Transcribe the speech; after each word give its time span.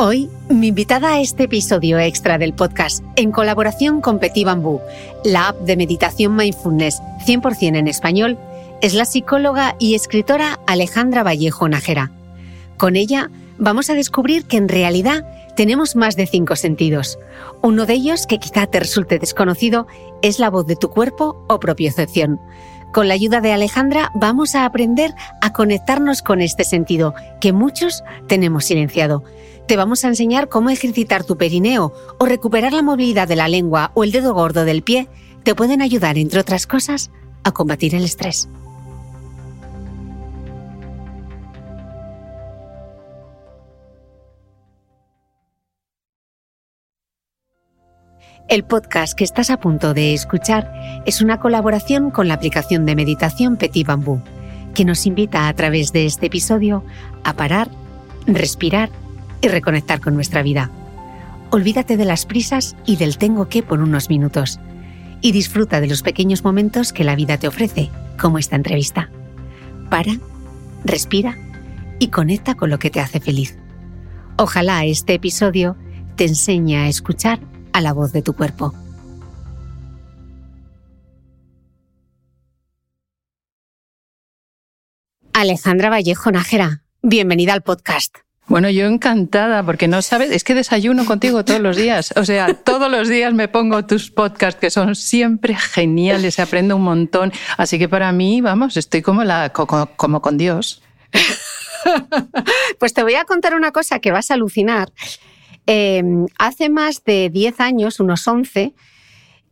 Hoy, 0.00 0.30
mi 0.48 0.68
invitada 0.68 1.14
a 1.14 1.20
este 1.20 1.42
episodio 1.42 1.98
extra 1.98 2.38
del 2.38 2.52
podcast, 2.52 3.02
en 3.16 3.32
colaboración 3.32 4.00
con 4.00 4.20
Petit 4.20 4.46
Bambú, 4.46 4.80
la 5.24 5.48
app 5.48 5.56
de 5.62 5.76
meditación 5.76 6.36
mindfulness 6.36 7.02
100% 7.26 7.76
en 7.76 7.88
español, 7.88 8.38
es 8.80 8.94
la 8.94 9.04
psicóloga 9.04 9.74
y 9.80 9.96
escritora 9.96 10.60
Alejandra 10.68 11.24
Vallejo 11.24 11.68
Najera. 11.68 12.12
Con 12.76 12.94
ella 12.94 13.28
vamos 13.58 13.90
a 13.90 13.94
descubrir 13.94 14.44
que 14.44 14.56
en 14.56 14.68
realidad 14.68 15.26
tenemos 15.56 15.96
más 15.96 16.14
de 16.14 16.28
cinco 16.28 16.54
sentidos. 16.54 17.18
Uno 17.60 17.84
de 17.84 17.94
ellos, 17.94 18.28
que 18.28 18.38
quizá 18.38 18.68
te 18.68 18.78
resulte 18.78 19.18
desconocido, 19.18 19.88
es 20.22 20.38
la 20.38 20.48
voz 20.48 20.64
de 20.68 20.76
tu 20.76 20.90
cuerpo 20.90 21.44
o 21.48 21.58
propiocepción. 21.58 22.38
Con 22.92 23.08
la 23.08 23.14
ayuda 23.14 23.40
de 23.40 23.52
Alejandra 23.52 24.12
vamos 24.14 24.54
a 24.54 24.64
aprender 24.64 25.12
a 25.42 25.52
conectarnos 25.52 26.22
con 26.22 26.40
este 26.40 26.62
sentido 26.62 27.14
que 27.40 27.52
muchos 27.52 28.04
tenemos 28.28 28.66
silenciado 28.66 29.24
te 29.68 29.76
vamos 29.76 30.02
a 30.02 30.08
enseñar 30.08 30.48
cómo 30.48 30.70
ejercitar 30.70 31.24
tu 31.24 31.36
perineo 31.36 31.92
o 32.18 32.24
recuperar 32.24 32.72
la 32.72 32.82
movilidad 32.82 33.28
de 33.28 33.36
la 33.36 33.48
lengua 33.48 33.92
o 33.94 34.02
el 34.02 34.12
dedo 34.12 34.32
gordo 34.32 34.64
del 34.64 34.82
pie. 34.82 35.08
Te 35.44 35.54
pueden 35.54 35.82
ayudar, 35.82 36.16
entre 36.16 36.40
otras 36.40 36.66
cosas, 36.66 37.10
a 37.44 37.52
combatir 37.52 37.94
el 37.94 38.02
estrés. 38.02 38.48
El 48.48 48.64
podcast 48.64 49.12
que 49.12 49.24
estás 49.24 49.50
a 49.50 49.60
punto 49.60 49.92
de 49.92 50.14
escuchar 50.14 50.72
es 51.04 51.20
una 51.20 51.38
colaboración 51.40 52.10
con 52.10 52.26
la 52.26 52.34
aplicación 52.34 52.86
de 52.86 52.96
meditación 52.96 53.58
Petit 53.58 53.86
Bambú, 53.86 54.22
que 54.72 54.86
nos 54.86 55.04
invita 55.04 55.46
a 55.46 55.52
través 55.52 55.92
de 55.92 56.06
este 56.06 56.26
episodio 56.26 56.82
a 57.22 57.34
parar, 57.34 57.68
respirar 58.26 58.88
y 59.40 59.48
reconectar 59.48 60.00
con 60.00 60.14
nuestra 60.14 60.42
vida. 60.42 60.70
Olvídate 61.50 61.96
de 61.96 62.04
las 62.04 62.26
prisas 62.26 62.76
y 62.84 62.96
del 62.96 63.18
tengo 63.18 63.48
que 63.48 63.62
por 63.62 63.80
unos 63.80 64.08
minutos 64.08 64.60
y 65.20 65.32
disfruta 65.32 65.80
de 65.80 65.86
los 65.86 66.02
pequeños 66.02 66.44
momentos 66.44 66.92
que 66.92 67.04
la 67.04 67.16
vida 67.16 67.38
te 67.38 67.48
ofrece, 67.48 67.90
como 68.20 68.38
esta 68.38 68.56
entrevista. 68.56 69.10
Para, 69.90 70.12
respira 70.84 71.36
y 71.98 72.08
conecta 72.08 72.54
con 72.54 72.70
lo 72.70 72.78
que 72.78 72.90
te 72.90 73.00
hace 73.00 73.20
feliz. 73.20 73.56
Ojalá 74.36 74.84
este 74.84 75.14
episodio 75.14 75.76
te 76.16 76.24
enseñe 76.24 76.76
a 76.76 76.88
escuchar 76.88 77.40
a 77.72 77.80
la 77.80 77.92
voz 77.92 78.12
de 78.12 78.22
tu 78.22 78.34
cuerpo. 78.34 78.74
Alejandra 85.32 85.88
Vallejo 85.88 86.32
Nájera, 86.32 86.82
bienvenida 87.00 87.52
al 87.52 87.62
podcast. 87.62 88.27
Bueno, 88.48 88.70
yo 88.70 88.86
encantada, 88.86 89.62
porque 89.62 89.88
no 89.88 90.00
sabes, 90.00 90.30
es 90.30 90.42
que 90.42 90.54
desayuno 90.54 91.04
contigo 91.04 91.44
todos 91.44 91.60
los 91.60 91.76
días. 91.76 92.14
O 92.16 92.24
sea, 92.24 92.54
todos 92.54 92.90
los 92.90 93.08
días 93.08 93.34
me 93.34 93.46
pongo 93.46 93.84
tus 93.84 94.10
podcasts 94.10 94.58
que 94.58 94.70
son 94.70 94.96
siempre 94.96 95.54
geniales, 95.54 96.36
se 96.36 96.42
aprende 96.42 96.72
un 96.72 96.82
montón. 96.82 97.30
Así 97.58 97.78
que 97.78 97.88
para 97.88 98.10
mí, 98.12 98.40
vamos, 98.40 98.78
estoy 98.78 99.02
como, 99.02 99.22
la, 99.22 99.50
como, 99.50 100.22
con 100.22 100.38
Dios. 100.38 100.82
pues 102.78 102.94
te 102.94 103.02
voy 103.02 103.14
a 103.14 103.24
contar 103.24 103.54
una 103.54 103.70
cosa 103.70 103.98
que 103.98 104.12
vas 104.12 104.30
a 104.30 104.34
alucinar. 104.34 104.90
Eh, 105.66 106.02
hace 106.38 106.70
más 106.70 107.04
de 107.04 107.28
10 107.28 107.60
años, 107.60 108.00
unos 108.00 108.26
11, 108.26 108.72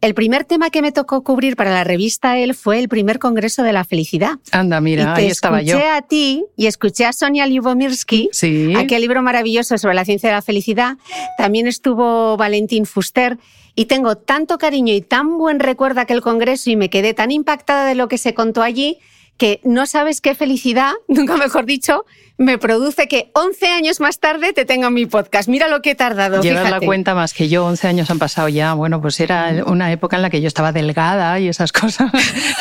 el 0.07 0.15
primer 0.15 0.45
tema 0.45 0.71
que 0.71 0.83
me 0.83 0.93
tocó 0.93 1.23
cubrir 1.23 1.57
para 1.57 1.71
la 1.71 1.85
revista 1.85 2.39
él 2.39 2.55
fue 2.55 2.79
el 2.79 2.89
primer 2.89 3.19
Congreso 3.19 3.63
de 3.63 3.73
la 3.73 3.85
Felicidad. 3.85 4.39
Anda, 4.53 4.81
mira, 4.81 5.15
ahí 5.15 5.27
estaba 5.27 5.63
yo. 5.63 5.77
Escuché 5.77 5.91
a 5.91 6.03
ti 6.03 6.45
y 6.57 6.67
escuché 6.67 7.05
a 7.05 7.13
Sonia 7.13 7.47
Lyubomirsky, 7.47 8.31
sí. 8.33 8.73
aquel 8.77 9.03
libro 9.03 9.23
maravilloso 9.23 9.77
sobre 9.79 9.95
la 9.95 10.05
ciencia 10.05 10.29
de 10.29 10.35
la 10.35 10.43
felicidad. 10.43 10.97
También 11.37 11.67
estuvo 11.67 12.37
Valentín 12.37 12.87
Fuster. 12.87 13.39
Y 13.79 13.85
tengo 13.85 14.17
tanto 14.17 14.57
cariño 14.57 14.95
y 14.95 15.03
tan 15.03 15.37
buen 15.37 15.61
recuerdo 15.61 16.01
aquel 16.01 16.23
congreso 16.23 16.71
y 16.71 16.77
me 16.77 16.89
quedé 16.89 17.13
tan 17.13 17.31
impactada 17.31 17.87
de 17.87 17.95
lo 17.95 18.09
que 18.09 18.17
se 18.17 18.33
contó 18.33 18.63
allí 18.63 18.99
que 19.37 19.61
no 19.65 19.87
sabes 19.87 20.21
qué 20.21 20.35
felicidad, 20.35 20.93
nunca 21.09 21.37
mejor 21.37 21.67
dicho, 21.67 22.05
me 22.39 22.59
produce 22.59 23.09
que 23.09 23.31
11 23.35 23.67
años 23.69 24.01
más 24.01 24.19
tarde 24.21 24.53
te 24.53 24.65
tenga 24.65 24.91
mi 24.91 25.07
podcast. 25.07 25.49
Mira 25.49 25.69
lo 25.69 25.81
que 25.81 25.93
he 25.93 25.95
tardado. 25.95 26.43
Llevas 26.43 26.71
la 26.71 26.81
cuenta 26.81 27.15
más 27.15 27.33
que 27.33 27.49
yo, 27.49 27.65
11 27.65 27.89
años 27.89 28.11
han 28.11 28.19
pasado 28.19 28.49
ya. 28.49 28.75
Bueno, 28.75 29.01
pues 29.01 29.19
era 29.21 29.65
una 29.67 29.91
época 29.91 30.17
en 30.17 30.23
la 30.23 30.29
que 30.29 30.43
yo 30.43 30.49
estaba 30.49 30.73
delgada 30.73 31.39
y 31.41 31.49
esas 31.49 31.73
cosas. 31.81 32.13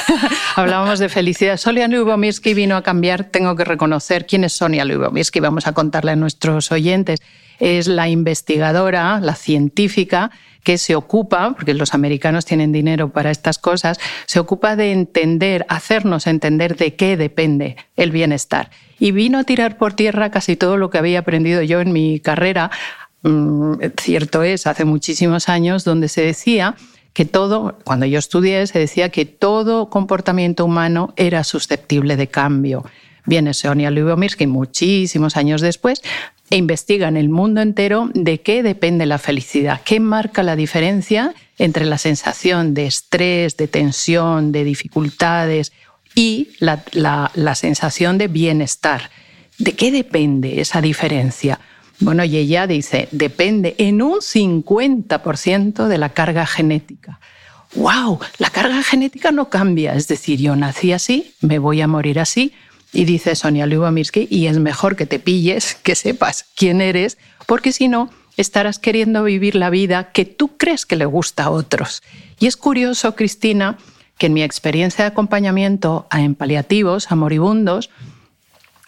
Hablábamos 0.56 1.00
de 1.00 1.10
felicidad. 1.10 1.57
Sonia 1.57 1.88
Lubomirsky 1.88 2.54
vino 2.54 2.77
a 2.77 2.83
cambiar, 2.83 3.25
tengo 3.25 3.56
que 3.56 3.66
reconocer 3.66 4.25
quién 4.25 4.45
es 4.45 4.54
Sonia 4.54 4.86
Lubomirsky. 4.86 5.42
Vamos 5.42 5.68
a 5.68 5.74
contarle 5.74 6.12
a 6.12 6.16
nuestros 6.16 6.72
oyentes. 6.72 7.19
Es 7.60 7.88
la 7.88 8.07
investigadora, 8.07 9.19
la 9.19 9.36
científica 9.36 10.31
que 10.65 10.79
se 10.79 10.95
ocupa, 10.95 11.53
porque 11.53 11.75
los 11.75 11.94
americanos 11.94 12.44
tienen 12.44 12.71
dinero 12.73 13.09
para 13.09 13.29
estas 13.29 13.59
cosas, 13.59 14.00
se 14.25 14.39
ocupa 14.39 14.75
de 14.75 14.91
entender, 14.91 15.63
hacernos 15.69 16.25
entender 16.25 16.75
de 16.75 16.95
qué 16.95 17.15
depende 17.15 17.77
el 17.95 18.09
bienestar. 18.09 18.71
Y 19.00 19.12
vino 19.12 19.38
a 19.38 19.44
tirar 19.44 19.77
por 19.77 19.94
tierra 19.94 20.31
casi 20.31 20.56
todo 20.56 20.75
lo 20.75 20.89
que 20.89 20.97
había 20.97 21.19
aprendido 21.19 21.62
yo 21.62 21.81
en 21.81 21.94
mi 21.94 22.19
carrera. 22.19 22.71
Mm, 23.21 23.75
cierto 24.01 24.41
es, 24.41 24.65
hace 24.65 24.85
muchísimos 24.85 25.50
años, 25.50 25.83
donde 25.83 26.07
se 26.07 26.21
decía 26.21 26.75
que 27.13 27.25
todo, 27.25 27.77
cuando 27.83 28.07
yo 28.07 28.17
estudié, 28.17 28.65
se 28.65 28.79
decía 28.79 29.09
que 29.09 29.25
todo 29.25 29.91
comportamiento 29.91 30.65
humano 30.65 31.13
era 31.15 31.44
susceptible 31.44 32.17
de 32.17 32.27
cambio. 32.27 32.83
Viene 33.25 33.54
Sonia 33.54 33.92
Lyubomirsky 33.92 34.48
muchísimos 34.48 35.38
años 35.38 35.62
después 35.62 36.01
e 36.50 36.57
investiga 36.57 37.07
el 37.10 37.30
mundo 37.30 37.62
entero 37.62 38.10
de 38.13 38.42
qué 38.42 38.62
depende 38.62 39.06
la 39.06 39.18
felicidad, 39.18 39.81
qué 39.83 40.00
marca 40.00 40.44
la 40.44 40.56
diferencia 40.56 41.33
entre 41.57 41.86
la 41.86 41.98
sensación 41.98 42.74
de 42.74 42.86
estrés, 42.86 43.57
de 43.57 43.68
tensión, 43.68 44.51
de 44.51 44.63
dificultades 44.63 45.72
y 46.13 46.50
la, 46.60 46.83
la 47.33 47.56
sensación 47.56 48.18
de 48.18 48.27
bienestar. 48.27 49.10
¿De 49.57 49.74
qué 49.74 49.92
depende 49.92 50.62
esa 50.62 50.81
diferencia? 50.81 51.60
Bueno, 52.00 52.24
y 52.25 52.38
ella 52.38 52.68
dice, 52.68 53.07
depende 53.12 53.75
en 53.77 54.01
un 54.01 54.19
50% 54.19 55.88
de 55.88 55.98
la 55.98 56.10
carga 56.10 56.45
genética. 56.45 57.19
¡Wow! 57.75 58.19
La 58.38 58.50
carga 58.50 58.83
genética 58.83 59.31
no 59.31 59.50
cambia. 59.50 59.94
Es 59.94 60.07
decir, 60.07 60.39
yo 60.39 60.56
nací 60.56 60.92
así, 60.92 61.33
me 61.42 61.60
voy 61.60 61.81
a 61.81 61.88
morir 61.88 62.19
así, 62.19 62.54
y 62.95 63.06
dice 63.06 63.36
Sonia 63.36 63.65
Lyubomirsky, 63.65 64.27
y 64.30 64.47
es 64.47 64.57
mejor 64.57 64.95
que 64.95 65.06
te 65.06 65.19
pilles, 65.19 65.75
que 65.75 65.95
sepas 65.95 66.45
quién 66.56 66.81
eres, 66.81 67.18
porque 67.45 67.71
si 67.71 67.88
no, 67.88 68.09
estarás 68.38 68.80
queriendo 68.80 69.24
vivir 69.24 69.56
la 69.56 69.69
vida 69.69 70.12
que 70.12 70.25
tú 70.25 70.57
crees 70.57 70.86
que 70.86 70.95
le 70.95 71.06
gusta 71.06 71.45
a 71.45 71.50
otros. 71.50 72.01
Y 72.39 72.47
es 72.47 72.57
curioso, 72.57 73.15
Cristina, 73.15 73.77
que 74.18 74.27
en 74.27 74.33
mi 74.33 74.44
experiencia 74.44 75.03
de 75.03 75.12
acompañamiento 75.12 76.07
a 76.09 76.19
paliativos, 76.38 77.12
a 77.12 77.15
moribundos, 77.15 77.89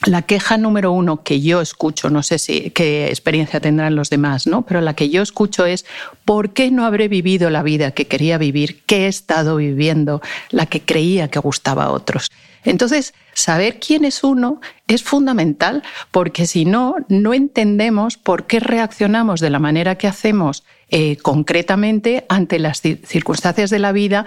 la 0.06 0.22
queja 0.22 0.58
número 0.58 0.92
uno 0.92 1.24
que 1.24 1.42
yo 1.42 1.60
escucho, 1.60 2.10
no 2.10 2.22
sé 2.22 2.38
si 2.38 2.70
qué 2.70 3.08
experiencia 3.08 3.60
tendrán 3.60 3.96
los 3.96 4.10
demás, 4.12 4.46
¿no? 4.46 4.62
Pero 4.62 4.80
la 4.80 4.94
que 4.94 5.10
yo 5.10 5.24
escucho 5.24 5.66
es 5.66 5.86
¿por 6.24 6.52
qué 6.52 6.70
no 6.70 6.86
habré 6.86 7.08
vivido 7.08 7.50
la 7.50 7.64
vida 7.64 7.92
que 7.92 8.06
quería 8.06 8.38
vivir, 8.38 8.84
que 8.86 9.06
he 9.06 9.08
estado 9.08 9.56
viviendo, 9.56 10.22
la 10.52 10.68
que 10.68 10.82
creía 10.82 11.30
que 11.30 11.40
gustaba 11.40 11.86
a 11.86 11.92
otros? 11.92 12.30
Entonces, 12.68 13.14
saber 13.34 13.80
quién 13.80 14.04
es 14.04 14.26
uno 14.26 14.60
es 14.88 15.02
fundamental 15.02 15.84
porque 16.12 16.46
si 16.46 16.66
no, 16.66 16.96
no 17.08 17.34
entendemos 17.34 18.18
por 18.18 18.46
qué 18.46 18.60
reaccionamos 18.60 19.40
de 19.40 19.50
la 19.50 19.60
manera 19.60 19.96
que 19.96 20.06
hacemos 20.06 20.66
eh, 20.90 21.16
concretamente 21.16 22.26
ante 22.28 22.60
las 22.60 22.82
circunstancias 22.82 23.70
de 23.70 23.80
la 23.80 23.94
vida 23.94 24.26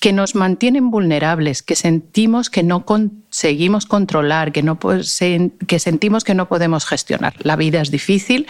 que 0.00 0.14
nos 0.14 0.34
mantienen 0.34 0.90
vulnerables, 0.90 1.62
que 1.62 1.76
sentimos 1.76 2.48
que 2.48 2.62
no 2.62 2.86
conseguimos 2.86 3.84
controlar, 3.84 4.52
que, 4.52 5.78
sentimos 5.78 6.24
que 6.24 6.34
no 6.34 6.48
podemos 6.48 6.86
gestionar. 6.86 7.34
La 7.40 7.56
vida 7.56 7.82
es 7.82 7.90
difícil, 7.90 8.46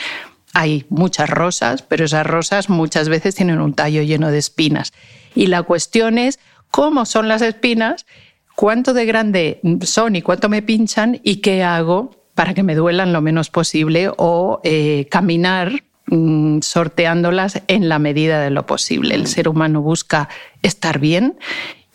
hay 0.54 0.86
muchas 0.88 1.28
rosas, 1.28 1.82
pero 1.82 2.04
esas 2.04 2.24
rosas 2.24 2.68
muchas 2.68 3.08
veces 3.08 3.34
tienen 3.34 3.60
un 3.60 3.74
tallo 3.74 4.02
lleno 4.02 4.30
de 4.30 4.38
espinas. 4.38 4.92
Y 5.34 5.48
la 5.48 5.64
cuestión 5.64 6.16
es 6.16 6.38
cómo 6.70 7.06
son 7.06 7.26
las 7.26 7.42
espinas 7.42 8.06
cuánto 8.54 8.94
de 8.94 9.04
grande 9.06 9.60
son 9.82 10.16
y 10.16 10.22
cuánto 10.22 10.48
me 10.48 10.62
pinchan 10.62 11.20
y 11.22 11.36
qué 11.36 11.62
hago 11.62 12.22
para 12.34 12.54
que 12.54 12.62
me 12.62 12.74
duelan 12.74 13.12
lo 13.12 13.20
menos 13.20 13.50
posible 13.50 14.10
o 14.16 14.60
eh, 14.64 15.06
caminar 15.10 15.84
mm, 16.06 16.60
sorteándolas 16.60 17.62
en 17.68 17.88
la 17.88 17.98
medida 17.98 18.40
de 18.40 18.50
lo 18.50 18.66
posible. 18.66 19.14
El 19.14 19.26
ser 19.26 19.48
humano 19.48 19.82
busca 19.82 20.28
estar 20.62 20.98
bien, 20.98 21.38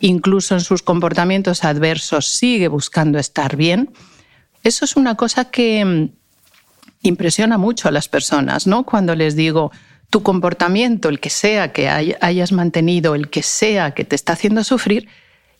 incluso 0.00 0.54
en 0.54 0.60
sus 0.60 0.82
comportamientos 0.82 1.64
adversos 1.64 2.26
sigue 2.26 2.68
buscando 2.68 3.18
estar 3.18 3.56
bien. 3.56 3.90
Eso 4.62 4.84
es 4.84 4.96
una 4.96 5.16
cosa 5.16 5.50
que 5.50 5.84
mm, 5.84 6.10
impresiona 7.02 7.58
mucho 7.58 7.88
a 7.88 7.92
las 7.92 8.08
personas, 8.08 8.66
¿no? 8.66 8.84
Cuando 8.84 9.14
les 9.14 9.34
digo, 9.34 9.72
tu 10.10 10.22
comportamiento, 10.22 11.08
el 11.08 11.20
que 11.20 11.30
sea 11.30 11.72
que 11.72 11.88
hayas 11.88 12.52
mantenido, 12.52 13.14
el 13.14 13.28
que 13.28 13.42
sea 13.42 13.92
que 13.92 14.04
te 14.04 14.14
está 14.14 14.32
haciendo 14.32 14.64
sufrir, 14.64 15.08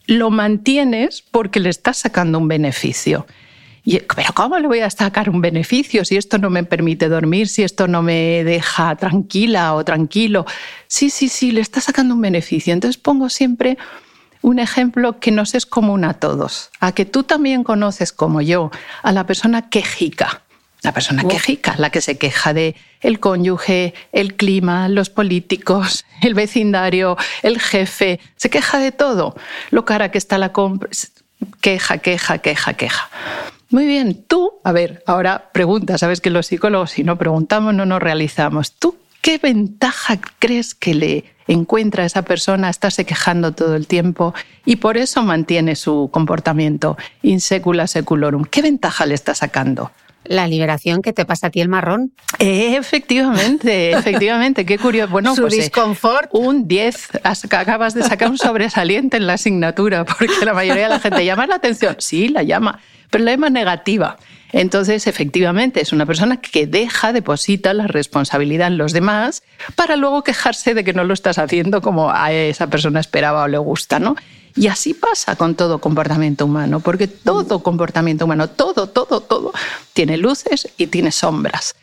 lo 0.09 0.31
mantienes 0.31 1.23
porque 1.23 1.61
le 1.61 1.69
estás 1.69 1.99
sacando 1.99 2.39
un 2.39 2.49
beneficio. 2.49 3.27
Pero 3.85 4.33
¿cómo 4.35 4.59
le 4.59 4.67
voy 4.67 4.81
a 4.81 4.91
sacar 4.91 5.31
un 5.31 5.41
beneficio 5.41 6.05
si 6.05 6.17
esto 6.17 6.39
no 6.39 6.51
me 6.51 6.65
permite 6.65 7.09
dormir, 7.09 7.49
si 7.49 7.63
esto 7.63 7.89
no 7.89 8.03
me 8.03 8.43
deja 8.43 8.97
tranquila 8.97 9.75
o 9.75 9.85
tranquilo? 9.85 10.45
Sí, 10.87 11.11
sí, 11.11 11.29
sí, 11.29 11.53
le 11.53 11.61
está 11.61 11.81
sacando 11.81 12.15
un 12.15 12.23
beneficio. 12.23 12.73
Entonces 12.73 13.01
pongo 13.01 13.29
siempre 13.29 13.79
un 14.41 14.59
ejemplo 14.59 15.21
que 15.21 15.31
nos 15.31 15.55
es 15.55 15.67
común 15.67 16.05
a 16.05 16.15
todos, 16.15 16.71
a 16.81 16.93
que 16.93 17.05
tú 17.05 17.23
también 17.23 17.63
conoces 17.63 18.13
como 18.13 18.41
yo, 18.41 18.71
a 19.03 19.13
la 19.13 19.27
persona 19.27 19.69
quejica. 19.69 20.43
La 20.83 20.93
persona 20.93 21.25
quejica, 21.25 21.75
la 21.77 21.91
que 21.91 22.01
se 22.01 22.19
queja 22.19 22.55
de 22.55 22.77
el 23.01 23.19
cónyuge, 23.19 23.95
el 24.13 24.37
clima, 24.37 24.89
los 24.89 25.11
políticos, 25.11 26.05
el 26.23 26.35
vecindario, 26.35 27.17
el 27.43 27.61
jefe, 27.61 28.21
se 28.37 28.51
queja 28.51 28.79
de 28.79 28.93
todo. 28.93 29.35
Lo 29.71 29.85
cara 29.85 30.11
que 30.11 30.19
está 30.19 30.39
la 30.39 30.53
compra, 30.53 30.89
queja, 31.61 31.99
queja, 31.99 32.39
queja, 32.39 32.75
queja. 32.75 33.11
Muy 33.71 33.87
bien, 33.87 34.25
tú, 34.27 34.61
a 34.65 34.73
ver, 34.73 35.03
ahora 35.07 35.51
pregunta, 35.53 35.99
sabes 35.99 36.21
que 36.21 36.31
los 36.31 36.47
psicólogos 36.47 36.93
si 36.93 37.05
no 37.05 37.19
preguntamos 37.19 37.75
no 37.75 37.85
nos 37.85 38.01
realizamos. 38.01 38.73
¿Tú 38.73 38.97
qué 39.21 39.39
ventaja 39.39 40.19
crees 40.39 40.75
que 40.75 40.95
le 40.95 41.25
encuentra 41.49 42.05
a 42.05 42.07
esa 42.07 42.23
persona 42.23 42.71
estarse 42.71 43.05
quejando 43.05 43.53
todo 43.53 43.75
el 43.75 43.87
tiempo 43.87 44.33
y 44.65 44.77
por 44.77 44.97
eso 44.97 45.23
mantiene 45.23 45.77
su 45.77 46.09
comportamiento 46.13 46.97
insecula 47.23 47.87
seculorum? 47.87 48.45
¿Qué 48.45 48.63
ventaja 48.63 49.05
le 49.05 49.15
está 49.15 49.35
sacando? 49.35 49.91
La 50.29 50.47
liberación 50.47 51.03
que 51.03 51.13
te 51.13 51.25
pasa 51.25 51.49
a 51.49 51.51
ti 51.51 51.61
el 51.61 51.69
marrón. 51.69 52.13
efectivamente, 52.39 53.91
efectivamente, 53.99 54.65
qué 54.65 54.79
curioso. 54.79 55.11
Bueno, 55.11 55.35
Su 55.35 55.43
pues 55.43 55.55
eh, 55.55 55.63
disconfort. 55.63 56.29
un 56.33 56.69
10, 56.69 57.21
acabas 57.25 57.95
de 57.95 58.03
sacar 58.03 58.31
un 58.31 58.39
sobresaliente 58.39 59.17
en 59.17 59.27
la 59.27 59.35
asignatura, 59.35 60.05
porque 60.05 60.45
la 60.45 60.55
mayoría 60.55 60.85
de 60.85 60.91
la 60.91 61.01
gente 61.01 61.25
llama 61.25 61.47
la 61.47 61.57
atención. 61.57 61.97
Sí, 61.99 62.29
la 62.29 62.43
llama, 62.43 62.81
pero 63.11 63.25
la 63.25 63.33
llama 63.33 63.51
negativa. 63.51 64.17
Entonces, 64.53 65.07
efectivamente, 65.07 65.81
es 65.81 65.93
una 65.93 66.07
persona 66.07 66.39
que 66.41 66.67
deja, 66.67 67.13
deposita 67.13 67.75
la 67.75 67.87
responsabilidad 67.87 68.69
en 68.69 68.79
los 68.79 68.93
demás 68.93 69.43
para 69.75 69.97
luego 69.97 70.25
quejarse 70.25 70.75
de 70.75 70.85
que 70.85 70.95
no 70.95 71.05
lo 71.05 71.13
estás 71.13 71.39
haciendo 71.39 71.83
como 71.83 72.11
a 72.11 72.33
esa 72.33 72.69
persona 72.69 73.01
esperaba 73.01 73.43
o 73.45 73.49
le 73.49 73.59
gusta, 73.59 73.99
¿no? 73.99 74.17
Y 74.59 74.67
así 74.67 74.93
pasa 74.93 75.37
con 75.37 75.55
todo 75.55 75.79
comportamiento 75.79 76.45
humano, 76.45 76.81
porque 76.81 77.07
todo 77.07 77.63
comportamiento 77.63 78.25
humano, 78.25 78.49
todo, 78.49 78.89
todo, 78.89 79.21
todo, 79.21 79.53
tiene 79.93 80.17
luces 80.17 80.69
y 80.77 80.89
tiene 80.89 81.13
sombras. 81.13 81.77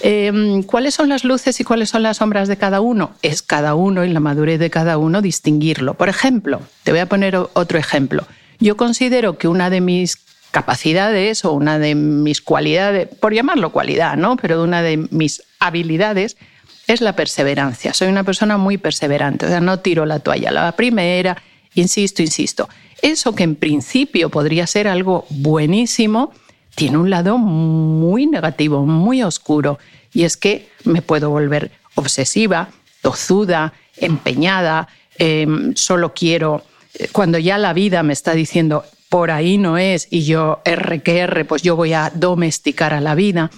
Em, 0.00 0.62
¿Cuáles 0.62 0.94
son 0.94 1.10
las 1.10 1.24
luces 1.24 1.60
y 1.60 1.64
cuáles 1.64 1.90
son 1.90 2.02
las 2.02 2.16
sombras 2.16 2.48
de 2.48 2.56
cada 2.56 2.80
uno? 2.80 3.12
Es 3.20 3.42
cada 3.42 3.74
uno 3.74 4.02
y 4.02 4.08
la 4.08 4.20
madurez 4.20 4.58
de 4.58 4.70
cada 4.70 4.96
uno 4.96 5.20
distinguirlo. 5.20 5.92
Por 5.92 6.08
ejemplo, 6.08 6.62
te 6.84 6.92
voy 6.92 7.00
a 7.00 7.06
poner 7.06 7.36
otro 7.36 7.78
ejemplo. 7.78 8.26
Yo 8.58 8.78
considero 8.78 9.36
que 9.36 9.46
una 9.46 9.68
de 9.68 9.82
mis 9.82 10.16
capacidades 10.52 11.44
o 11.44 11.52
una 11.52 11.78
de 11.78 11.94
mis 11.94 12.40
cualidades, 12.40 13.08
por 13.08 13.34
llamarlo 13.34 13.72
cualidad, 13.72 14.16
¿no? 14.16 14.36
Pero 14.38 14.62
una 14.62 14.80
de 14.80 15.06
mis 15.10 15.42
habilidades 15.58 16.38
es 16.86 17.02
la 17.02 17.14
perseverancia. 17.14 17.92
Soy 17.92 18.08
una 18.08 18.24
persona 18.24 18.56
muy 18.56 18.78
perseverante, 18.78 19.44
o 19.44 19.48
sea, 19.50 19.60
no 19.60 19.80
tiro 19.80 20.06
la 20.06 20.18
toalla 20.18 20.50
la 20.50 20.72
primera, 20.72 21.36
Insisto, 21.74 22.22
insisto, 22.22 22.68
eso 23.00 23.34
que 23.34 23.42
en 23.42 23.56
principio 23.56 24.30
podría 24.30 24.66
ser 24.66 24.86
algo 24.86 25.26
buenísimo, 25.30 26.32
tiene 26.74 26.98
un 26.98 27.10
lado 27.10 27.38
muy 27.38 28.26
negativo, 28.26 28.86
muy 28.86 29.22
oscuro, 29.22 29.78
y 30.12 30.22
es 30.22 30.36
que 30.36 30.68
me 30.84 31.02
puedo 31.02 31.30
volver 31.30 31.72
obsesiva, 31.94 32.68
tozuda, 33.00 33.72
empeñada, 33.96 34.88
em, 35.18 35.74
solo 35.74 36.14
quiero, 36.14 36.62
eh, 36.94 37.08
cuando 37.12 37.38
ya 37.38 37.58
la 37.58 37.72
vida 37.72 38.02
me 38.02 38.12
está 38.12 38.32
diciendo 38.34 38.84
por 39.08 39.30
ahí 39.30 39.58
no 39.58 39.76
es 39.76 40.08
y 40.10 40.24
yo 40.24 40.62
R 40.64 41.02
que 41.02 41.18
R, 41.18 41.44
pues 41.44 41.60
yo 41.60 41.76
voy 41.76 41.92
a 41.92 42.10
domesticar 42.14 42.94
a 42.94 43.00
la 43.00 43.14
vida. 43.14 43.50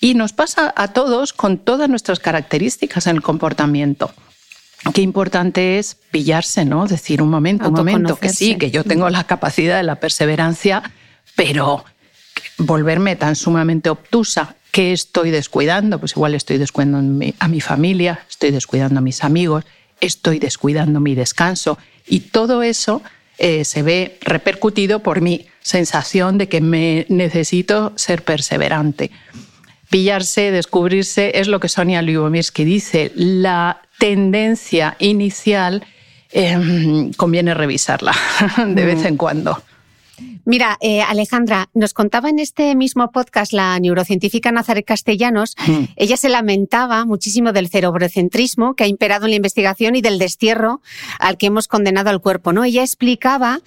Y 0.00 0.14
nos 0.14 0.32
pasa 0.32 0.72
a 0.76 0.92
todos 0.92 1.32
con 1.32 1.58
todas 1.58 1.88
nuestras 1.88 2.18
características 2.18 3.06
en 3.06 3.16
el 3.16 3.22
comportamiento 3.22 4.12
qué 4.94 5.02
importante 5.02 5.78
es 5.78 5.96
pillarse, 6.10 6.64
¿no? 6.64 6.86
Decir 6.86 7.22
un 7.22 7.30
momento, 7.30 7.68
un 7.68 7.74
momento, 7.74 8.16
que 8.16 8.28
sí, 8.30 8.56
que 8.56 8.70
yo 8.70 8.84
tengo 8.84 9.10
la 9.10 9.24
capacidad 9.24 9.76
de 9.76 9.82
la 9.82 9.96
perseverancia, 9.96 10.82
pero 11.36 11.84
volverme 12.58 13.16
tan 13.16 13.36
sumamente 13.36 13.90
obtusa, 13.90 14.56
¿qué 14.70 14.92
estoy 14.92 15.30
descuidando? 15.30 15.98
Pues 15.98 16.12
igual 16.12 16.34
estoy 16.34 16.58
descuidando 16.58 16.98
a 17.38 17.48
mi 17.48 17.60
familia, 17.60 18.20
estoy 18.28 18.50
descuidando 18.50 18.98
a 18.98 19.02
mis 19.02 19.24
amigos, 19.24 19.64
estoy 20.00 20.38
descuidando 20.38 21.00
mi 21.00 21.14
descanso 21.14 21.78
y 22.06 22.20
todo 22.20 22.62
eso 22.62 23.02
eh, 23.38 23.64
se 23.64 23.82
ve 23.82 24.18
repercutido 24.20 25.00
por 25.00 25.20
mi 25.20 25.46
sensación 25.60 26.38
de 26.38 26.48
que 26.48 26.60
me 26.60 27.06
necesito 27.08 27.92
ser 27.96 28.22
perseverante. 28.22 29.10
Pillarse, 29.90 30.50
descubrirse, 30.50 31.32
es 31.34 31.48
lo 31.48 31.60
que 31.60 31.68
Sonia 31.68 32.02
Lyubomirsky 32.02 32.64
dice, 32.64 33.12
la 33.14 33.82
tendencia 33.98 34.96
inicial 34.98 35.84
em, 36.30 37.12
conviene 37.12 37.54
revisarla 37.54 38.14
de 38.66 38.84
vez 38.84 39.04
en 39.04 39.16
cuando. 39.16 39.62
Mira, 40.44 40.78
eh, 40.80 41.02
Alejandra, 41.02 41.68
nos 41.74 41.94
contaba 41.94 42.28
en 42.28 42.38
este 42.38 42.74
mismo 42.74 43.10
podcast 43.10 43.52
la 43.52 43.78
neurocientífica 43.78 44.52
Nazaret 44.52 44.84
Castellanos, 44.84 45.56
mm. 45.66 45.84
ella 45.96 46.16
se 46.16 46.28
lamentaba 46.28 47.04
muchísimo 47.04 47.52
del 47.52 47.68
cerebrocentrismo 47.68 48.74
que 48.74 48.84
ha 48.84 48.88
imperado 48.88 49.26
en 49.26 49.30
la 49.30 49.36
investigación 49.36 49.96
y 49.96 50.00
del 50.00 50.18
destierro 50.18 50.80
al 51.18 51.38
que 51.38 51.46
hemos 51.46 51.68
condenado 51.68 52.10
al 52.10 52.20
cuerpo, 52.20 52.52
¿no? 52.52 52.64
Ella 52.64 52.82
explicaba 52.82 53.60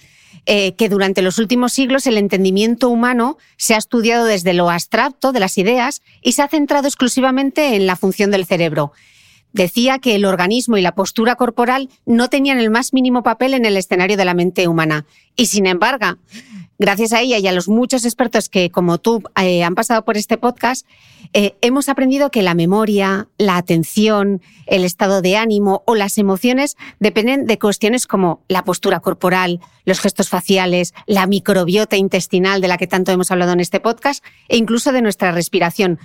eh, 0.46 0.74
que 0.74 0.88
durante 0.88 1.22
los 1.22 1.38
últimos 1.38 1.72
siglos 1.72 2.06
el 2.06 2.18
entendimiento 2.18 2.88
humano 2.88 3.38
se 3.56 3.74
ha 3.74 3.78
estudiado 3.78 4.24
desde 4.24 4.54
lo 4.54 4.70
abstracto 4.70 5.30
de 5.30 5.38
las 5.40 5.56
ideas 5.56 6.02
y 6.20 6.32
se 6.32 6.42
ha 6.42 6.48
centrado 6.48 6.88
exclusivamente 6.88 7.76
en 7.76 7.86
la 7.86 7.96
función 7.96 8.30
del 8.30 8.46
cerebro. 8.46 8.92
Decía 9.52 9.98
que 9.98 10.14
el 10.14 10.24
organismo 10.24 10.78
y 10.78 10.82
la 10.82 10.94
postura 10.94 11.36
corporal 11.36 11.90
no 12.06 12.28
tenían 12.28 12.58
el 12.58 12.70
más 12.70 12.92
mínimo 12.92 13.22
papel 13.22 13.54
en 13.54 13.64
el 13.64 13.76
escenario 13.76 14.16
de 14.16 14.24
la 14.24 14.34
mente 14.34 14.66
humana. 14.68 15.04
Y 15.36 15.46
sin 15.46 15.66
embargo, 15.66 16.18
gracias 16.78 17.12
a 17.12 17.20
ella 17.20 17.38
y 17.38 17.46
a 17.46 17.52
los 17.52 17.68
muchos 17.68 18.04
expertos 18.04 18.48
que, 18.48 18.70
como 18.70 18.98
tú, 18.98 19.22
eh, 19.40 19.62
han 19.62 19.74
pasado 19.74 20.04
por 20.04 20.16
este 20.16 20.38
podcast, 20.38 20.86
eh, 21.34 21.54
hemos 21.60 21.88
aprendido 21.88 22.30
que 22.30 22.42
la 22.42 22.54
memoria, 22.54 23.28
la 23.38 23.56
atención, 23.56 24.42
el 24.66 24.84
estado 24.84 25.22
de 25.22 25.36
ánimo 25.36 25.82
o 25.86 25.94
las 25.94 26.18
emociones 26.18 26.76
dependen 26.98 27.46
de 27.46 27.58
cuestiones 27.58 28.06
como 28.06 28.42
la 28.48 28.64
postura 28.64 29.00
corporal, 29.00 29.60
los 29.84 30.00
gestos 30.00 30.28
faciales, 30.28 30.92
la 31.06 31.26
microbiota 31.26 31.96
intestinal 31.96 32.60
de 32.60 32.68
la 32.68 32.78
que 32.78 32.86
tanto 32.86 33.12
hemos 33.12 33.30
hablado 33.30 33.52
en 33.52 33.60
este 33.60 33.80
podcast 33.80 34.24
e 34.48 34.56
incluso 34.56 34.92
de 34.92 35.02
nuestra 35.02 35.30
respiración. 35.32 35.98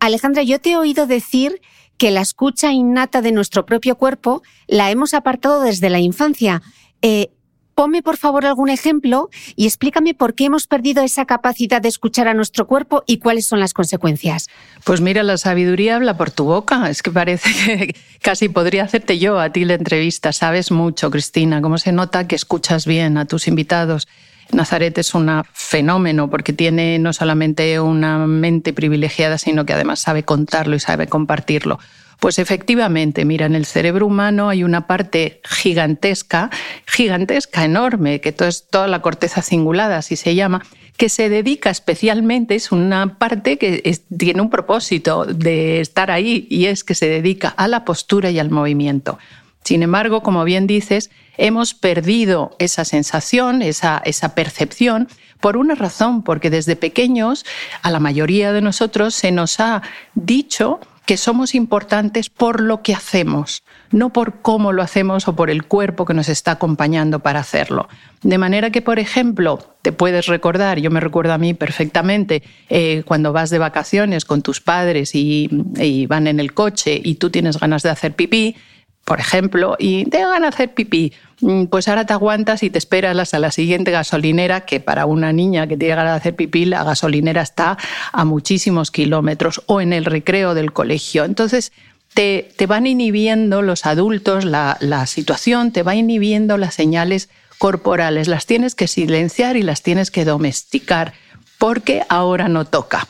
Alejandra, 0.00 0.42
yo 0.42 0.60
te 0.60 0.72
he 0.72 0.76
oído 0.76 1.06
decir 1.06 1.60
que 1.96 2.10
la 2.10 2.20
escucha 2.20 2.72
innata 2.72 3.22
de 3.22 3.32
nuestro 3.32 3.66
propio 3.66 3.96
cuerpo 3.96 4.42
la 4.66 4.90
hemos 4.90 5.14
apartado 5.14 5.62
desde 5.62 5.90
la 5.90 6.00
infancia. 6.00 6.62
Eh, 7.02 7.30
Ponme 7.74 8.02
por 8.02 8.16
favor 8.16 8.46
algún 8.46 8.70
ejemplo 8.70 9.30
y 9.56 9.66
explícame 9.66 10.14
por 10.14 10.34
qué 10.34 10.44
hemos 10.44 10.68
perdido 10.68 11.02
esa 11.02 11.24
capacidad 11.24 11.82
de 11.82 11.88
escuchar 11.88 12.28
a 12.28 12.34
nuestro 12.34 12.68
cuerpo 12.68 13.02
y 13.06 13.18
cuáles 13.18 13.46
son 13.46 13.58
las 13.58 13.72
consecuencias. 13.74 14.48
Pues 14.84 15.00
mira, 15.00 15.24
la 15.24 15.36
sabiduría 15.38 15.96
habla 15.96 16.16
por 16.16 16.30
tu 16.30 16.44
boca. 16.44 16.88
Es 16.88 17.02
que 17.02 17.10
parece 17.10 17.50
que 17.52 17.96
casi 18.22 18.48
podría 18.48 18.84
hacerte 18.84 19.18
yo 19.18 19.40
a 19.40 19.50
ti 19.50 19.64
la 19.64 19.74
entrevista. 19.74 20.32
Sabes 20.32 20.70
mucho, 20.70 21.10
Cristina, 21.10 21.60
cómo 21.60 21.78
se 21.78 21.90
nota 21.90 22.28
que 22.28 22.36
escuchas 22.36 22.86
bien 22.86 23.18
a 23.18 23.24
tus 23.24 23.48
invitados. 23.48 24.06
Nazaret 24.52 24.96
es 24.98 25.14
un 25.14 25.30
fenómeno 25.52 26.30
porque 26.30 26.52
tiene 26.52 26.98
no 26.98 27.12
solamente 27.12 27.80
una 27.80 28.26
mente 28.26 28.72
privilegiada, 28.72 29.38
sino 29.38 29.66
que 29.66 29.72
además 29.72 30.00
sabe 30.00 30.22
contarlo 30.22 30.76
y 30.76 30.80
sabe 30.80 31.06
compartirlo. 31.06 31.78
Pues 32.20 32.38
efectivamente, 32.38 33.24
mira, 33.24 33.46
en 33.46 33.54
el 33.54 33.66
cerebro 33.66 34.06
humano 34.06 34.48
hay 34.48 34.64
una 34.64 34.86
parte 34.86 35.40
gigantesca, 35.44 36.50
gigantesca, 36.86 37.64
enorme, 37.64 38.20
que 38.20 38.34
es 38.38 38.66
toda 38.70 38.86
la 38.86 39.02
corteza 39.02 39.42
cingulada, 39.42 39.98
así 39.98 40.16
se 40.16 40.34
llama, 40.34 40.62
que 40.96 41.08
se 41.08 41.28
dedica 41.28 41.70
especialmente, 41.70 42.54
es 42.54 42.72
una 42.72 43.18
parte 43.18 43.58
que 43.58 43.98
tiene 44.16 44.40
un 44.40 44.48
propósito 44.48 45.24
de 45.24 45.80
estar 45.80 46.10
ahí 46.10 46.46
y 46.48 46.66
es 46.66 46.84
que 46.84 46.94
se 46.94 47.08
dedica 47.08 47.48
a 47.48 47.68
la 47.68 47.84
postura 47.84 48.30
y 48.30 48.38
al 48.38 48.50
movimiento. 48.50 49.18
Sin 49.64 49.82
embargo, 49.82 50.22
como 50.22 50.44
bien 50.44 50.66
dices, 50.66 51.10
hemos 51.36 51.74
perdido 51.74 52.54
esa 52.58 52.84
sensación, 52.84 53.62
esa, 53.62 54.00
esa 54.04 54.34
percepción, 54.34 55.08
por 55.40 55.56
una 55.56 55.74
razón, 55.74 56.22
porque 56.22 56.50
desde 56.50 56.76
pequeños 56.76 57.44
a 57.82 57.90
la 57.90 58.00
mayoría 58.00 58.52
de 58.52 58.60
nosotros 58.60 59.14
se 59.14 59.32
nos 59.32 59.60
ha 59.60 59.82
dicho 60.14 60.80
que 61.06 61.16
somos 61.16 61.54
importantes 61.54 62.30
por 62.30 62.60
lo 62.60 62.82
que 62.82 62.94
hacemos, 62.94 63.62
no 63.90 64.10
por 64.10 64.40
cómo 64.40 64.72
lo 64.72 64.82
hacemos 64.82 65.28
o 65.28 65.36
por 65.36 65.50
el 65.50 65.64
cuerpo 65.64 66.06
que 66.06 66.14
nos 66.14 66.28
está 66.28 66.52
acompañando 66.52 67.20
para 67.20 67.40
hacerlo. 67.40 67.88
De 68.22 68.38
manera 68.38 68.70
que, 68.70 68.80
por 68.80 68.98
ejemplo, 68.98 69.58
te 69.82 69.92
puedes 69.92 70.26
recordar, 70.26 70.78
yo 70.78 70.90
me 70.90 71.00
recuerdo 71.00 71.34
a 71.34 71.38
mí 71.38 71.52
perfectamente, 71.52 72.42
eh, 72.70 73.02
cuando 73.04 73.32
vas 73.32 73.50
de 73.50 73.58
vacaciones 73.58 74.24
con 74.24 74.40
tus 74.40 74.62
padres 74.62 75.14
y, 75.14 75.50
y 75.76 76.06
van 76.06 76.26
en 76.26 76.40
el 76.40 76.54
coche 76.54 76.98
y 77.02 77.16
tú 77.16 77.28
tienes 77.28 77.58
ganas 77.60 77.82
de 77.82 77.90
hacer 77.90 78.14
pipí, 78.14 78.56
por 79.04 79.20
ejemplo, 79.20 79.76
y 79.78 80.06
te 80.06 80.24
van 80.24 80.44
a 80.44 80.48
hacer 80.48 80.72
pipí, 80.72 81.12
mm, 81.40 81.64
pues 81.66 81.88
ahora 81.88 82.06
te 82.06 82.14
aguantas 82.14 82.62
y 82.62 82.70
te 82.70 82.78
esperas 82.78 83.34
a 83.34 83.38
la 83.38 83.50
siguiente 83.50 83.90
gasolinera, 83.90 84.62
que 84.62 84.80
para 84.80 85.04
una 85.04 85.32
niña 85.32 85.66
que 85.66 85.76
tiene 85.76 85.94
ganas 85.94 86.14
de 86.14 86.16
hacer 86.16 86.36
pipí, 86.36 86.64
la 86.64 86.84
gasolinera 86.84 87.42
está 87.42 87.76
a 88.12 88.24
muchísimos 88.24 88.90
kilómetros, 88.90 89.62
o 89.66 89.80
en 89.80 89.92
el 89.92 90.06
recreo 90.06 90.54
del 90.54 90.72
colegio. 90.72 91.24
Entonces, 91.24 91.72
te, 92.14 92.50
te 92.56 92.66
van 92.66 92.86
inhibiendo 92.86 93.60
los 93.60 93.84
adultos 93.84 94.44
la, 94.44 94.78
la 94.80 95.06
situación, 95.06 95.72
te 95.72 95.82
va 95.82 95.94
inhibiendo 95.94 96.56
las 96.56 96.74
señales 96.74 97.28
corporales, 97.58 98.26
las 98.26 98.46
tienes 98.46 98.74
que 98.74 98.88
silenciar 98.88 99.56
y 99.56 99.62
las 99.62 99.82
tienes 99.82 100.10
que 100.10 100.24
domesticar, 100.24 101.12
porque 101.58 102.02
ahora 102.08 102.48
no 102.48 102.64
toca. 102.64 103.06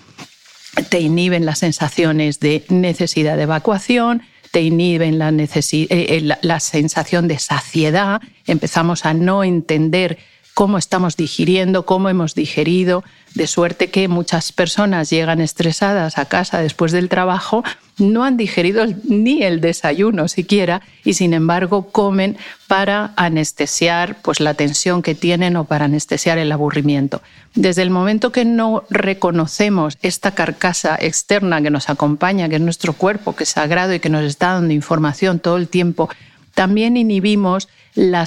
Te 0.89 1.01
inhiben 1.01 1.47
las 1.47 1.61
sensaciones 1.61 2.41
de 2.41 2.65
necesidad 2.69 3.37
de 3.37 3.45
evacuación, 3.45 4.23
te 4.55 4.63
inhiben 4.63 5.19
la, 5.19 5.31
eh, 5.31 5.89
eh, 5.91 6.37
la, 6.41 6.61
sensación 6.61 7.27
de 7.27 7.41
saciedad, 7.41 8.21
empezamos 8.47 9.05
a 9.05 9.13
no 9.13 9.43
entender 9.43 10.17
cómo 10.55 10.79
estamos 10.79 11.17
digiriendo, 11.17 11.85
cómo 11.85 12.09
hemos 12.09 12.37
digerido, 12.37 13.03
de 13.35 13.47
suerte 13.49 13.91
que 13.91 14.07
muchas 14.07 14.53
personas 14.53 15.11
llegan 15.11 15.41
estresadas 15.41 16.19
a 16.19 16.27
casa 16.27 16.61
después 16.61 16.93
del 16.93 17.09
trabajo, 17.09 17.65
no 17.99 18.25
han 18.25 18.37
digerido 18.37 18.87
ni 19.05 19.43
el 19.43 19.61
desayuno 19.61 20.29
siquiera 20.29 20.83
y 21.05 21.15
sin 21.15 21.35
embargo 21.35 21.91
comen 21.91 22.37
para 22.69 23.13
anestesiar 23.17 24.17
pues, 24.23 24.41
la 24.41 24.55
tensión 24.55 25.03
que 25.03 25.15
tienen 25.15 25.57
o 25.57 25.65
para 25.65 25.87
anestesiar 25.87 26.39
el 26.39 26.53
aburrimiento. 26.53 27.23
Desde 27.55 27.83
el 27.83 27.91
momento 27.91 28.33
que 28.33 28.45
no 28.45 28.85
reconocemos 28.89 29.99
esta 30.03 30.33
carcasa 30.33 30.97
externa 31.01 31.61
que 31.61 31.71
nos 31.71 31.89
acompaña, 31.89 32.49
que 32.49 32.57
es 32.57 32.61
nuestro 32.61 32.93
cuerpo, 32.93 33.35
que 33.35 33.45
es 33.45 33.51
sagrado 33.51 33.95
y 33.95 34.01
que 34.01 34.11
nos 34.11 34.25
está 34.25 34.55
dando 34.55 34.73
información 34.73 35.41
todo 35.41 35.57
el 35.57 35.69
tiempo, 35.69 36.09
también 36.55 36.97
inhibimos 36.97 37.69
la, 37.95 38.27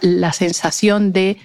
la 0.00 0.32
sensación 0.32 1.12
de 1.12 1.38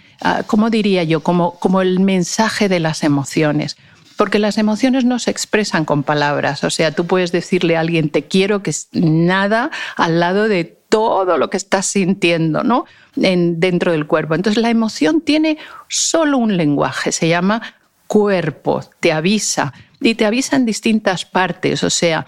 ¿cómo 0.48 0.70
diría 0.70 1.04
yo? 1.04 1.22
Como, 1.22 1.56
como 1.60 1.82
el 1.82 2.00
mensaje 2.00 2.70
de 2.70 2.80
las 2.80 3.04
emociones. 3.04 3.78
Porque 4.18 4.40
las 4.40 4.58
emociones 4.58 5.04
no 5.04 5.18
se 5.20 5.32
expresan 5.32 5.86
con 5.86 6.04
palabras. 6.04 6.64
O 6.64 6.70
sea, 6.70 6.92
tú 6.92 7.08
puedes 7.08 7.32
decirle 7.32 7.76
a 7.76 7.80
alguien 7.80 8.10
te 8.10 8.26
quiero, 8.26 8.62
que 8.62 8.70
es 8.70 8.90
nada 8.92 9.72
al 9.96 10.20
lado 10.20 10.48
de 10.48 10.66
todo 10.66 11.38
lo 11.38 11.50
que 11.50 11.58
estás 11.58 11.86
sintiendo, 11.86 12.64
¿no? 12.64 12.86
En, 13.16 13.60
dentro 13.60 13.94
del 13.94 14.06
cuerpo. 14.06 14.36
Entonces, 14.36 14.62
la 14.62 14.70
emoción 14.70 15.22
tiene 15.22 15.58
solo 15.88 16.38
un 16.38 16.58
lenguaje, 16.58 17.12
se 17.12 17.28
llama 17.28 17.62
cuerpo, 18.08 18.82
te 19.00 19.14
avisa. 19.14 19.74
Y 20.02 20.16
te 20.16 20.26
avisa 20.26 20.56
en 20.56 20.66
distintas 20.66 21.26
partes. 21.26 21.84
O 21.84 21.90
sea, 21.90 22.26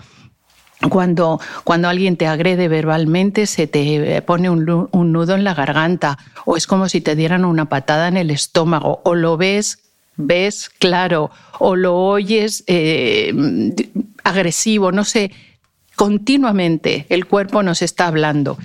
cuando, 0.89 1.39
cuando 1.63 1.87
alguien 1.87 2.17
te 2.17 2.27
agrede 2.27 2.67
verbalmente, 2.67 3.47
se 3.47 3.67
te 3.67 4.21
pone 4.21 4.49
un, 4.49 4.65
nudo 4.65 5.35
en 5.35 5.43
la 5.43 5.53
garganta, 5.53 6.17
o 6.45 6.57
es 6.57 6.67
como 6.67 6.89
si 6.89 7.01
te 7.01 7.15
dieran 7.15 7.45
una 7.45 7.65
patada 7.69 8.07
en 8.07 8.17
el 8.17 8.31
estómago, 8.31 9.01
o 9.03 9.15
lo 9.15 9.37
ves, 9.37 9.79
ves 10.15 10.69
claro, 10.79 11.31
o 11.59 11.75
lo 11.75 11.95
oyes 11.95 12.63
eh, 12.67 13.33
agresivo, 14.23 14.91
no 14.91 15.03
sé, 15.03 15.31
continuamente 15.95 17.05
el 17.09 17.25
cuerpo 17.25 17.63
nos 17.63 17.81
está 17.81 18.07
hablando. 18.07 18.57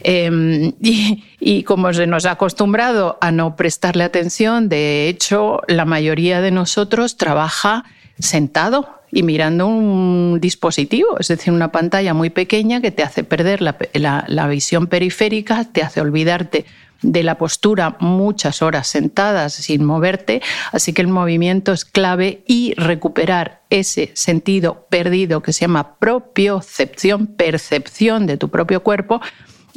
Em, 0.00 0.72
y, 0.82 1.24
y, 1.38 1.62
como 1.62 1.92
se 1.92 2.06
nos 2.06 2.26
ha 2.26 2.32
acostumbrado 2.32 3.18
a 3.20 3.30
no 3.30 3.56
prestarle 3.56 4.04
atención, 4.04 4.68
de 4.68 5.08
hecho, 5.08 5.60
la 5.68 5.84
mayoría 5.84 6.40
de 6.40 6.50
nosotros 6.50 7.16
trabaja 7.16 7.84
sentado 8.18 9.01
y 9.12 9.22
mirando 9.22 9.66
un 9.66 10.38
dispositivo, 10.40 11.18
es 11.20 11.28
decir, 11.28 11.52
una 11.52 11.70
pantalla 11.70 12.14
muy 12.14 12.30
pequeña 12.30 12.80
que 12.80 12.90
te 12.90 13.02
hace 13.02 13.24
perder 13.24 13.60
la, 13.60 14.46
visión 14.48 14.86
periférica, 14.86 15.64
te 15.70 15.82
hace 15.82 16.00
olvidarte 16.00 16.64
de 17.02 17.22
la 17.22 17.36
postura 17.36 17.96
muchas 18.00 18.62
horas 18.62 18.86
sentadas 18.86 19.52
sin 19.52 19.84
moverte, 19.84 20.40
así 20.72 20.94
que 20.94 21.02
el 21.02 21.08
movimiento 21.08 21.72
es 21.72 21.84
clave 21.84 22.42
y 22.46 22.74
recuperar 22.76 23.60
ese 23.68 24.12
sentido 24.14 24.86
perdido 24.88 25.42
que 25.42 25.52
se 25.52 25.62
llama 25.62 25.96
propiocepción, 25.96 27.26
percepción 27.26 28.26
de 28.26 28.38
tu 28.38 28.48
propio 28.48 28.82
cuerpo, 28.82 29.20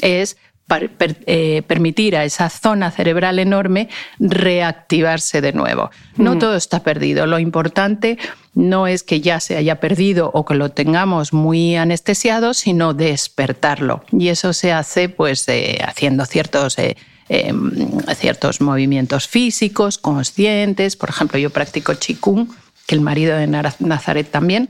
es 0.02 0.38
eh, 0.68 1.62
permitir 1.68 2.16
a 2.18 2.26
esa 2.26 2.50
zona 2.50 2.90
cerebral 2.90 3.38
enorme 3.38 3.88
reactivarse 4.20 5.40
de 5.40 5.54
nuevo. 5.54 5.92
No 6.18 6.36
mm. 6.36 6.40
todo 6.40 6.56
está 6.56 6.82
perdido. 6.82 7.28
Lo 7.28 7.38
importante 7.38 8.18
no 8.56 8.88
es 8.88 9.04
que 9.04 9.22
ya 9.22 9.40
se 9.40 9.58
haya 9.58 9.80
perdido 9.80 10.32
o 10.34 10.44
que 10.44 10.56
lo 10.56 10.70
tengamos 10.70 11.34
muy 11.34 11.76
anestesiado, 11.76 12.56
sino 12.56 12.96
despertarlo. 12.96 14.04
Y 14.12 14.30
eso 14.30 14.54
se 14.54 14.74
hace 14.74 15.08
pues 15.10 15.48
eh, 15.48 15.80
haciendo 15.86 16.26
ciertos... 16.26 16.80
Eh, 16.80 16.98
em, 17.28 17.72
ciertos 18.16 18.62
movimientos 18.62 19.28
físicos 19.28 19.98
conscientes. 19.98 20.96
Por 20.96 21.10
ejemplo, 21.10 21.40
yo 21.40 21.50
practico 21.50 21.94
Qigong, 21.96 22.48
que 22.86 22.94
el 22.94 23.02
marido 23.02 23.36
de 23.36 23.48
Nazaret 23.48 24.30
también, 24.30 24.70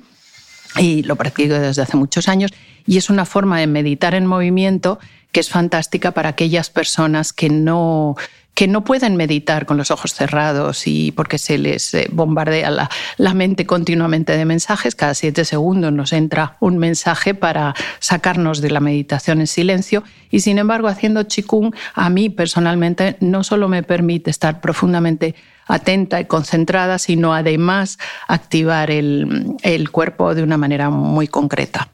y 0.78 1.04
lo 1.04 1.16
practico 1.16 1.54
desde 1.54 1.82
hace 1.82 1.98
muchos 1.98 2.28
años 2.28 2.52
y 2.86 2.98
es 2.98 3.10
una 3.10 3.26
forma 3.26 3.60
de 3.60 3.68
meditar 3.68 4.16
en 4.16 4.26
movimiento 4.26 5.00
que 5.32 5.40
es 5.40 5.50
fantástica 5.50 6.12
para 6.12 6.30
aquellas 6.30 6.70
personas 6.70 7.34
que 7.34 7.50
no 7.50 8.16
que 8.56 8.70
no 8.70 8.86
pueden 8.86 9.18
meditar 9.18 9.66
con 9.66 9.76
los 9.76 9.92
ojos 9.92 10.14
cerrados 10.14 10.88
y 10.88 11.12
porque 11.12 11.38
se 11.38 11.58
les 11.58 11.94
eh, 11.94 12.08
bombardea 12.10 12.72
la, 12.72 12.90
la, 13.18 13.34
mente 13.34 13.66
continuamente 13.66 14.38
de 14.38 14.46
mensajes. 14.46 14.96
Cada 14.96 15.14
siete 15.14 15.44
segundos 15.44 15.92
nos 15.92 16.14
entra 16.14 16.56
un 16.62 16.78
mensaje 16.78 17.34
para 17.34 17.76
sacarnos 18.00 18.62
de 18.62 18.72
la 18.72 18.80
meditación 18.80 19.42
en 19.42 19.48
silencio. 19.48 20.04
Y 20.32 20.40
sin 20.40 20.58
embargo, 20.58 20.88
haciendo 20.88 21.24
chikung, 21.24 21.76
a 21.94 22.10
mí 22.10 22.30
personalmente 22.30 23.18
no 23.20 23.44
solo 23.44 23.68
me 23.68 23.84
permite 23.84 24.32
estar 24.32 24.62
profundamente 24.62 25.36
atenta 25.66 26.20
y 26.20 26.26
concentrada, 26.26 27.00
sino 27.00 27.34
además 27.34 27.98
activar 28.28 28.92
el, 28.92 29.56
el 29.64 29.92
cuerpo 29.92 30.36
de 30.36 30.44
una 30.44 30.58
manera 30.58 30.90
muy 30.90 31.28
concreta. 31.28 31.90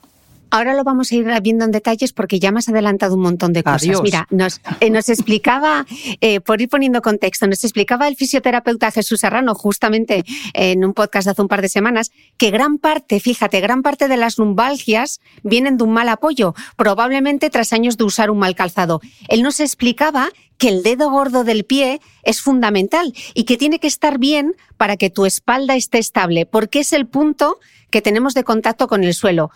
Ahora 0.52 0.74
lo 0.74 0.84
vamos 0.84 1.12
a 1.12 1.16
ir 1.16 1.26
viendo 1.42 1.66
en 1.66 1.72
detalles 1.72 2.14
porque 2.14 2.40
ya 2.40 2.52
me 2.52 2.60
has 2.60 2.70
adelantado 2.70 3.16
un 3.16 3.22
montón 3.22 3.54
de 3.54 3.64
cosas. 3.64 4.02
Mira, 4.04 4.28
nos, 4.30 4.62
eh, 4.82 4.90
nos 4.90 5.10
explicaba, 5.10 5.86
eh, 6.20 6.42
por 6.42 6.62
ir 6.62 6.70
poniendo 6.70 7.02
contexto, 7.02 7.48
nos 7.48 7.64
explicaba 7.64 8.08
el 8.08 8.16
fisioterapeuta 8.16 8.92
Jesús 8.92 9.22
Serrano 9.22 9.56
justamente 9.56 10.24
en 10.54 10.84
un 10.84 10.94
podcast 10.94 11.26
de 11.26 11.32
hace 11.32 11.42
un 11.42 11.48
par 11.48 11.62
de 11.62 11.70
semanas 11.70 12.12
que 12.38 12.52
gran 12.52 12.78
parte, 12.78 13.20
fíjate, 13.20 13.62
gran 13.62 13.82
parte 13.82 14.08
de 14.08 14.18
las 14.18 14.38
lumbalgias 14.38 15.22
vienen 15.44 15.78
de 15.78 15.86
un 15.86 15.92
mal 15.94 16.10
apoyo, 16.10 16.54
probablemente 16.76 17.50
tras 17.50 17.74
años 17.74 17.98
de 17.98 18.04
usar 18.04 18.30
un 18.30 18.40
mal 18.40 18.56
calzado. 18.56 19.02
Él 19.30 19.44
nos 19.44 19.60
explicaba 19.60 20.30
que 20.58 20.70
el 20.70 20.84
dedo 20.84 21.10
gordo 21.10 21.44
del 21.44 21.64
pie 21.64 22.02
es 22.22 22.42
fundamental 22.42 23.14
y 23.34 23.46
que 23.46 23.58
tiene 23.58 23.80
que 23.80 23.88
estar 23.88 24.20
bien 24.20 24.54
para 24.78 24.96
que 24.96 25.10
tu 25.10 25.26
espalda 25.26 25.76
esté 25.76 25.98
estable, 25.98 26.46
porque 26.46 26.82
es 26.82 26.94
el 26.94 27.08
punto 27.08 27.60
que 27.90 28.02
tenemos 28.02 28.34
de 28.34 28.44
contacto 28.44 28.88
con 28.88 29.04
el 29.04 29.14
suelo. 29.14 29.50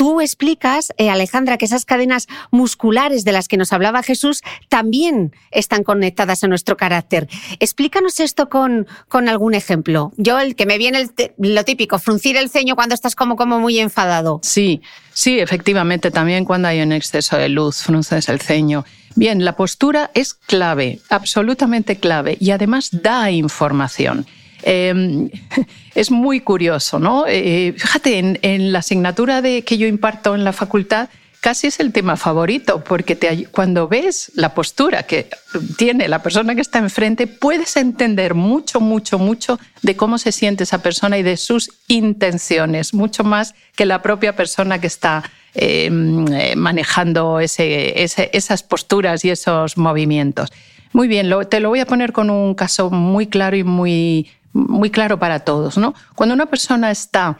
Tú 0.00 0.22
explicas, 0.22 0.94
eh, 0.96 1.10
Alejandra, 1.10 1.58
que 1.58 1.66
esas 1.66 1.84
cadenas 1.84 2.26
musculares 2.50 3.22
de 3.22 3.32
las 3.32 3.48
que 3.48 3.58
nos 3.58 3.70
hablaba 3.70 4.02
Jesús 4.02 4.40
también 4.70 5.34
están 5.50 5.84
conectadas 5.84 6.42
a 6.42 6.48
nuestro 6.48 6.78
carácter. 6.78 7.28
Explícanos 7.58 8.18
esto 8.18 8.48
con, 8.48 8.86
algún 9.28 9.52
ejemplo. 9.52 10.14
Yo, 10.16 10.38
el 10.38 10.56
que 10.56 10.64
me 10.64 10.78
viene 10.78 11.06
lo 11.36 11.64
típico, 11.64 11.98
fruncir 11.98 12.38
el 12.38 12.48
ceño 12.48 12.76
cuando 12.76 12.94
estás 12.94 13.14
como, 13.14 13.36
como 13.36 13.60
muy 13.60 13.78
enfadado. 13.78 14.40
Sí, 14.42 14.80
sí, 15.12 15.38
efectivamente, 15.38 16.10
también 16.10 16.46
cuando 16.46 16.68
hay 16.68 16.80
un 16.80 16.92
exceso 16.92 17.36
de 17.36 17.50
luz, 17.50 17.82
frunces 17.82 18.30
el 18.30 18.40
ceño. 18.40 18.86
Bien, 19.16 19.44
la 19.44 19.54
postura 19.54 20.10
es 20.14 20.32
clave, 20.32 21.00
absolutamente 21.10 21.96
clave, 21.96 22.38
y 22.40 22.52
además 22.52 22.88
da 22.90 23.30
información. 23.30 24.24
Em, 24.62 25.30
es 25.94 26.10
muy 26.10 26.40
curioso, 26.40 26.98
¿no? 26.98 27.24
Eh, 27.26 27.74
fíjate, 27.76 28.38
en, 28.42 28.72
la 28.72 28.80
asignatura 28.80 29.42
que 29.42 29.78
yo 29.78 29.86
imparto 29.86 30.34
en 30.34 30.44
la 30.44 30.52
facultad, 30.52 31.08
casi 31.40 31.68
es 31.68 31.80
el 31.80 31.92
tema 31.92 32.16
favorito, 32.16 32.84
porque 32.84 33.48
cuando 33.50 33.88
ves 33.88 34.30
la 34.34 34.54
postura 34.54 35.04
que 35.04 35.28
tiene 35.76 36.08
la 36.08 36.22
persona 36.22 36.54
que 36.54 36.60
está 36.60 36.78
enfrente, 36.78 37.26
puedes 37.26 37.76
entender 37.76 38.34
mucho, 38.34 38.80
mucho, 38.80 39.18
mucho 39.18 39.58
de 39.82 39.96
cómo 39.96 40.18
se 40.18 40.32
siente 40.32 40.64
esa 40.64 40.82
persona 40.82 41.18
y 41.18 41.22
de 41.22 41.36
sus 41.36 41.70
intenciones, 41.88 42.94
mucho 42.94 43.24
más 43.24 43.54
que 43.74 43.86
la 43.86 44.02
propia 44.02 44.36
persona 44.36 44.80
que 44.80 44.86
está 44.86 45.24
em, 45.54 46.26
eh, 46.32 46.54
manejando 46.56 47.40
esas 47.40 48.62
posturas 48.62 49.24
y 49.24 49.30
esos 49.30 49.76
movimientos. 49.76 50.52
Muy 50.92 51.06
bien, 51.08 51.30
te 51.48 51.60
lo 51.60 51.68
voy 51.68 51.80
a 51.80 51.86
poner 51.86 52.12
con 52.12 52.30
un 52.30 52.54
caso 52.54 52.90
muy 52.90 53.28
claro 53.28 53.56
y 53.56 53.62
muy 53.62 54.28
muy 54.52 54.90
claro 54.90 55.18
para 55.18 55.40
todos, 55.40 55.78
¿no? 55.78 55.94
Cuando 56.14 56.34
una 56.34 56.46
persona 56.46 56.90
está 56.90 57.38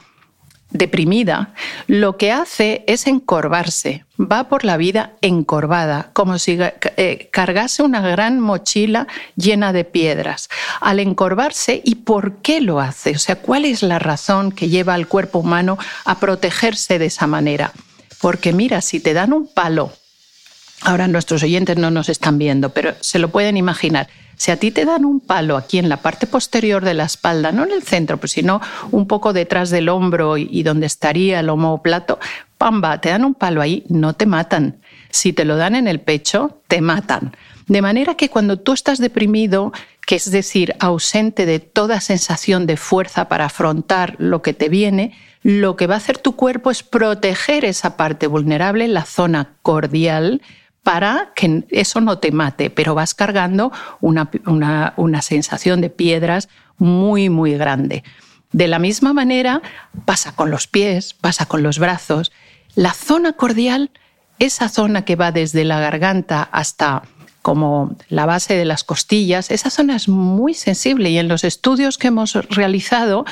deprimida, 0.71 1.53
lo 1.87 2.17
que 2.17 2.31
hace 2.31 2.85
es 2.87 3.07
encorvarse, 3.07 4.05
va 4.21 4.49
por 4.49 4.65
la 4.65 4.77
vida 4.77 5.13
encorvada, 5.21 6.11
como 6.13 6.39
si 6.39 6.59
eh, 6.61 7.29
cargase 7.33 7.83
una 7.83 8.01
gran 8.01 8.41
mochila 8.41 9.09
llena 9.37 9.73
de 9.73 9.85
piedras. 9.85 10.49
Al 10.81 11.01
encorvarse, 11.01 11.83
¿y 11.85 11.97
por 11.97 12.37
qué 12.37 12.61
lo 12.61 12.81
hace? 12.81 13.13
O 13.13 13.19
sea, 13.19 13.37
¿cuál 13.37 13.65
es 13.65 13.83
la 13.83 13.99
razón 13.99 14.53
que 14.53 14.69
lleva 14.69 14.95
al 14.95 15.09
cuerpo 15.09 15.41
humano 15.41 15.79
a 16.05 16.21
protegerse 16.21 16.99
de 16.99 17.07
esa 17.07 17.27
manera? 17.27 17.73
Porque 18.21 18.53
mira, 18.53 18.81
si 18.81 19.01
te 19.01 19.13
dan 19.13 19.33
un 19.33 19.49
palo, 19.53 19.93
ahora 20.83 21.09
nuestros 21.09 21.43
oyentes 21.43 21.77
no 21.77 21.91
nos 21.91 22.09
están 22.09 22.39
viendo, 22.39 22.71
pero 22.71 22.95
se 23.01 23.19
lo 23.19 23.31
pueden 23.31 23.57
imaginar, 23.57 24.09
si 24.41 24.51
a 24.51 24.57
ti 24.57 24.71
te 24.71 24.87
dan 24.87 25.05
un 25.05 25.21
palo 25.21 25.59
aquí 25.59 25.77
en 25.77 25.91
la 25.91 25.99
parte 25.99 26.27
posterior 26.27 26.83
de 26.83 26.95
la 26.95 27.05
espalda, 27.05 27.53
no 27.53 27.65
en 27.65 27.73
el 27.73 27.83
centro, 27.83 28.17
pues 28.17 28.33
sino 28.33 28.63
un 28.91 29.07
poco 29.07 29.35
detrás 29.35 29.69
del 29.69 29.91
hombro 29.91 30.39
y 30.39 30.63
donde 30.63 30.87
estaría 30.87 31.41
el 31.41 31.51
homóplato, 31.51 32.19
pamba, 32.57 33.03
te 33.03 33.11
dan 33.11 33.27
un 33.27 33.35
palo 33.35 33.61
ahí, 33.61 33.85
no 33.91 34.15
te 34.15 34.25
matan. 34.25 34.81
Si 35.11 35.35
te 35.35 35.45
lo 35.45 35.59
dan 35.59 35.75
en 35.75 35.87
el 35.87 36.01
pecho, 36.01 36.63
te 36.69 36.81
matan. 36.81 37.37
De 37.67 37.83
manera 37.83 38.15
que 38.15 38.31
cuando 38.31 38.59
tú 38.59 38.73
estás 38.73 38.97
deprimido, 38.99 39.75
que 40.07 40.17
es 40.17 40.31
decir, 40.31 40.75
ausente 40.81 41.45
de 41.45 41.61
toda 41.61 42.01
sensación 42.01 42.67
de 42.67 42.79
fuerza 42.79 43.29
para 43.29 43.45
afrontar 43.45 44.17
lo 44.19 44.41
que 44.41 44.55
te 44.55 44.71
viene, 44.71 45.13
lo 45.43 45.77
que 45.77 45.87
va 45.87 45.97
a 45.97 45.99
hacer 45.99 46.17
tu 46.17 46.35
cuerpo 46.35 46.71
es 46.71 46.83
proteger 46.83 47.67
esa 47.67 47.99
parte 47.99 48.27
vulnerable, 48.27 48.89
la 48.89 49.05
zona 49.05 49.59
cordial, 49.61 50.41
para 50.83 51.33
que 51.35 51.65
eso 51.71 52.01
no 52.01 52.19
te 52.19 52.33
mate, 52.33 52.71
pero 52.71 52.95
vas 52.95 53.15
cargando 53.15 53.73
una, 54.01 54.31
una, 54.97 55.23
sensación 55.23 55.81
de 55.81 55.91
piedras 55.91 56.49
muy, 56.79 57.29
muy 57.29 57.55
grande. 57.55 58.03
De 58.53 58.67
la 58.67 58.79
misma 58.79 59.13
manera 59.13 59.63
pasa 60.05 60.35
con 60.35 60.51
los 60.51 60.67
pies, 60.67 61.15
pasa 61.15 61.47
con 61.47 61.63
los 61.63 61.79
brazos. 61.79 62.33
La 62.75 62.93
zona 62.93 63.35
cordial, 63.35 63.91
esa 64.39 64.69
zona 64.69 65.05
que 65.05 65.17
va 65.17 65.33
desde 65.33 65.65
la 65.65 65.81
garganta 65.81 66.43
hasta 66.43 67.03
como 67.43 67.97
la 68.09 68.27
base 68.27 68.55
de 68.55 68.65
las 68.65 68.85
costillas, 68.85 69.51
esa 69.51 69.71
zona 69.71 69.97
es 69.97 70.09
muy 70.09 70.55
sensible 70.55 71.11
y 71.11 71.19
en 71.19 71.29
los 71.29 71.45
estudios 71.45 71.99
que 71.99 72.09
hemos 72.09 72.35
realizado 72.35 73.25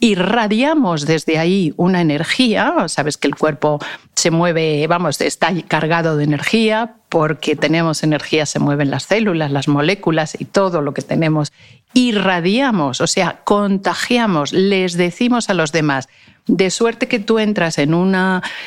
irradiamos 0.00 1.06
desde 1.06 1.38
ahí 1.38 1.72
una 1.76 2.00
energía, 2.00 2.74
sabes 2.88 3.16
que 3.16 3.28
el 3.28 3.34
cuerpo 3.34 3.78
se 4.14 4.30
mueve, 4.30 4.86
vamos, 4.86 5.20
está 5.20 5.52
cargado 5.66 6.16
de 6.16 6.24
energía, 6.24 6.96
porque 7.08 7.56
tenemos 7.56 8.02
energía, 8.02 8.46
se 8.46 8.58
mueven 8.58 8.90
las 8.90 9.04
células, 9.04 9.50
las 9.50 9.68
moléculas 9.68 10.36
y 10.38 10.44
todo 10.44 10.82
lo 10.82 10.94
que 10.94 11.02
tenemos. 11.02 11.52
Irradiamos, 11.92 13.00
o 13.00 13.06
sea, 13.06 13.40
contagiamos, 13.44 14.52
les 14.52 14.94
decimos 14.94 15.48
a 15.48 15.54
los 15.54 15.72
demás, 15.72 16.08
de 16.46 16.70
suerte 16.70 17.08
que 17.08 17.20
tú 17.20 17.38
entras 17.38 17.78
en 17.78 17.94
un 17.94 18.14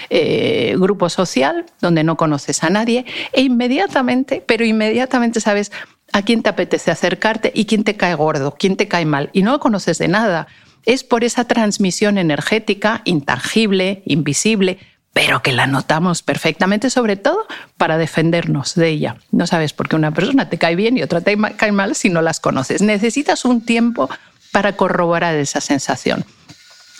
eh, 0.10 0.76
grupo 0.78 1.10
social 1.10 1.66
donde 1.82 2.04
no 2.04 2.18
conoces 2.18 2.64
a 2.64 2.70
nadie 2.70 3.06
e 3.34 3.42
inmediatamente, 3.42 4.44
pero 4.46 4.66
inmediatamente 4.66 5.40
sabes 5.42 5.72
a 6.14 6.22
quién 6.22 6.42
te 6.42 6.50
apetece 6.50 6.90
acercarte 6.90 7.52
y 7.54 7.66
quién 7.66 7.84
te 7.84 7.96
cae 7.96 8.16
gordo, 8.16 8.56
quién 8.58 8.78
te 8.78 8.88
cae 8.88 9.06
mal, 9.06 9.30
y 9.34 9.44
no 9.44 9.52
lo 9.52 9.60
conoces 9.60 9.98
de 9.98 10.08
nada 10.08 10.48
es 10.86 11.04
por 11.04 11.24
esa 11.24 11.46
transmisión 11.46 12.18
energética 12.18 13.02
intangible, 13.06 14.04
invisible, 14.06 14.80
pero 15.14 15.42
que 15.42 15.52
la 15.52 15.66
notamos 15.66 16.22
perfectamente, 16.22 16.90
sobre 16.90 17.16
todo 17.16 17.48
para 17.76 17.98
defendernos 17.98 18.76
de 18.76 18.90
ella. 18.90 19.18
No 19.32 19.48
sabes 19.48 19.74
por 19.74 19.90
qué 19.90 19.96
una 19.96 20.14
persona 20.14 20.50
te 20.50 20.60
cae 20.60 20.76
bien 20.76 20.98
y 20.98 21.02
otra 21.02 21.22
te 21.22 21.36
cae 21.56 21.72
mal 21.72 21.96
si 21.96 22.10
no 22.10 22.22
las 22.22 22.40
conoces. 22.40 22.82
Necesitas 22.82 23.44
un 23.44 23.62
tiempo 23.62 24.10
para 24.52 24.76
corroborar 24.76 25.36
esa 25.36 25.60
sensación. 25.60 26.24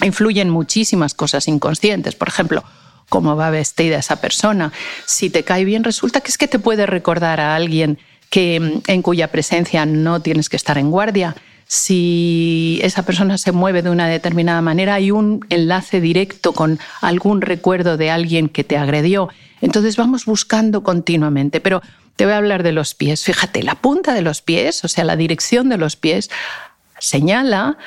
Influyen 0.02 0.50
muchísimas 0.50 1.14
cosas 1.14 1.48
inconscientes, 1.48 2.16
por 2.16 2.28
ejemplo, 2.28 2.64
cómo 3.10 3.36
va 3.36 3.50
vestida 3.50 4.00
esa 4.00 4.18
persona. 4.18 4.72
Si 5.06 5.30
te 5.30 5.44
cae 5.44 5.64
bien, 5.66 5.84
resulta 5.84 6.22
que 6.22 6.30
es 6.30 6.38
que 6.38 6.48
te 6.48 6.60
puede 6.60 6.86
recordar 6.86 7.40
a 7.40 7.56
alguien 7.56 8.00
que, 8.30 8.82
en 8.86 9.02
cuya 9.02 9.32
presencia 9.32 9.86
no 9.86 10.22
tienes 10.22 10.50
que 10.50 10.58
estar 10.58 10.78
en 10.78 10.92
guardia 10.92 11.36
si 11.68 12.80
esa 12.82 13.04
persona 13.04 13.38
se 13.38 13.52
mueve 13.52 13.82
de 13.82 13.90
una 13.90 14.08
determinada 14.08 14.62
manera, 14.62 14.96
hay 14.96 15.12
un 15.12 15.46
enlace 15.50 16.00
directo 16.00 16.54
con 16.54 16.80
algún 17.02 17.42
recuerdo 17.42 17.98
de 17.98 18.10
alguien 18.10 18.48
que 18.48 18.64
te 18.64 18.78
agredió. 18.78 19.30
Entonces 19.62 19.98
vamos 19.98 20.26
buscando 20.26 20.82
continuamente, 20.84 21.60
pero 21.60 21.82
te 22.16 22.26
voy 22.26 22.34
a 22.34 22.38
hablar 22.38 22.64
de 22.64 22.72
los 22.72 22.96
pies. 22.96 23.24
Fíjate, 23.24 23.64
la 23.64 23.76
punta 23.76 24.14
de 24.14 24.22
los 24.22 24.42
pies, 24.42 24.84
o 24.86 24.88
sea, 24.88 25.04
la 25.04 25.18
dirección 25.18 25.68
de 25.70 25.78
los 25.78 25.98
pies, 25.98 26.30
señala 27.00 27.78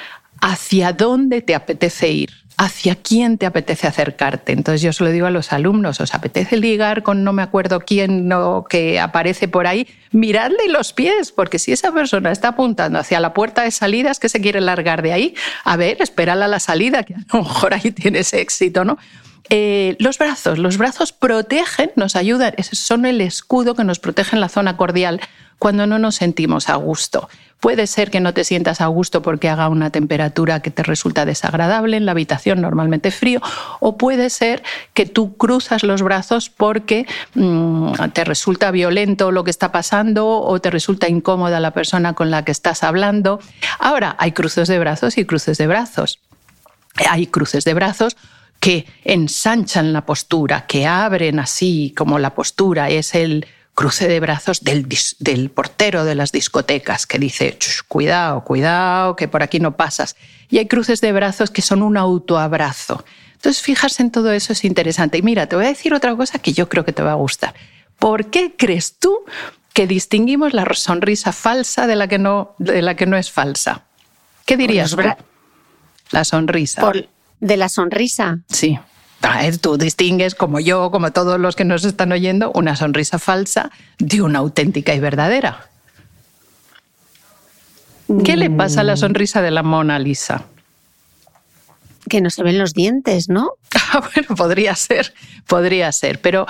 hacia 0.40 0.92
dónde 0.92 1.42
te 1.42 1.54
apetece 1.54 2.10
ir 2.10 2.39
hacia 2.60 2.94
quién 2.94 3.38
te 3.38 3.46
apetece 3.46 3.86
acercarte. 3.86 4.52
Entonces 4.52 4.82
yo 4.82 4.92
se 4.92 5.02
lo 5.02 5.10
digo 5.10 5.26
a 5.26 5.30
los 5.30 5.50
alumnos, 5.50 5.98
¿os 5.98 6.14
apetece 6.14 6.58
ligar 6.58 7.02
con 7.02 7.24
no 7.24 7.32
me 7.32 7.40
acuerdo 7.40 7.80
quién 7.80 8.28
no, 8.28 8.66
que 8.68 9.00
aparece 9.00 9.48
por 9.48 9.66
ahí? 9.66 9.88
Miradle 10.12 10.68
los 10.68 10.92
pies, 10.92 11.32
porque 11.32 11.58
si 11.58 11.72
esa 11.72 11.90
persona 11.90 12.30
está 12.30 12.48
apuntando 12.48 12.98
hacia 12.98 13.18
la 13.18 13.32
puerta 13.32 13.62
de 13.62 13.70
salida, 13.70 14.10
es 14.10 14.18
que 14.18 14.28
se 14.28 14.42
quiere 14.42 14.60
largar 14.60 15.00
de 15.00 15.14
ahí. 15.14 15.34
A 15.64 15.78
ver, 15.78 16.02
espérala 16.02 16.44
a 16.44 16.48
la 16.48 16.60
salida, 16.60 17.02
que 17.02 17.14
a 17.14 17.24
lo 17.32 17.44
mejor 17.44 17.72
ahí 17.72 17.92
tienes 17.92 18.34
éxito, 18.34 18.84
¿no? 18.84 18.98
Eh, 19.48 19.96
los 19.98 20.18
brazos, 20.18 20.58
los 20.58 20.76
brazos 20.76 21.12
protegen, 21.12 21.92
nos 21.96 22.14
ayudan, 22.14 22.52
son 22.60 23.06
el 23.06 23.22
escudo 23.22 23.74
que 23.74 23.84
nos 23.84 24.00
protege 24.00 24.36
en 24.36 24.40
la 24.42 24.50
zona 24.50 24.76
cordial 24.76 25.22
cuando 25.58 25.86
no 25.86 25.98
nos 25.98 26.16
sentimos 26.16 26.68
a 26.68 26.74
gusto. 26.74 27.30
Puede 27.60 27.86
ser 27.86 28.10
que 28.10 28.20
no 28.20 28.32
te 28.32 28.44
sientas 28.44 28.80
a 28.80 28.86
gusto 28.86 29.20
porque 29.20 29.48
haga 29.48 29.68
una 29.68 29.90
temperatura 29.90 30.60
que 30.60 30.70
te 30.70 30.82
resulta 30.82 31.26
desagradable 31.26 31.98
en 31.98 32.06
la 32.06 32.12
habitación, 32.12 32.62
normalmente 32.62 33.10
frío, 33.10 33.40
o 33.80 33.98
puede 33.98 34.30
ser 34.30 34.62
que 34.94 35.04
tú 35.04 35.36
cruzas 35.36 35.82
los 35.82 36.02
brazos 36.02 36.48
porque 36.48 37.06
mm, 37.34 37.92
te 38.14 38.24
resulta 38.24 38.70
violento 38.70 39.30
lo 39.30 39.44
que 39.44 39.50
está 39.50 39.72
pasando 39.72 40.40
o 40.40 40.60
te 40.60 40.70
resulta 40.70 41.08
incómoda 41.08 41.60
la 41.60 41.72
persona 41.72 42.14
con 42.14 42.30
la 42.30 42.44
que 42.44 42.52
estás 42.52 42.82
hablando. 42.82 43.40
Ahora, 43.78 44.16
hay 44.18 44.32
cruces 44.32 44.66
de 44.68 44.78
brazos 44.78 45.18
y 45.18 45.26
cruces 45.26 45.58
de 45.58 45.66
brazos. 45.66 46.18
Hay 47.08 47.26
cruces 47.26 47.64
de 47.64 47.74
brazos 47.74 48.16
que 48.58 48.86
ensanchan 49.04 49.92
la 49.92 50.04
postura, 50.04 50.66
que 50.66 50.86
abren 50.86 51.38
así 51.38 51.94
como 51.96 52.18
la 52.18 52.34
postura 52.34 52.90
es 52.90 53.14
el 53.14 53.46
cruce 53.74 54.08
de 54.08 54.20
brazos 54.20 54.60
del, 54.62 55.50
portero 55.50 56.04
de 56.04 56.14
las 56.14 56.32
discotecas 56.32 57.06
que 57.06 57.18
dice, 57.18 57.58
cuidado, 57.88 58.44
cuidado, 58.44 59.16
que 59.16 59.28
por 59.28 59.42
aquí 59.42 59.60
no 59.60 59.76
pasas. 59.76 60.16
Y 60.48 60.58
hay 60.58 60.66
cruces 60.66 61.00
de 61.00 61.12
brazos 61.12 61.50
que 61.50 61.62
son 61.62 61.82
un 61.82 61.96
autoabrazo. 61.96 63.04
Entonces, 63.34 63.62
fijarse 63.62 64.02
en 64.02 64.10
todo 64.10 64.32
eso 64.32 64.52
es 64.52 64.64
interesante. 64.64 65.18
Y 65.18 65.22
mira, 65.22 65.46
te 65.46 65.56
voy 65.56 65.64
a 65.64 65.68
decir 65.68 65.94
otra 65.94 66.14
cosa 66.14 66.38
que 66.38 66.52
yo 66.52 66.68
creo 66.68 66.84
que 66.84 66.92
te 66.92 67.02
va 67.02 67.12
a 67.12 67.14
gustar. 67.14 67.54
¿Por 67.98 68.26
qué 68.26 68.54
crees 68.56 68.98
tú 68.98 69.20
que 69.72 69.86
distinguimos 69.86 70.52
la 70.52 70.66
sonrisa 70.74 71.32
falsa 71.32 71.86
de 71.86 71.96
la 71.96 72.08
que 72.08 72.18
no, 72.18 72.54
de 72.58 72.82
la 72.82 72.96
que 72.96 73.06
no 73.06 73.16
es 73.16 73.30
falsa? 73.30 73.84
¿Qué 74.44 74.56
dirías? 74.56 74.94
La 76.10 76.24
sonrisa. 76.24 76.92
¿De 77.38 77.56
la 77.56 77.68
sonrisa? 77.68 78.40
Sí. 78.48 78.78
Tú 79.60 79.76
distingues, 79.76 80.34
como 80.34 80.60
yo, 80.60 80.90
como 80.90 81.12
todos 81.12 81.38
los 81.38 81.54
que 81.56 81.64
nos 81.64 81.84
están 81.84 82.12
oyendo, 82.12 82.50
una 82.54 82.76
sonrisa 82.76 83.18
falsa 83.18 83.70
de 83.98 84.22
una 84.22 84.38
auténtica 84.38 84.94
y 84.94 85.00
verdadera. 85.00 85.68
¿Qué 88.24 88.36
le 88.36 88.50
pasa 88.50 88.80
a 88.80 88.84
la 88.84 88.94
mm. 88.94 88.98
sonrisa 88.98 89.42
de 89.42 89.50
la 89.50 89.62
Mona 89.62 89.98
Lisa? 89.98 90.44
Que 92.08 92.20
no 92.20 92.30
se 92.30 92.42
ven 92.42 92.58
los 92.58 92.72
dientes, 92.72 93.28
¿no? 93.28 93.52
Ah, 93.92 94.08
bueno, 94.14 94.36
podría 94.36 94.76
ser, 94.76 95.12
podría 95.48 95.90
ser, 95.90 96.20
pero 96.20 96.46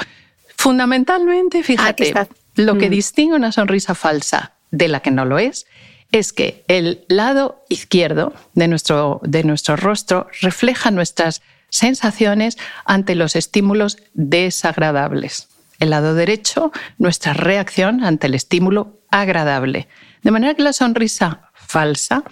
fundamentalmente, 0.58 1.62
fíjate, 1.62 2.12
lo 2.54 2.76
que 2.76 2.88
mm. 2.88 2.90
distingue 2.90 3.34
una 3.34 3.50
sonrisa 3.50 3.94
falsa 3.94 4.52
de 4.70 4.88
la 4.88 5.00
que 5.00 5.10
no 5.10 5.24
lo 5.24 5.38
es 5.38 5.66
es 6.12 6.34
que 6.34 6.64
el 6.68 7.06
lado 7.08 7.64
izquierdo 7.70 8.34
de 8.52 8.68
nuestro, 8.68 9.20
de 9.22 9.42
nuestro 9.42 9.76
rostro 9.76 10.26
refleja 10.42 10.90
nuestras 10.90 11.40
sensaciones 11.70 12.58
ante 12.84 13.14
los 13.14 13.36
estímulos 13.36 13.98
desagradables. 14.14 15.48
El 15.78 15.90
lado 15.90 16.14
derecho, 16.14 16.72
nuestra 16.98 17.32
reacción 17.32 18.04
ante 18.04 18.26
el 18.26 18.34
estímulo 18.34 18.98
agradable. 19.10 19.88
De 20.22 20.30
manera 20.30 20.54
que 20.54 20.62
la 20.62 20.74
sonrisa 20.74 21.50
falsa 21.54 22.22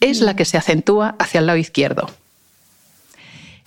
es 0.00 0.20
la 0.20 0.36
que 0.36 0.44
se 0.44 0.58
acentúa 0.58 1.16
hacia 1.18 1.40
el 1.40 1.46
lado 1.46 1.58
izquierdo. 1.58 2.10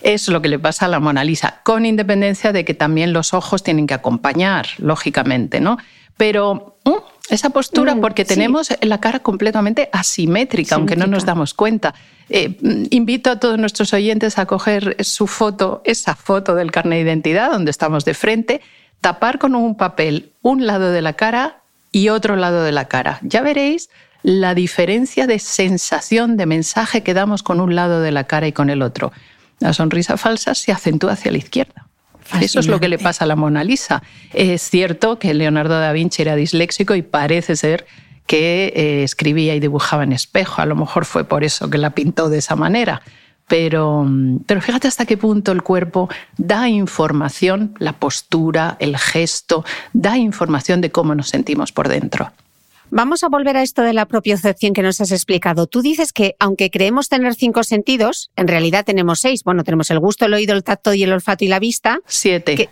Es 0.00 0.28
lo 0.28 0.42
que 0.42 0.48
le 0.48 0.58
pasa 0.58 0.86
a 0.86 0.88
la 0.88 1.00
Mona 1.00 1.24
Lisa, 1.24 1.60
con 1.64 1.86
independencia 1.86 2.52
de 2.52 2.64
que 2.64 2.74
también 2.74 3.12
los 3.12 3.34
ojos 3.34 3.62
tienen 3.62 3.86
que 3.86 3.94
acompañar, 3.94 4.66
lógicamente, 4.78 5.60
¿no? 5.60 5.78
Pero 6.16 6.78
mm, 6.84 6.90
esa 7.32 7.50
postura, 7.50 7.94
mm, 7.94 8.00
porque 8.00 8.24
tenemos 8.24 8.68
la 8.80 9.00
cara 9.00 9.20
completamente 9.20 9.88
asimétrica, 9.92 10.74
aunque 10.74 10.96
no 10.96 11.06
nos 11.06 11.24
damos 11.24 11.54
cuenta. 11.54 11.94
Eh, 12.28 12.56
invito 12.90 13.30
a 13.30 13.40
todos 13.40 13.58
nuestros 13.58 13.92
oyentes 13.92 14.38
a 14.38 14.46
coger 14.46 14.96
su 15.00 15.26
foto, 15.26 15.82
esa 15.84 16.14
foto 16.14 16.54
del 16.54 16.70
carnet 16.70 16.98
de 16.98 17.02
identidad, 17.02 17.50
donde 17.50 17.70
estamos 17.70 18.04
de 18.04 18.14
frente, 18.14 18.60
tapar 19.00 19.38
con 19.38 19.54
un 19.54 19.76
papel 19.76 20.32
un 20.42 20.66
lado 20.66 20.92
de 20.92 21.02
la 21.02 21.14
cara 21.14 21.62
y 21.90 22.10
otro 22.10 22.36
lado 22.36 22.62
de 22.62 22.72
la 22.72 22.86
cara. 22.86 23.18
Ya 23.22 23.42
veréis 23.42 23.88
la 24.22 24.54
diferencia 24.54 25.26
de 25.26 25.38
sensación, 25.38 26.36
de 26.36 26.46
mensaje 26.46 27.02
que 27.02 27.14
damos 27.14 27.42
con 27.42 27.60
un 27.60 27.74
lado 27.74 28.00
de 28.00 28.12
la 28.12 28.24
cara 28.24 28.46
y 28.46 28.52
con 28.52 28.70
el 28.70 28.82
otro. 28.82 29.12
La 29.58 29.72
sonrisa 29.72 30.16
falsa 30.16 30.54
se 30.54 30.72
acentúa 30.72 31.12
hacia 31.12 31.32
la 31.32 31.38
izquierda. 31.38 31.88
Eso 32.40 32.60
es 32.60 32.66
lo 32.66 32.80
que 32.80 32.88
le 32.88 32.98
pasa 32.98 33.24
a 33.24 33.26
la 33.26 33.36
Mona 33.36 33.64
Lisa. 33.64 34.02
Es 34.32 34.62
cierto 34.62 35.18
que 35.18 35.34
Leonardo 35.34 35.78
da 35.78 35.92
Vinci 35.92 36.22
era 36.22 36.36
disléxico 36.36 36.94
y 36.94 37.02
parece 37.02 37.56
ser 37.56 37.86
que 38.26 38.72
eh, 38.74 39.02
escribía 39.02 39.54
y 39.54 39.60
dibujaba 39.60 40.04
en 40.04 40.12
espejo. 40.12 40.62
A 40.62 40.66
lo 40.66 40.76
mejor 40.76 41.04
fue 41.04 41.24
por 41.24 41.44
eso 41.44 41.70
que 41.70 41.78
la 41.78 41.90
pintó 41.90 42.28
de 42.28 42.38
esa 42.38 42.56
manera. 42.56 43.02
Pero, 43.48 44.08
pero 44.46 44.60
fíjate 44.60 44.88
hasta 44.88 45.04
qué 45.04 45.16
punto 45.16 45.52
el 45.52 45.62
cuerpo 45.62 46.08
da 46.38 46.68
información, 46.68 47.74
la 47.78 47.92
postura, 47.92 48.76
el 48.78 48.96
gesto, 48.96 49.64
da 49.92 50.16
información 50.16 50.80
de 50.80 50.90
cómo 50.90 51.14
nos 51.14 51.28
sentimos 51.28 51.72
por 51.72 51.88
dentro. 51.88 52.32
Vamos 52.94 53.24
a 53.24 53.30
volver 53.30 53.56
a 53.56 53.62
esto 53.62 53.80
de 53.80 53.94
la 53.94 54.04
propiocepción 54.04 54.74
que 54.74 54.82
nos 54.82 55.00
has 55.00 55.12
explicado. 55.12 55.66
Tú 55.66 55.80
dices 55.80 56.12
que 56.12 56.36
aunque 56.38 56.68
creemos 56.68 57.08
tener 57.08 57.34
cinco 57.34 57.64
sentidos, 57.64 58.30
en 58.36 58.48
realidad 58.48 58.84
tenemos 58.84 59.20
seis. 59.20 59.44
Bueno, 59.44 59.64
tenemos 59.64 59.90
el 59.90 59.98
gusto, 59.98 60.26
el 60.26 60.34
oído, 60.34 60.54
el 60.54 60.62
tacto 60.62 60.92
y 60.92 61.02
el 61.02 61.10
olfato 61.10 61.42
y 61.42 61.48
la 61.48 61.58
vista. 61.58 62.00
Siete. 62.04 62.68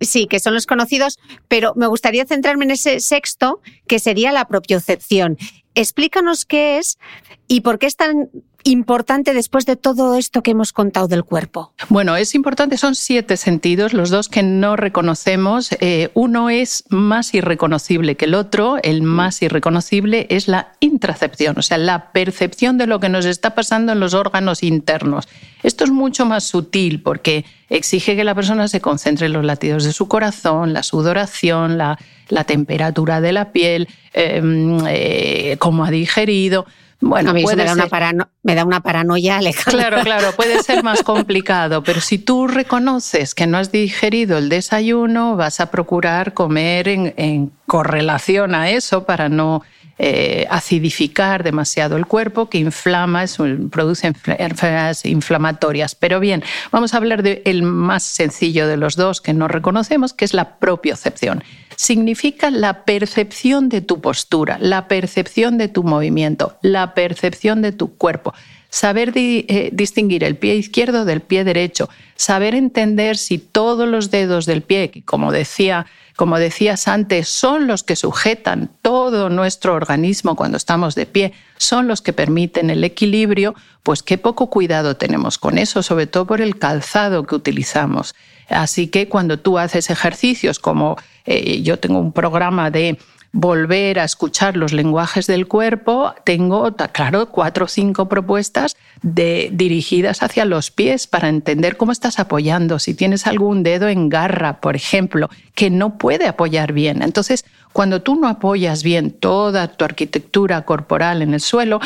sí, 0.00 0.26
que 0.26 0.40
son 0.40 0.54
los 0.54 0.66
conocidos, 0.66 1.20
pero 1.46 1.74
me 1.76 1.86
gustaría 1.86 2.26
centrarme 2.26 2.64
en 2.64 2.72
ese 2.72 2.98
sexto, 2.98 3.60
que 3.86 4.00
sería 4.00 4.32
la 4.32 4.48
propiocepción. 4.48 5.38
Explícanos 5.76 6.44
qué 6.44 6.78
es 6.78 6.98
y 7.46 7.60
por 7.60 7.78
qué 7.78 7.86
es 7.86 7.94
tan 7.94 8.30
importante 8.64 9.34
después 9.34 9.66
de 9.66 9.76
todo 9.76 10.14
esto 10.16 10.42
que 10.42 10.52
hemos 10.52 10.72
contado 10.72 11.08
del 11.08 11.24
cuerpo? 11.24 11.72
Bueno, 11.88 12.16
es 12.16 12.34
importante, 12.34 12.76
son 12.76 12.94
siete 12.94 13.36
sentidos, 13.36 13.92
los 13.92 14.10
dos 14.10 14.28
que 14.28 14.42
no 14.42 14.76
reconocemos. 14.76 15.70
Eh, 15.80 16.10
uno 16.14 16.50
es 16.50 16.84
más 16.88 17.34
irreconocible 17.34 18.16
que 18.16 18.26
el 18.26 18.34
otro, 18.34 18.78
el 18.82 19.02
más 19.02 19.42
irreconocible 19.42 20.26
es 20.30 20.48
la 20.48 20.72
intracepción, 20.80 21.58
o 21.58 21.62
sea, 21.62 21.78
la 21.78 22.12
percepción 22.12 22.78
de 22.78 22.86
lo 22.86 23.00
que 23.00 23.08
nos 23.08 23.24
está 23.24 23.54
pasando 23.54 23.92
en 23.92 24.00
los 24.00 24.14
órganos 24.14 24.62
internos. 24.62 25.28
Esto 25.62 25.84
es 25.84 25.90
mucho 25.90 26.26
más 26.26 26.44
sutil 26.44 27.02
porque 27.02 27.44
exige 27.68 28.16
que 28.16 28.24
la 28.24 28.34
persona 28.34 28.68
se 28.68 28.80
concentre 28.80 29.26
en 29.26 29.32
los 29.32 29.44
latidos 29.44 29.84
de 29.84 29.92
su 29.92 30.08
corazón, 30.08 30.72
la 30.72 30.82
sudoración, 30.82 31.78
la, 31.78 31.98
temperatura 32.46 33.20
de 33.20 33.32
la 33.32 33.52
piel, 33.52 33.88
em, 34.14 34.78
eh, 34.88 35.56
cómo 35.58 35.84
ha 35.84 35.90
digerido. 35.90 36.66
Bueno, 37.02 37.30
a 37.30 37.32
mí 37.34 37.44
me, 37.44 37.56
da 37.56 37.72
una 37.72 38.28
me 38.44 38.54
da 38.54 38.64
una 38.64 38.80
paranoia, 38.80 39.38
Alejandra. 39.38 39.88
Claro, 39.88 40.04
claro, 40.04 40.32
puede 40.36 40.62
ser 40.62 40.84
más 40.84 41.02
complicado, 41.04 41.82
pero 41.82 42.00
si 42.00 42.18
tú 42.18 42.46
reconoces 42.46 43.34
que 43.34 43.48
no 43.48 43.58
has 43.58 43.72
digerido 43.72 44.38
el 44.38 44.48
desayuno, 44.48 45.34
vas 45.34 45.58
a 45.58 45.72
procurar 45.72 46.32
comer 46.32 46.86
en, 46.88 47.50
correlación 47.66 48.54
a 48.54 48.70
eso 48.70 49.04
para 49.04 49.28
no 49.28 49.62
eh, 49.98 50.46
acidificar 50.48 51.42
demasiado 51.42 51.96
el 51.96 52.06
cuerpo, 52.06 52.48
que 52.48 52.58
inflama, 52.58 53.24
produce 53.70 54.06
enfermedades 54.06 55.04
inflamatorias. 55.04 55.96
Pero 55.96 56.20
bien, 56.20 56.44
vamos 56.70 56.94
a 56.94 56.98
hablar 56.98 57.24
del 57.24 57.62
más 57.62 58.04
sencillo 58.04 58.68
de 58.68 58.76
los 58.76 58.94
dos 58.94 59.20
que 59.20 59.32
no 59.32 59.48
reconocemos, 59.48 60.12
que 60.12 60.24
es 60.24 60.34
la 60.34 60.56
propiocepción 60.58 61.42
significa 61.76 62.50
la 62.50 62.84
percepción 62.84 63.68
de 63.68 63.80
tu 63.80 64.00
postura, 64.00 64.58
la 64.60 64.88
percepción 64.88 65.58
de 65.58 65.68
tu 65.68 65.82
movimiento, 65.82 66.56
la 66.62 66.94
percepción 66.94 67.62
de 67.62 67.72
tu 67.72 67.96
cuerpo. 67.96 68.34
Saber 68.68 69.12
eh, 69.14 69.68
distinguir 69.72 70.24
el 70.24 70.36
pie 70.36 70.54
izquierdo 70.54 71.04
del 71.04 71.20
pie 71.20 71.44
derecho, 71.44 71.90
saber 72.16 72.54
entender 72.54 73.18
si 73.18 73.36
todos 73.36 73.86
los 73.86 74.10
dedos 74.10 74.46
del 74.46 74.62
pie, 74.62 74.90
que 74.90 75.02
como 75.02 75.30
decía, 75.30 75.86
como 76.16 76.38
decías 76.38 76.88
antes, 76.88 77.28
son 77.28 77.66
los 77.66 77.82
que 77.82 77.96
sujetan 77.96 78.70
todo 78.80 79.28
nuestro 79.28 79.74
organismo 79.74 80.36
cuando 80.36 80.56
estamos 80.56 80.94
de 80.94 81.04
pie, 81.04 81.32
son 81.58 81.86
los 81.86 82.00
que 82.00 82.14
permiten 82.14 82.70
el 82.70 82.82
equilibrio, 82.84 83.54
pues 83.82 84.02
qué 84.02 84.16
poco 84.16 84.48
cuidado 84.48 84.96
tenemos 84.96 85.36
con 85.36 85.58
eso, 85.58 85.82
sobre 85.82 86.06
todo 86.06 86.26
por 86.26 86.40
el 86.40 86.58
calzado 86.58 87.24
que 87.24 87.34
utilizamos. 87.34 88.14
Así 88.48 88.88
que 88.88 89.08
cuando 89.08 89.38
tú 89.38 89.58
haces 89.58 89.90
ejercicios 89.90 90.58
como 90.58 90.96
eh, 91.24 91.62
yo 91.62 91.78
tengo 91.78 91.98
un 91.98 92.12
programa 92.12 92.70
de 92.70 92.98
volver 93.32 93.98
a 93.98 94.04
escuchar 94.04 94.56
los 94.58 94.72
lenguajes 94.72 95.26
del 95.26 95.48
cuerpo, 95.48 96.14
tengo, 96.24 96.74
claro, 96.92 97.30
cuatro 97.30 97.64
o 97.64 97.68
cinco 97.68 98.06
propuestas 98.06 98.76
de, 99.00 99.48
dirigidas 99.52 100.22
hacia 100.22 100.44
los 100.44 100.70
pies 100.70 101.06
para 101.06 101.30
entender 101.30 101.78
cómo 101.78 101.92
estás 101.92 102.18
apoyando. 102.18 102.78
Si 102.78 102.92
tienes 102.92 103.26
algún 103.26 103.62
dedo 103.62 103.88
en 103.88 104.10
garra, 104.10 104.60
por 104.60 104.76
ejemplo, 104.76 105.30
que 105.54 105.70
no 105.70 105.96
puede 105.96 106.26
apoyar 106.26 106.74
bien. 106.74 107.02
Entonces, 107.02 107.46
cuando 107.72 108.02
tú 108.02 108.16
no 108.16 108.28
apoyas 108.28 108.82
bien 108.82 109.10
toda 109.10 109.68
tu 109.68 109.84
arquitectura 109.86 110.62
corporal 110.66 111.22
en 111.22 111.32
el 111.32 111.40
suelo, 111.40 111.80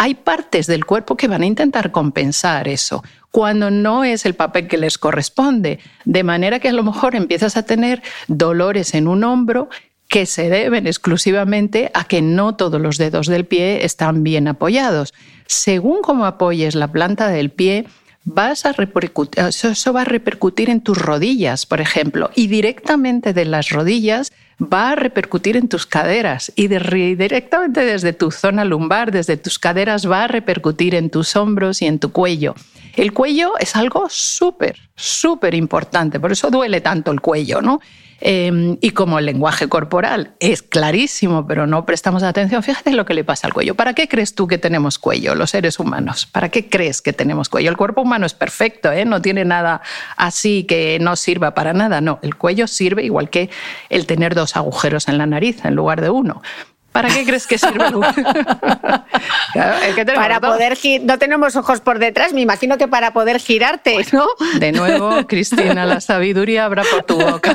hay 0.00 0.14
partes 0.14 0.66
del 0.66 0.86
cuerpo 0.86 1.14
que 1.14 1.28
van 1.28 1.42
a 1.42 1.46
intentar 1.46 1.92
compensar 1.92 2.68
eso 2.68 3.04
cuando 3.30 3.70
no 3.70 4.02
es 4.02 4.24
el 4.24 4.32
papel 4.32 4.66
que 4.66 4.78
les 4.78 4.96
corresponde. 4.96 5.78
De 6.06 6.24
manera 6.24 6.58
que 6.58 6.70
a 6.70 6.72
lo 6.72 6.82
mejor 6.82 7.14
empiezas 7.14 7.58
a 7.58 7.64
tener 7.64 8.02
dolores 8.26 8.94
en 8.94 9.06
un 9.08 9.24
hombro 9.24 9.68
que 10.08 10.24
se 10.24 10.48
deben 10.48 10.86
exclusivamente 10.86 11.90
a 11.92 12.04
que 12.04 12.22
no 12.22 12.56
todos 12.56 12.80
los 12.80 12.96
dedos 12.96 13.26
del 13.26 13.44
pie 13.44 13.84
están 13.84 14.22
bien 14.22 14.48
apoyados. 14.48 15.12
Según 15.44 16.00
cómo 16.00 16.24
apoyes 16.24 16.74
la 16.76 16.90
planta 16.90 17.28
del 17.28 17.50
pie, 17.50 17.84
eso 18.26 19.92
va 19.92 20.00
a 20.00 20.04
repercutir 20.04 20.70
en 20.70 20.80
tus 20.80 20.96
rodillas, 20.96 21.66
por 21.66 21.82
ejemplo, 21.82 22.30
y 22.34 22.46
directamente 22.46 23.34
de 23.34 23.44
las 23.44 23.68
rodillas 23.68 24.32
va 24.60 24.90
a 24.90 24.94
repercutir 24.94 25.56
en 25.56 25.68
tus 25.68 25.86
caderas 25.86 26.52
y 26.54 26.68
directamente 26.68 27.80
desde 27.84 28.12
tu 28.12 28.30
zona 28.30 28.64
lumbar, 28.64 29.10
desde 29.10 29.36
tus 29.36 29.58
caderas, 29.58 30.08
va 30.10 30.24
a 30.24 30.28
repercutir 30.28 30.94
en 30.94 31.10
tus 31.10 31.34
hombros 31.36 31.82
y 31.82 31.86
en 31.86 31.98
tu 31.98 32.12
cuello. 32.12 32.54
El 32.96 33.12
cuello 33.12 33.52
es 33.58 33.76
algo 33.76 34.08
súper, 34.10 34.76
súper 34.96 35.54
importante, 35.54 36.20
por 36.20 36.32
eso 36.32 36.50
duele 36.50 36.80
tanto 36.80 37.10
el 37.12 37.20
cuello, 37.20 37.62
¿no? 37.62 37.80
Em, 38.20 38.76
y 38.80 38.90
como 38.90 39.18
el 39.18 39.26
lenguaje 39.26 39.68
corporal 39.68 40.34
es 40.40 40.62
clarísimo, 40.62 41.46
pero 41.46 41.66
no 41.66 41.86
prestamos 41.86 42.22
atención, 42.22 42.62
fíjate 42.62 42.92
lo 42.92 43.06
que 43.06 43.14
le 43.14 43.24
pasa 43.24 43.46
al 43.46 43.54
cuello. 43.54 43.74
¿Para 43.74 43.94
qué 43.94 44.08
crees 44.08 44.34
tú 44.34 44.46
que 44.46 44.58
tenemos 44.58 44.98
cuello, 44.98 45.34
los 45.34 45.50
seres 45.50 45.78
humanos? 45.78 46.26
¿Para 46.26 46.50
qué 46.50 46.68
crees 46.68 47.00
que 47.00 47.12
tenemos 47.12 47.48
cuello? 47.48 47.70
El 47.70 47.76
cuerpo 47.76 48.02
humano 48.02 48.26
es 48.26 48.34
perfecto, 48.34 48.92
¿eh? 48.92 49.04
no 49.04 49.22
tiene 49.22 49.44
nada 49.44 49.80
así 50.16 50.64
que 50.64 50.98
no 51.00 51.16
sirva 51.16 51.54
para 51.54 51.72
nada. 51.72 52.00
No, 52.00 52.18
el 52.22 52.34
cuello 52.34 52.66
sirve 52.66 53.04
igual 53.04 53.30
que 53.30 53.50
el 53.88 54.06
tener 54.06 54.34
dos 54.34 54.56
agujeros 54.56 55.08
en 55.08 55.18
la 55.18 55.26
nariz 55.26 55.64
en 55.64 55.74
lugar 55.74 56.00
de 56.00 56.10
uno. 56.10 56.42
¿Para 56.92 57.08
qué 57.08 57.24
crees 57.24 57.46
que 57.46 57.56
sirve 57.56 57.86
el 59.54 60.06
Para 60.06 60.40
poder 60.40 60.76
no 61.02 61.18
tenemos 61.18 61.54
ojos 61.54 61.80
por 61.80 62.00
detrás, 62.00 62.32
me 62.32 62.40
imagino 62.40 62.78
que 62.78 62.88
para 62.88 63.12
poder 63.12 63.38
girarte, 63.38 64.04
¿no? 64.12 64.26
De 64.58 64.72
nuevo, 64.72 65.24
Cristina, 65.28 65.86
la 65.86 66.00
sabiduría 66.00 66.64
habrá 66.64 66.82
por 66.82 67.04
tu 67.04 67.16
boca. 67.16 67.54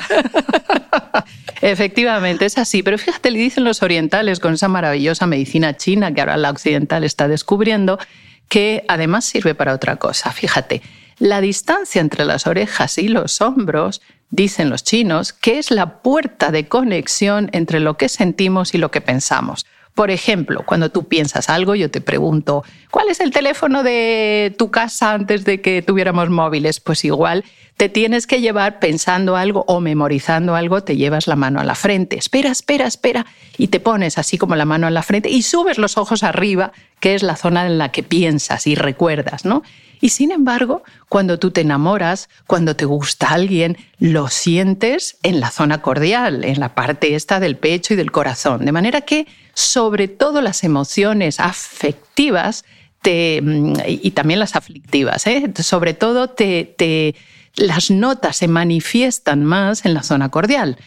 Efectivamente, 1.62 2.46
es 2.46 2.58
así. 2.58 2.82
Pero 2.82 2.98
fíjate, 2.98 3.30
le 3.32 3.40
dicen 3.40 3.66
los 3.66 3.84
orientales 3.84 4.40
con 4.40 4.54
esa 4.54 4.70
maravillosa 4.70 5.28
medicina 5.28 5.76
china 5.76 6.14
que 6.14 6.22
ahora 6.22 6.38
la 6.38 6.50
occidental 6.50 7.04
está 7.04 7.28
descubriendo, 7.28 8.00
que 8.48 8.86
además 8.88 9.26
sirve 9.26 9.54
para 9.54 9.74
otra 9.74 9.98
cosa. 9.98 10.32
Fíjate, 10.32 10.82
la 11.18 11.42
distancia 11.42 12.02
entre 12.02 12.26
las 12.26 12.48
orejas 12.48 12.98
y 12.98 13.08
los 13.08 13.42
hombros 13.42 14.02
dicen 14.30 14.70
los 14.70 14.84
chinos, 14.84 15.34
que 15.34 15.60
es 15.60 15.72
la 15.72 16.02
puerta 16.02 16.52
de 16.52 16.68
conexión 16.68 17.50
entre 17.54 17.80
lo 17.80 17.98
que 17.98 18.10
sentimos 18.10 18.74
y 18.74 18.78
lo 18.78 18.92
que 18.92 19.02
pensamos. 19.02 19.66
Por 19.94 20.12
ejemplo, 20.12 20.64
cuando 20.66 20.90
tú 20.90 21.08
piensas 21.08 21.50
algo, 21.50 21.74
yo 21.74 21.90
te 21.90 22.02
pregunto, 22.02 22.66
¿cuál 22.92 23.08
es 23.08 23.22
el 23.22 23.32
teléfono 23.32 23.82
de 23.82 24.54
tu 24.58 24.70
casa 24.70 25.14
antes 25.14 25.46
de 25.46 25.62
que 25.62 25.82
tuviéramos 25.82 26.30
móviles? 26.30 26.82
Pues 26.82 27.06
igual 27.06 27.46
te 27.78 27.88
tienes 27.88 28.28
que 28.28 28.42
llevar 28.42 28.80
pensando 28.80 29.38
algo 29.38 29.64
o 29.68 29.80
memorizando 29.80 30.56
algo, 30.56 30.84
te 30.84 30.98
llevas 30.98 31.28
la 31.28 31.38
mano 31.38 31.62
a 31.62 31.64
la 31.64 31.76
frente. 31.76 32.18
Espera, 32.18 32.52
espera, 32.52 32.88
espera. 32.88 33.26
Y 33.58 33.68
te 33.70 33.80
pones 33.80 34.18
así 34.18 34.38
como 34.38 34.58
la 34.58 34.66
mano 34.66 34.86
a 34.86 34.92
la 34.92 35.02
frente 35.02 35.30
y 35.30 35.44
subes 35.44 35.78
los 35.78 35.98
ojos 35.98 36.24
arriba, 36.24 36.74
que 37.00 37.16
es 37.16 37.24
la 37.24 37.38
zona 37.38 37.66
en 37.66 37.78
la 37.78 37.94
que 37.94 38.04
piensas 38.04 38.68
y 38.68 38.76
recuerdas, 38.76 39.46
¿no? 39.46 39.64
Y 40.06 40.10
sin 40.10 40.32
embargo, 40.32 40.84
cuando 41.10 41.40
tú 41.40 41.50
te 41.50 41.62
enamoras, 41.62 42.30
cuando 42.46 42.76
te 42.76 42.86
gusta 42.86 43.30
alguien, 43.30 43.76
lo 43.98 44.28
sientes 44.28 45.18
en 45.24 45.40
la 45.40 45.50
zona 45.50 45.82
cordial, 45.82 46.44
en 46.44 46.60
la 46.60 46.76
parte 46.76 47.16
esta 47.16 47.40
del 47.40 47.58
pecho 47.58 47.96
y 47.96 47.98
del 47.98 48.12
corazón. 48.12 48.66
De 48.66 48.72
manera 48.72 49.02
que, 49.02 49.26
sobre 49.56 50.08
todo 50.08 50.44
las 50.44 50.64
emociones 50.64 51.40
afectivas 51.40 52.66
mm, 53.04 53.78
y 53.88 54.12
también 54.12 54.40
las 54.40 54.56
aflictivas, 54.56 55.26
¿eh? 55.26 55.52
sobre 55.64 55.96
todo 55.96 56.30
te, 56.30 57.16
las 57.56 57.90
notas 57.90 58.38
se 58.38 58.48
manifiestan 58.48 59.44
más 59.44 59.86
en 59.86 59.96
la 59.96 60.04
zona 60.04 60.30
cordial. 60.30 60.78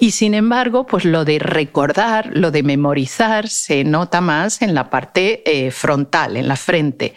Y 0.00 0.10
sin 0.10 0.34
embargo, 0.34 0.84
pues 0.84 1.04
lo 1.04 1.24
de 1.24 1.38
recordar, 1.38 2.30
lo 2.34 2.50
de 2.50 2.64
memorizar, 2.64 3.48
se 3.48 3.84
nota 3.84 4.20
más 4.20 4.62
en 4.62 4.74
la 4.74 4.90
parte 4.90 5.44
eh, 5.46 5.70
frontal, 5.70 6.36
en 6.36 6.48
la 6.48 6.56
frente. 6.56 7.14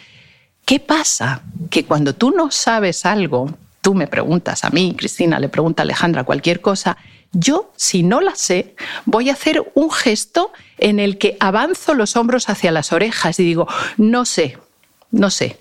¿Qué 0.68 0.80
pasa? 0.80 1.40
Que 1.70 1.86
cuando 1.86 2.14
tú 2.14 2.30
no 2.30 2.50
sabes 2.50 3.06
algo, 3.06 3.56
tú 3.80 3.94
me 3.94 4.06
preguntas 4.06 4.64
a 4.64 4.68
mí, 4.68 4.94
Cristina, 4.94 5.40
le 5.40 5.48
pregunta 5.48 5.80
a 5.80 5.84
Alejandra 5.84 6.24
cualquier 6.24 6.60
cosa, 6.60 6.98
yo, 7.32 7.72
si 7.76 8.02
no 8.02 8.20
la 8.20 8.34
sé, 8.34 8.74
voy 9.06 9.30
a 9.30 9.32
hacer 9.32 9.72
un 9.72 9.90
gesto 9.90 10.52
en 10.76 11.00
el 11.00 11.16
que 11.16 11.38
avanzo 11.40 11.94
los 11.94 12.16
hombros 12.16 12.50
hacia 12.50 12.70
las 12.70 12.92
orejas 12.92 13.40
y 13.40 13.44
digo, 13.44 13.66
no 13.96 14.26
sé, 14.26 14.58
no 15.10 15.30
sé. 15.30 15.58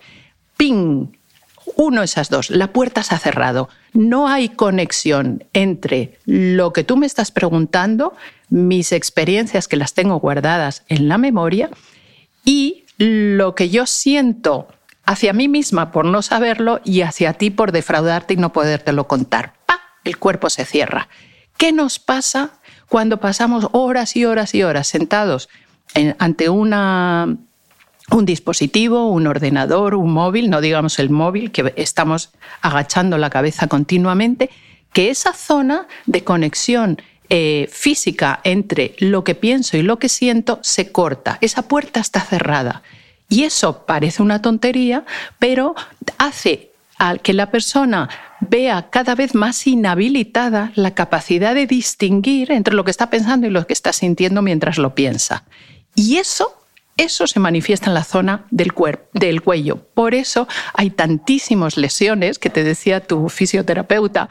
¡Ping! 0.58 1.08
Uno 1.78 2.04
esas 2.04 2.30
dos, 2.30 2.50
la 2.50 2.74
puerta 2.74 3.02
se 3.02 3.16
ha 3.16 3.20
cerrado. 3.20 3.70
No 3.94 4.28
hay 4.28 4.50
conexión 4.50 5.46
entre 5.54 6.20
lo 6.26 6.74
que 6.74 6.84
tú 6.84 6.98
me 6.98 7.06
estás 7.06 7.32
preguntando, 7.32 8.14
mis 8.50 8.92
experiencias 8.92 9.70
que 9.70 9.78
las 9.78 9.94
tengo 9.94 10.20
guardadas 10.20 10.84
en 10.90 11.08
la 11.08 11.18
memoria, 11.18 11.70
y 12.44 12.84
lo 12.98 13.56
que 13.56 13.70
yo 13.70 13.86
siento 13.86 14.68
hacia 15.08 15.34
mí 15.34 15.48
misma 15.48 15.92
por 15.92 16.06
no 16.06 16.22
saberlo 16.22 16.82
y 16.84 17.02
hacia 17.02 17.34
ti 17.34 17.50
por 17.50 17.72
defraudarte 17.72 18.36
y 18.36 18.38
no 18.38 18.54
podértelo 18.54 19.08
contar. 19.08 19.54
¡Pa! 19.66 19.80
El 20.04 20.18
cuerpo 20.18 20.50
se 20.52 20.66
cierra. 20.66 21.08
¿Qué 21.58 21.72
nos 21.72 21.98
pasa 21.98 22.52
cuando 22.88 23.20
pasamos 23.20 23.70
horas 23.72 24.16
y 24.16 24.26
horas 24.26 24.54
y 24.54 24.64
horas 24.64 24.88
sentados 24.88 25.50
ante 26.20 26.50
una, 26.50 27.38
un 28.12 28.26
dispositivo, 28.26 29.10
un 29.10 29.28
ordenador, 29.28 29.96
un 29.96 30.12
móvil, 30.12 30.50
no 30.50 30.62
digamos 30.62 31.00
el 31.00 31.10
móvil, 31.10 31.52
que 31.52 31.74
estamos 31.78 32.32
agachando 32.62 33.18
la 33.18 33.30
cabeza 33.30 33.68
continuamente, 33.68 34.50
que 34.92 35.10
esa 35.10 35.34
zona 35.34 35.88
de 36.06 36.24
conexión 36.26 37.02
eh, 37.30 37.70
física 37.72 38.42
entre 38.44 38.94
lo 39.00 39.24
que 39.24 39.36
pienso 39.36 39.78
y 39.78 39.84
lo 39.84 40.00
que 40.00 40.10
siento 40.10 40.60
se 40.62 40.92
corta, 40.92 41.38
esa 41.40 41.64
puerta 41.64 42.02
está 42.02 42.20
cerrada. 42.20 42.84
Y 43.30 43.44
eso 43.44 43.86
parece 43.86 44.22
una 44.24 44.42
tontería, 44.42 45.06
pero 45.40 45.76
hace 46.18 46.72
que 47.22 47.34
la 47.34 47.52
persona 47.52 48.10
vea 48.40 48.90
cada 48.90 49.16
vez 49.16 49.36
más 49.36 49.68
inhabilitada 49.68 50.72
la 50.76 50.96
capacidad 50.96 51.54
de 51.54 51.68
distinguir 51.68 52.52
entre 52.52 52.74
lo 52.74 52.84
que 52.84 52.92
está 52.92 53.10
pensando 53.10 53.48
y 53.48 53.52
lo 53.52 53.68
que 53.68 53.74
está 53.74 53.94
sintiendo 53.94 54.42
mientras 54.42 54.78
lo 54.78 54.96
piensa. 54.96 55.44
Y 55.96 56.18
eso 56.18 56.54
eso 56.98 57.28
se 57.28 57.40
manifiesta 57.40 57.92
en 57.92 57.94
la 57.94 58.04
zona 58.04 58.46
del, 58.50 58.74
del 59.14 59.42
cuello. 59.44 59.78
Por 59.94 60.16
eso 60.16 60.48
hay 60.74 60.90
tantísimas 60.90 61.78
lesiones 61.78 62.40
que 62.40 62.50
te 62.50 62.64
decía 62.64 63.02
tu 63.02 63.30
fisioterapeuta 63.30 64.30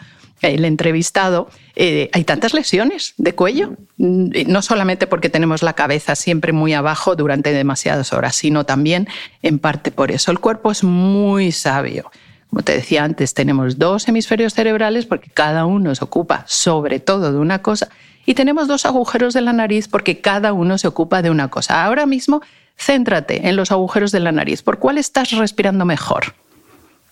el 0.49 0.65
entrevistado, 0.65 1.49
eh, 1.75 2.11
hay 2.13 2.25
tantas 2.25 2.55
lesiones 2.55 3.15
de 3.17 3.35
cuello, 3.35 3.75
mm, 3.97 4.31
no 4.47 4.63
solamente 4.63 5.07
porque 5.07 5.29
tenemos 5.29 5.63
la 5.63 5.75
cabeza 5.75 6.15
siempre 6.15 6.53
muy 6.53 6.73
abajo 6.73 7.17
durante 7.17 7.53
demasiadas 7.53 8.13
horas, 8.13 8.37
sino 8.37 8.65
también 8.65 9.09
en 9.43 9.59
parte 9.59 9.91
por 9.91 10.11
eso. 10.11 10.31
El 10.31 10.39
cuerpo 10.39 10.71
es 10.71 10.85
muy 10.85 11.53
sabio. 11.53 12.11
Como 12.51 12.63
te 12.63 12.73
decía 12.73 13.05
antes, 13.05 13.35
tenemos 13.35 13.79
dos 13.79 14.09
hemisferios 14.09 14.55
cerebrales 14.55 15.05
porque 15.05 15.31
cada 15.31 15.67
uno 15.67 15.95
se 15.95 16.05
ocupa 16.05 16.45
sobre 16.47 17.01
todo 17.01 17.33
de 17.33 17.39
una 17.39 17.61
cosa 17.61 17.89
y 18.25 18.35
tenemos 18.35 18.69
dos 18.69 18.87
agujeros 18.87 19.35
de 19.35 19.41
la 19.41 19.53
nariz 19.53 19.89
porque 19.89 20.21
cada 20.21 20.53
uno 20.53 20.79
se 20.79 20.89
ocupa 20.89 21.23
de 21.23 21.31
una 21.31 21.49
cosa. 21.49 21.85
Ahora 21.85 22.07
mismo, 22.07 22.43
céntrate 22.77 23.49
en 23.49 23.57
los 23.57 23.73
agujeros 23.73 24.13
de 24.13 24.21
la 24.21 24.33
nariz. 24.33 24.63
¿Por 24.63 24.79
cuál 24.79 24.99
estás 24.99 25.31
respirando 25.33 25.85
mejor? 25.85 26.35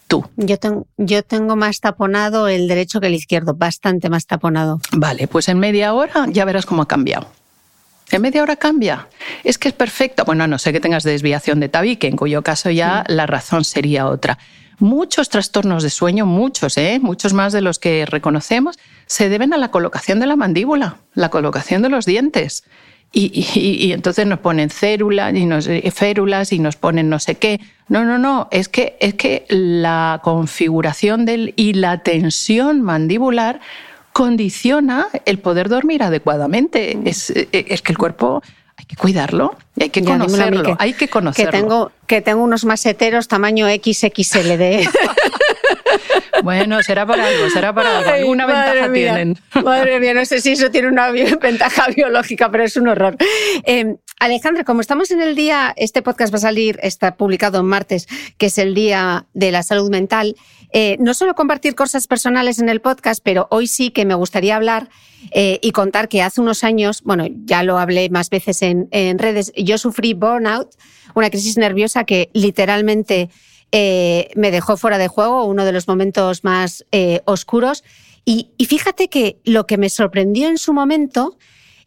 Tú? 0.06 0.24
Yo, 0.36 0.58
tengo, 0.58 0.86
yo 0.96 1.22
tengo 1.22 1.56
más 1.56 1.80
taponado 1.80 2.48
el 2.48 2.68
derecho 2.68 3.00
que 3.00 3.08
el 3.08 3.14
izquierdo, 3.14 3.54
bastante 3.54 4.08
más 4.08 4.26
taponado. 4.26 4.80
Vale, 4.92 5.28
pues 5.28 5.48
en 5.48 5.58
media 5.58 5.92
hora 5.94 6.26
ya 6.28 6.44
verás 6.44 6.66
cómo 6.66 6.82
ha 6.82 6.88
cambiado. 6.88 7.28
En 8.10 8.22
media 8.22 8.42
hora 8.42 8.56
cambia. 8.56 9.08
Es 9.42 9.58
que 9.58 9.68
es 9.68 9.74
perfecto. 9.74 10.24
Bueno, 10.24 10.44
a 10.44 10.46
no 10.46 10.58
sé 10.58 10.72
que 10.72 10.80
tengas 10.80 11.04
desviación 11.04 11.60
de 11.60 11.68
tabique, 11.68 12.06
en 12.06 12.16
cuyo 12.16 12.42
caso 12.42 12.70
ya 12.70 13.04
la 13.08 13.26
razón 13.26 13.64
sería 13.64 14.06
otra. 14.06 14.38
Muchos 14.78 15.28
trastornos 15.28 15.82
de 15.82 15.90
sueño, 15.90 16.26
muchos, 16.26 16.76
¿eh? 16.78 16.98
muchos 17.00 17.32
más 17.32 17.52
de 17.52 17.60
los 17.60 17.78
que 17.78 18.06
reconocemos, 18.06 18.78
se 19.06 19.28
deben 19.28 19.52
a 19.52 19.56
la 19.56 19.70
colocación 19.70 20.20
de 20.20 20.26
la 20.26 20.36
mandíbula, 20.36 20.96
la 21.14 21.28
colocación 21.28 21.82
de 21.82 21.88
los 21.88 22.06
dientes. 22.06 22.64
Y, 23.16 23.92
entonces 23.92 24.26
nos 24.26 24.40
ponen 24.40 24.70
cérulas 24.70 25.32
y 25.34 25.46
nos, 25.46 25.68
eh, 25.68 25.88
férulas 25.94 26.52
y 26.52 26.58
nos 26.58 26.74
ponen 26.74 27.08
no 27.08 27.20
sé 27.20 27.36
qué. 27.36 27.60
No, 27.88 28.04
no, 28.04 28.18
no, 28.18 28.48
es 28.50 28.68
que, 28.68 28.96
es 28.98 29.14
que 29.14 29.46
la 29.48 30.20
configuración 30.24 31.24
del, 31.24 31.54
y 31.56 31.74
la 31.74 32.02
tensión 32.02 32.82
mandibular 32.82 33.60
condiciona 34.12 35.06
el 35.26 35.38
poder 35.38 35.68
dormir 35.68 36.02
adecuadamente. 36.02 36.98
Es, 37.04 37.30
eh, 37.30 37.48
es 37.52 37.82
que 37.82 37.92
el 37.92 37.98
cuerpo 37.98 38.42
hay 38.76 38.84
que 38.86 38.96
cuidarlo 38.96 39.56
hay 39.80 39.90
que 39.90 40.04
conocerlo. 40.04 40.76
hay 40.78 40.92
que 40.92 41.08
conocerlo. 41.08 41.50
Que 41.50 41.58
tengo, 41.58 41.92
que 42.06 42.20
tengo 42.20 42.42
unos 42.42 42.64
maseteros 42.64 43.28
tamaño 43.28 43.66
XXLD. 43.68 44.88
Bueno, 46.42 46.82
será 46.82 47.06
por 47.06 47.20
algo, 47.20 47.48
será 47.50 47.72
por 47.72 47.86
algo. 47.86 48.10
Alguna 48.10 48.46
ventaja 48.46 48.92
tienen. 48.92 49.38
Madre 49.64 50.00
mía, 50.00 50.14
no 50.14 50.24
sé 50.24 50.40
si 50.40 50.52
eso 50.52 50.70
tiene 50.70 50.88
una 50.88 51.10
ventaja 51.40 51.86
biológica, 51.94 52.50
pero 52.50 52.64
es 52.64 52.76
un 52.76 52.88
horror. 52.88 53.16
Eh, 53.64 53.96
Alejandra, 54.20 54.64
como 54.64 54.80
estamos 54.80 55.10
en 55.10 55.20
el 55.20 55.34
día, 55.34 55.72
este 55.76 56.00
podcast 56.02 56.32
va 56.32 56.38
a 56.38 56.40
salir, 56.40 56.78
está 56.82 57.16
publicado 57.16 57.60
en 57.60 57.66
martes, 57.66 58.06
que 58.38 58.46
es 58.46 58.58
el 58.58 58.74
Día 58.74 59.26
de 59.34 59.52
la 59.52 59.62
Salud 59.62 59.90
Mental. 59.90 60.36
Eh, 60.72 60.96
no 60.98 61.14
solo 61.14 61.34
compartir 61.34 61.74
cosas 61.74 62.06
personales 62.06 62.58
en 62.58 62.68
el 62.68 62.80
podcast, 62.80 63.20
pero 63.22 63.46
hoy 63.50 63.66
sí 63.66 63.90
que 63.90 64.04
me 64.04 64.14
gustaría 64.14 64.56
hablar 64.56 64.88
eh, 65.30 65.58
y 65.62 65.72
contar 65.72 66.08
que 66.08 66.22
hace 66.22 66.40
unos 66.40 66.64
años, 66.64 67.02
bueno, 67.02 67.26
ya 67.44 67.62
lo 67.62 67.78
hablé 67.78 68.08
más 68.10 68.30
veces 68.30 68.62
en, 68.62 68.88
en 68.90 69.18
redes, 69.18 69.52
yo 69.56 69.78
sufrí 69.78 70.14
burnout, 70.14 70.70
una 71.14 71.30
crisis 71.30 71.56
nerviosa 71.58 72.04
que 72.04 72.30
literalmente 72.32 73.30
eh, 73.76 74.30
me 74.36 74.52
dejó 74.52 74.76
fuera 74.76 74.98
de 74.98 75.08
juego, 75.08 75.46
uno 75.46 75.64
de 75.64 75.72
los 75.72 75.88
momentos 75.88 76.44
más 76.44 76.86
eh, 76.92 77.22
oscuros. 77.24 77.82
Y, 78.24 78.52
fíjate 78.68 79.08
que 79.08 79.40
lo 79.44 79.66
que 79.66 79.78
me 79.78 79.88
sorprendió 79.90 80.48
en 80.48 80.58
su 80.58 80.72
momento 80.72 81.36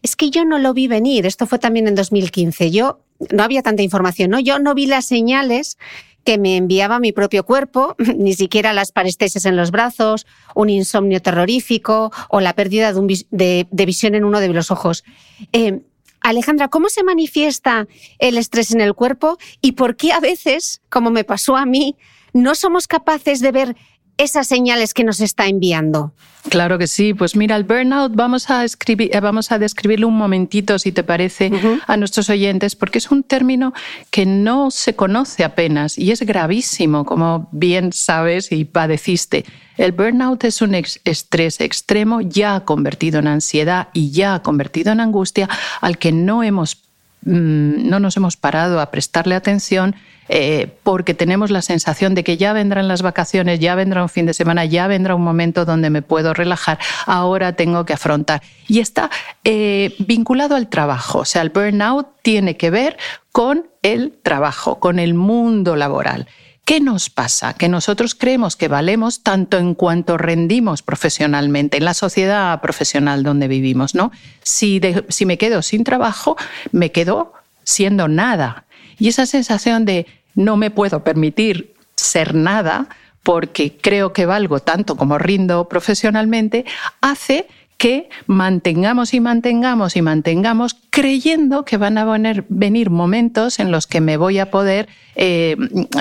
es 0.02 0.18
que 0.18 0.30
yo 0.30 0.44
no 0.44 0.60
lo 0.60 0.74
vi 0.74 0.90
venir. 0.90 1.26
Esto 1.26 1.48
fue 1.48 1.60
también 1.60 1.88
en 1.88 1.96
2015. 1.96 2.72
Yo 2.72 3.00
no 3.32 3.42
había 3.42 3.64
tanta 3.64 3.84
información, 3.84 4.32
¿no? 4.32 4.40
Yo 4.42 4.60
no 4.60 4.76
vi 4.76 4.86
las 4.86 5.06
señales 5.06 5.78
que 6.26 6.38
me 6.38 6.58
enviaba 6.58 7.00
mi 7.00 7.14
propio 7.14 7.46
cuerpo, 7.46 7.96
ni 8.18 8.34
siquiera 8.34 8.74
las 8.74 8.92
parestesis 8.92 9.46
en 9.46 9.56
los 9.56 9.72
brazos, 9.72 10.28
un 10.56 10.70
insomnio 10.70 11.22
terrorífico 11.22 12.12
o 12.28 12.42
la 12.42 12.54
pérdida 12.54 12.92
de, 12.92 13.68
visión 13.72 14.14
en 14.14 14.26
uno 14.26 14.42
de 14.42 14.50
los 14.50 14.72
ojos. 14.72 15.06
Eh, 15.54 15.84
Alejandra, 16.30 16.68
¿cómo 16.68 16.90
se 16.90 17.04
manifiesta 17.04 17.88
el 18.20 18.38
estrés 18.38 18.72
en 18.72 18.82
el 18.82 18.94
cuerpo 18.94 19.38
y 19.62 19.74
por 19.74 19.96
qué 19.96 20.12
a 20.12 20.20
veces, 20.20 20.82
como 20.90 21.10
me 21.10 21.24
pasó 21.24 21.56
a 21.56 21.66
mí, 21.66 21.96
no 22.34 22.56
somos 22.56 22.88
capaces 22.88 23.40
de 23.40 23.52
ver 23.52 23.76
esas 24.18 24.48
señales 24.48 24.94
que 24.94 25.04
nos 25.04 25.20
está 25.22 25.48
enviando? 25.48 26.12
Claro 26.50 26.78
que 26.78 26.88
sí. 26.88 27.14
Pues 27.14 27.36
mira, 27.36 27.56
el 27.56 27.64
burnout 27.64 28.14
vamos 28.16 28.50
a, 28.50 28.64
escribir, 28.64 29.14
eh, 29.14 29.20
vamos 29.20 29.52
a 29.52 29.60
describirlo 29.60 30.08
un 30.08 30.18
momentito, 30.18 30.80
si 30.80 30.92
te 30.92 31.04
parece, 31.04 31.52
a 31.86 31.98
nuestros 31.98 32.30
oyentes, 32.30 32.76
porque 32.76 33.00
es 33.00 33.12
un 33.12 33.24
término 33.24 33.74
que 34.12 34.26
no 34.26 34.72
se 34.72 34.96
conoce 34.96 35.44
apenas 35.44 35.98
y 35.98 36.12
es 36.12 36.22
gravísimo, 36.22 37.06
como 37.06 37.50
bien 37.52 37.92
sabes 37.94 38.52
y 38.52 38.66
padeciste. 38.66 39.46
El 39.78 39.92
burnout 39.92 40.44
es 40.46 40.62
un 40.62 40.74
estrés 40.76 41.62
extremo 41.62 42.22
ya 42.22 42.62
convertido 42.62 43.20
en 43.20 43.28
ansiedad 43.28 43.90
y 43.94 44.12
ya 44.12 44.42
convertido 44.42 44.92
en 44.92 45.02
angustia 45.02 45.50
al 45.82 45.98
que 45.98 46.12
no 46.12 46.44
hemos 46.44 46.78
mm, 47.26 47.88
no 47.90 48.00
nos 48.00 48.18
hemos 48.18 48.38
parado 48.38 48.80
a 48.80 48.90
prestarle 48.90 49.36
atención 49.36 49.96
eh, 50.30 50.76
porque 50.84 51.14
tenemos 51.14 51.52
la 51.52 51.62
sensación 51.62 52.16
de 52.16 52.24
que 52.24 52.38
ya 52.38 52.54
vendrán 52.54 52.88
las 52.88 53.02
vacaciones, 53.02 53.60
ya 53.60 53.76
vendrá 53.76 54.04
un 54.04 54.10
fin 54.10 54.26
de 54.26 54.34
semana, 54.34 54.66
ya 54.66 54.88
vendrá 54.88 55.16
un 55.16 55.24
momento 55.24 55.66
donde 55.66 55.90
me 55.90 56.02
puedo 56.02 56.34
relajar, 56.34 56.80
ahora 57.06 57.54
tengo 57.54 57.86
que 57.86 57.94
afrontar. 57.94 58.42
Y 58.68 58.80
está 58.80 59.10
eh, 59.44 59.96
vinculado 60.00 60.56
al 60.56 60.68
trabajo, 60.68 61.20
o 61.20 61.26
sea, 61.26 61.42
el 61.42 61.50
burnout 61.50 62.08
tiene 62.22 62.58
que 62.58 62.70
ver 62.70 62.98
con 63.32 63.68
el 63.82 64.14
trabajo, 64.24 64.80
con 64.80 65.00
el 65.00 65.14
mundo 65.14 65.76
laboral. 65.76 66.28
¿Qué 66.68 66.82
nos 66.82 67.10
pasa? 67.10 67.54
Que 67.54 67.70
nosotros 67.70 68.14
creemos 68.14 68.58
que 68.58 68.68
valemos 68.68 69.24
tanto 69.24 69.58
en 69.58 69.74
cuanto 69.74 70.18
rendimos 70.18 70.82
profesionalmente, 70.82 71.78
en 71.78 71.86
la 71.86 71.94
sociedad 71.94 72.60
profesional 72.60 73.24
donde 73.24 73.48
vivimos, 73.48 73.96
¿no? 73.96 74.12
Si, 74.44 74.82
si 75.08 75.26
me 75.26 75.38
quedo 75.38 75.62
sin 75.62 75.86
trabajo, 75.86 76.36
me 76.74 76.92
quedo 76.92 77.32
siendo 77.64 78.10
nada. 78.10 78.66
Y 79.00 79.08
esa 79.08 79.26
sensación 79.26 79.86
de 79.86 80.08
no 80.38 80.56
me 80.56 80.72
puedo 80.72 81.04
permitir 81.04 81.74
ser 81.96 82.36
nada 82.36 82.88
porque 83.24 83.76
creo 83.76 84.14
que 84.14 84.26
valgo 84.26 84.62
tanto 84.62 84.96
como 84.96 85.18
rindo 85.18 85.68
profesionalmente, 85.68 86.64
hace 87.02 87.48
que 87.78 88.10
mantengamos 88.26 89.14
y 89.14 89.20
mantengamos 89.20 89.98
y 89.98 90.02
mantengamos 90.02 90.78
creyendo 90.90 91.66
que 91.66 91.78
van 91.78 91.98
a 91.98 92.06
venir 92.50 92.90
momentos 92.90 93.60
en 93.60 93.72
los 93.72 93.86
que 93.86 94.00
me 94.00 94.16
voy 94.16 94.40
a 94.40 94.50
poder 94.50 94.88
eh, 95.16 95.58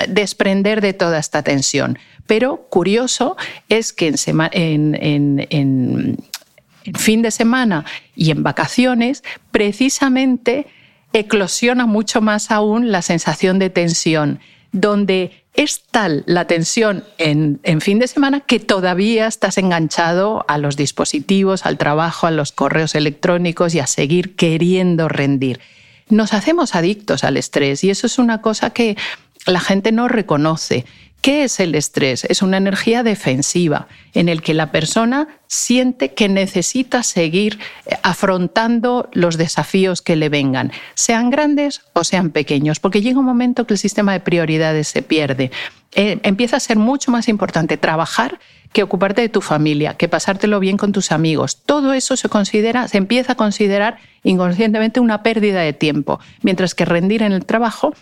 desprender 0.07 0.79
de 0.81 0.93
toda 0.93 1.19
esta 1.19 1.43
tensión. 1.43 1.99
Pero 2.25 2.67
curioso 2.69 3.35
es 3.69 3.91
que 3.91 4.07
en 4.07 6.17
fin 6.95 7.21
de 7.21 7.31
semana 7.31 7.85
y 8.15 8.31
en 8.31 8.43
vacaciones, 8.43 9.23
precisamente 9.51 10.67
eclosiona 11.13 11.85
mucho 11.85 12.21
más 12.21 12.51
aún 12.51 12.91
la 12.91 13.01
sensación 13.01 13.59
de 13.59 13.69
tensión, 13.69 14.39
donde 14.71 15.43
es 15.53 15.81
tal 15.89 16.23
la 16.27 16.45
tensión 16.45 17.03
en, 17.17 17.59
fin 17.81 17.97
de 17.97 18.07
semana 18.07 18.41
que 18.41 18.59
todavía 18.59 19.25
estás 19.27 19.57
enganchado 19.57 20.45
a 20.47 20.59
los 20.59 20.77
dispositivos, 20.77 21.65
al 21.65 21.77
trabajo, 21.77 22.27
a 22.27 22.31
los 22.31 22.51
correos 22.51 22.93
electrónicos 22.93 23.73
y 23.73 23.79
a 23.79 23.87
seguir 23.87 24.35
queriendo 24.35 25.09
rendir. 25.09 25.59
Nos 26.09 26.33
hacemos 26.33 26.75
adictos 26.75 27.23
al 27.23 27.37
estrés 27.37 27.83
y 27.83 27.89
eso 27.89 28.05
es 28.07 28.19
una 28.19 28.41
cosa 28.41 28.69
que 28.69 28.95
la 29.47 29.59
gente 29.59 29.91
no 29.91 30.07
reconoce. 30.07 30.85
¿Qué 31.21 31.43
es 31.43 31.59
el 31.59 31.75
estrés? 31.75 32.25
Es 32.25 32.41
una 32.41 32.57
energía 32.57 33.03
defensiva 33.03 33.87
en 34.13 34.29
el 34.29 34.41
que 34.41 34.53
la 34.53 34.71
persona 34.71 35.27
siente 35.47 36.13
que 36.13 36.29
necesita 36.29 37.03
seguir 37.03 37.59
eh, 37.85 37.95
afrontando 38.03 39.09
los 39.13 39.37
desafíos 39.37 40.01
que 40.01 40.15
le 40.15 40.29
vengan, 40.29 40.71
sean 40.93 41.29
grandes 41.29 41.81
o 41.93 42.03
sean 42.03 42.29
pequeños, 42.29 42.79
porque 42.79 43.01
llega 43.01 43.19
un 43.19 43.25
momento 43.25 43.65
que 43.65 43.73
el 43.73 43.77
sistema 43.79 44.13
de 44.13 44.19
prioridades 44.19 44.87
se 44.87 45.01
pierde. 45.01 45.51
Eh, 45.95 46.19
empieza 46.23 46.57
a 46.57 46.61
ser 46.61 46.77
mucho 46.77 47.11
más 47.11 47.27
importante 47.27 47.77
trabajar 47.77 48.39
que 48.71 48.83
ocuparte 48.83 49.21
de 49.21 49.29
tu 49.29 49.41
familia, 49.41 49.95
que 49.95 50.07
pasártelo 50.07 50.59
bien 50.59 50.77
con 50.77 50.91
tus 50.91 51.11
amigos. 51.11 51.63
Todo 51.65 51.93
eso 51.93 52.15
se 52.15 52.29
considera, 52.29 52.87
se 52.87 52.97
empieza 52.97 53.33
a 53.33 53.35
considerar 53.35 53.97
inconscientemente 54.23 54.99
una 54.99 55.23
pérdida 55.23 55.61
de 55.61 55.73
tiempo, 55.73 56.19
mientras 56.41 56.75
que 56.75 56.85
rendir 56.85 57.23
en 57.23 57.31
el 57.31 57.45
trabajo 57.45 57.93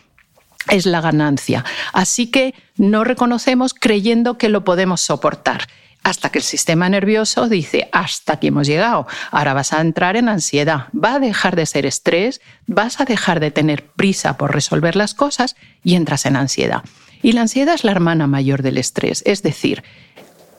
es 0.69 0.85
la 0.85 1.01
ganancia. 1.01 1.63
Así 1.93 2.27
que 2.27 2.53
no 2.77 3.03
reconocemos 3.03 3.73
creyendo 3.73 4.37
que 4.37 4.49
lo 4.49 4.63
podemos 4.63 5.01
soportar 5.01 5.67
hasta 6.05 6.29
que 6.29 6.37
el 6.37 6.43
sistema 6.43 6.87
nervioso 6.87 7.49
dice, 7.49 7.89
hasta 7.91 8.33
aquí 8.33 8.47
hemos 8.47 8.67
llegado, 8.67 9.07
ahora 9.31 9.55
vas 9.55 9.73
a 9.73 9.81
entrar 9.81 10.15
en 10.15 10.29
ansiedad, 10.29 10.85
va 10.93 11.15
a 11.15 11.19
dejar 11.19 11.55
de 11.55 11.65
ser 11.65 11.87
estrés, 11.87 12.41
vas 12.67 13.01
a 13.01 13.05
dejar 13.05 13.39
de 13.39 13.49
tener 13.49 13.83
prisa 13.87 14.37
por 14.37 14.53
resolver 14.53 14.95
las 14.95 15.15
cosas 15.15 15.55
y 15.83 15.95
entras 15.95 16.27
en 16.27 16.35
ansiedad. 16.35 16.83
Y 17.23 17.31
la 17.31 17.41
ansiedad 17.41 17.73
es 17.73 17.83
la 17.83 17.91
hermana 17.91 18.27
mayor 18.27 18.61
del 18.61 18.77
estrés, 18.77 19.23
es 19.25 19.41
decir, 19.41 19.83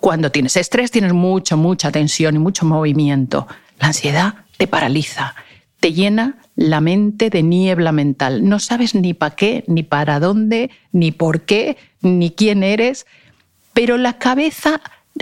cuando 0.00 0.32
tienes 0.32 0.56
estrés 0.56 0.90
tienes 0.90 1.12
mucha, 1.12 1.54
mucha 1.54 1.92
tensión 1.92 2.34
y 2.34 2.38
mucho 2.40 2.66
movimiento. 2.66 3.46
La 3.78 3.86
ansiedad 3.86 4.34
te 4.56 4.66
paraliza, 4.66 5.36
te 5.80 5.92
llena 5.92 6.36
la 6.56 6.80
mente 6.80 7.30
de 7.30 7.42
niebla 7.42 7.92
mental. 7.92 8.48
No 8.48 8.58
sabes 8.58 8.94
ni 8.94 9.14
para 9.14 9.36
qué, 9.36 9.64
ni 9.66 9.82
para 9.82 10.20
dónde, 10.20 10.70
ni 10.92 11.12
por 11.12 11.42
qué, 11.42 11.76
ni 12.00 12.30
quién 12.30 12.62
eres, 12.62 13.06
pero 13.72 13.98
la 13.98 14.14
cabeza, 14.14 14.80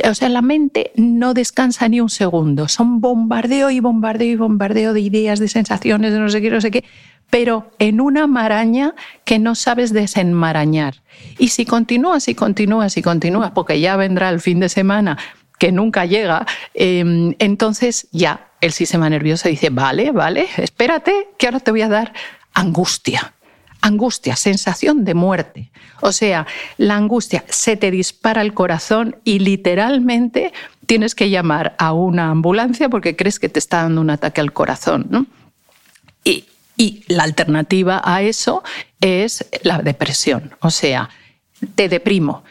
o 0.09 0.14
sea, 0.14 0.29
la 0.29 0.43
mente 0.43 0.93
no 0.97 1.35
descansa 1.35 1.88
ni 1.88 2.01
un 2.01 2.11
segundo. 2.11 2.69
Son 2.69 3.01
bombardeo 3.01 3.71
y 3.71 3.81
bombardeo 3.81 4.31
y 4.31 4.37
bombardeo 4.37 4.93
de 4.93 5.01
ideas, 5.01 5.40
de 5.40 5.49
sensaciones, 5.49 6.12
de 6.12 6.21
no 6.21 6.29
sé 6.29 6.40
qué, 6.40 6.51
no 6.51 6.61
sé 6.61 6.71
qué, 6.71 6.85
pero 7.31 7.73
en 7.81 8.01
una 8.01 8.27
maraña 8.27 8.95
que 9.25 9.40
no 9.40 9.57
sabes 9.57 9.93
desenmarañar. 9.93 11.03
Y 11.38 11.49
si 11.49 11.64
continúas 11.64 12.29
y 12.29 12.35
continúas 12.35 12.97
y 12.97 13.03
continúas, 13.03 13.51
porque 13.51 13.81
ya 13.81 13.97
vendrá 13.97 14.29
el 14.31 14.40
fin 14.40 14.61
de 14.61 14.69
semana 14.69 15.19
que 15.59 15.73
nunca 15.73 16.05
llega, 16.05 16.47
em, 16.75 17.35
entonces 17.38 18.09
ya 18.11 18.49
el 18.61 18.73
sistema 18.73 19.09
nervioso 19.09 19.49
dice, 19.49 19.71
vale, 19.71 20.11
vale, 20.11 20.49
espérate, 20.57 21.29
que 21.38 21.47
ahora 21.47 21.61
te 21.61 21.71
voy 21.71 21.83
a 21.83 21.88
dar 21.88 22.12
angustia. 22.55 23.35
Angustia, 23.81 24.35
sensación 24.37 25.05
de 25.05 25.12
muerte. 25.12 25.71
O 26.01 26.12
sea, 26.12 26.47
la 26.79 26.97
angustia 26.97 27.45
se 27.49 27.77
te 27.77 27.90
dispara 27.90 28.40
el 28.40 28.55
corazón 28.55 29.17
y 29.25 29.40
literalmente 29.40 30.53
tienes 30.87 31.14
que 31.14 31.29
llamar 31.29 31.75
a 31.79 31.93
una 31.93 32.31
ambulancia 32.31 32.88
porque 32.88 33.14
crees 33.14 33.38
que 33.38 33.51
te 33.51 33.59
está 33.59 33.83
dando 33.83 34.01
un 34.01 34.11
ataque 34.11 34.40
al 34.40 34.55
corazón. 34.55 35.29
Y, 36.25 36.47
y 36.79 37.05
la 37.09 37.25
alternativa 37.25 38.01
a 38.03 38.23
eso 38.23 38.62
es 39.01 39.47
la 39.62 39.79
depresión. 39.79 40.57
O 40.61 40.71
sea, 40.71 41.11
te 41.75 41.88
deprimo, 41.88 42.43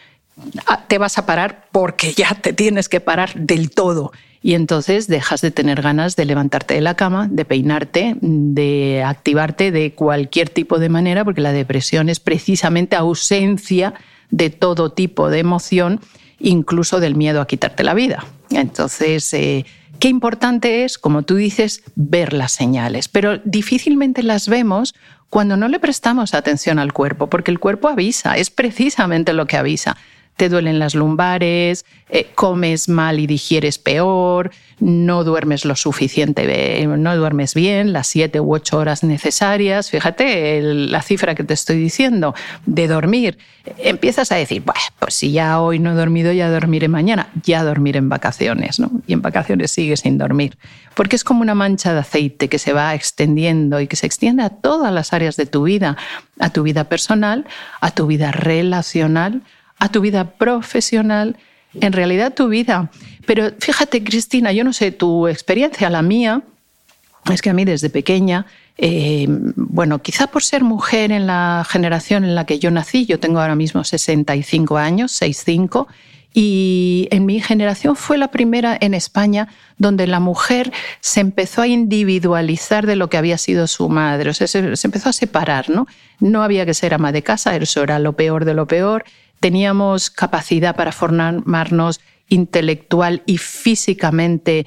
te 0.88 0.98
vas 0.98 1.18
a 1.18 1.26
parar 1.26 1.68
porque 1.72 2.14
ya 2.14 2.36
te 2.36 2.54
tienes 2.54 2.90
que 2.90 3.00
parar 3.00 3.34
del 3.36 3.70
todo. 3.72 4.12
Y 4.42 4.56
entonces 4.56 5.08
dejas 5.08 5.40
de 5.40 5.52
tener 5.52 5.82
ganas 5.82 6.18
de 6.18 6.26
levantarte 6.26 6.74
de 6.74 6.82
la 6.82 6.96
cama, 6.96 7.30
de 7.32 7.46
peinarte, 7.46 8.16
de 8.20 9.02
activarte 9.06 9.72
de 9.72 9.94
cualquier 9.94 10.50
tipo 10.50 10.80
de 10.80 10.90
manera, 10.90 11.24
porque 11.24 11.40
la 11.40 11.54
depresión 11.54 12.10
es 12.10 12.20
precisamente 12.20 12.98
ausencia 12.98 13.94
de 14.32 14.50
todo 14.50 14.92
tipo 14.92 15.30
de 15.30 15.40
emoción, 15.40 16.02
incluso 16.40 17.00
del 17.00 17.16
miedo 17.16 17.40
a 17.40 17.48
quitarte 17.48 17.84
la 17.84 17.94
vida. 17.94 18.26
Entonces, 18.50 19.34
eh, 19.34 19.66
qué 20.00 20.10
importante 20.10 20.84
es, 20.84 20.98
como 20.98 21.24
tú 21.24 21.36
dices, 21.36 21.84
ver 21.96 22.34
las 22.34 22.52
señales, 22.52 23.08
pero 23.08 23.38
difícilmente 23.46 24.24
las 24.24 24.50
vemos 24.50 24.94
cuando 25.30 25.56
no 25.56 25.70
le 25.70 25.80
prestamos 25.80 26.34
atención 26.34 26.80
al 26.80 26.92
cuerpo, 26.92 27.28
porque 27.28 27.50
el 27.50 27.60
cuerpo 27.60 27.88
avisa, 27.88 28.36
es 28.36 28.50
precisamente 28.50 29.32
lo 29.32 29.48
que 29.48 29.56
avisa 29.56 29.96
te 30.36 30.50
duelen 30.50 30.80
las 30.80 30.96
lumbares, 30.96 31.86
eh, 32.10 32.28
comes 32.36 32.90
mal 32.90 33.20
y 33.20 33.28
digieres 33.28 33.78
peor, 33.78 34.52
no 34.80 35.24
duermes 35.24 35.66
lo 35.66 35.76
suficiente, 35.76 36.86
no 36.86 37.16
duermes 37.16 37.54
bien 37.54 37.94
las 37.94 38.08
siete 38.08 38.40
u 38.40 38.54
ocho 38.54 38.78
horas 38.78 39.04
necesarias. 39.04 39.90
Fíjate 39.90 40.62
la 40.62 41.02
cifra 41.02 41.36
que 41.36 41.44
te 41.44 41.54
estoy 41.54 41.78
diciendo 41.78 42.36
de 42.66 42.88
dormir. 42.88 43.38
Empiezas 43.78 44.32
a 44.32 44.36
decir, 44.36 44.64
pues 44.64 45.14
si 45.14 45.32
ya 45.32 45.62
hoy 45.62 45.80
no 45.80 45.92
he 45.92 45.96
dormido, 45.96 46.32
ya 46.34 46.50
dormiré 46.50 46.88
mañana, 46.88 47.30
ya 47.44 47.64
dormiré 47.64 48.00
en 48.00 48.10
vacaciones, 48.10 48.80
¿no? 48.80 48.92
Y 49.08 49.14
en 49.14 49.22
vacaciones 49.22 49.72
sigues 49.72 50.02
sin 50.02 50.18
dormir. 50.18 50.58
Porque 50.96 51.16
es 51.16 51.24
como 51.24 51.42
una 51.42 51.56
mancha 51.56 51.94
de 51.94 52.00
aceite 52.00 52.50
que 52.50 52.60
se 52.60 52.74
va 52.74 52.94
extendiendo 52.94 53.80
y 53.80 53.88
que 53.88 53.96
se 53.96 54.06
extiende 54.06 54.44
a 54.44 54.50
todas 54.50 54.94
las 54.94 55.14
áreas 55.14 55.38
de 55.38 55.46
tu 55.46 55.64
vida, 55.64 55.98
a 56.40 56.50
tu 56.50 56.64
vida 56.64 56.84
personal, 56.86 57.46
a 57.80 57.92
tu 57.92 58.06
vida 58.08 58.32
relacional, 58.32 59.42
a 59.84 59.90
tu 59.90 60.00
vida 60.00 60.32
profesional 60.32 61.36
en 61.82 61.92
realidad 61.92 62.34
tu 62.34 62.48
vida. 62.48 62.90
Pero 63.26 63.52
fíjate, 63.60 64.02
Cristina, 64.02 64.54
yo 64.54 64.64
no 64.64 64.72
sé 64.72 64.94
tu 64.94 65.28
experiencia, 65.28 65.90
la 65.90 66.02
mía, 66.02 66.42
es 67.30 67.42
que 67.42 67.50
a 67.50 67.54
mí 67.54 67.66
desde 67.66 67.90
pequeña, 67.90 68.46
eh, 68.78 69.26
bueno, 69.28 70.02
quizá 70.02 70.28
por 70.28 70.42
ser 70.42 70.64
mujer 70.64 71.12
en 71.12 71.28
la 71.28 71.66
generación 71.70 72.24
en 72.24 72.34
la 72.34 72.46
que 72.46 72.60
yo 72.60 72.72
nací, 72.72 73.06
yo 73.06 73.20
tengo 73.20 73.42
ahora 73.42 73.56
mismo 73.56 73.84
65 73.84 74.78
años, 74.78 75.12
65, 75.12 75.90
y 76.34 77.10
en 77.12 77.26
mi 77.26 77.42
generación 77.42 77.98
fue 77.98 78.18
la 78.18 78.30
primera 78.30 78.78
en 78.80 78.94
España 78.94 79.50
donde 79.78 80.08
la 80.08 80.22
mujer 80.22 80.72
se 81.02 81.20
empezó 81.20 81.62
a 81.62 81.68
individualizar 81.68 82.88
de 82.88 82.96
lo 82.96 83.10
que 83.10 83.18
había 83.18 83.38
sido 83.38 83.68
su 83.68 83.90
madre, 83.90 84.30
o 84.30 84.34
sea, 84.34 84.48
se, 84.48 84.78
se 84.78 84.88
empezó 84.88 85.10
a 85.10 85.14
separar, 85.14 85.70
¿no? 85.70 85.88
No 86.22 86.42
había 86.42 86.66
que 86.66 86.74
ser 86.74 86.94
ama 86.94 87.12
de 87.12 87.22
casa, 87.22 87.54
eso 87.58 87.84
era 87.84 88.00
lo 88.00 88.14
peor 88.14 88.46
de 88.46 88.54
lo 88.54 88.66
peor, 88.66 89.04
teníamos 89.44 90.10
capacidad 90.10 90.74
para 90.74 90.94
formarnos 90.94 92.00
intelectual 92.30 93.24
y 93.26 93.40
físicamente 93.40 94.66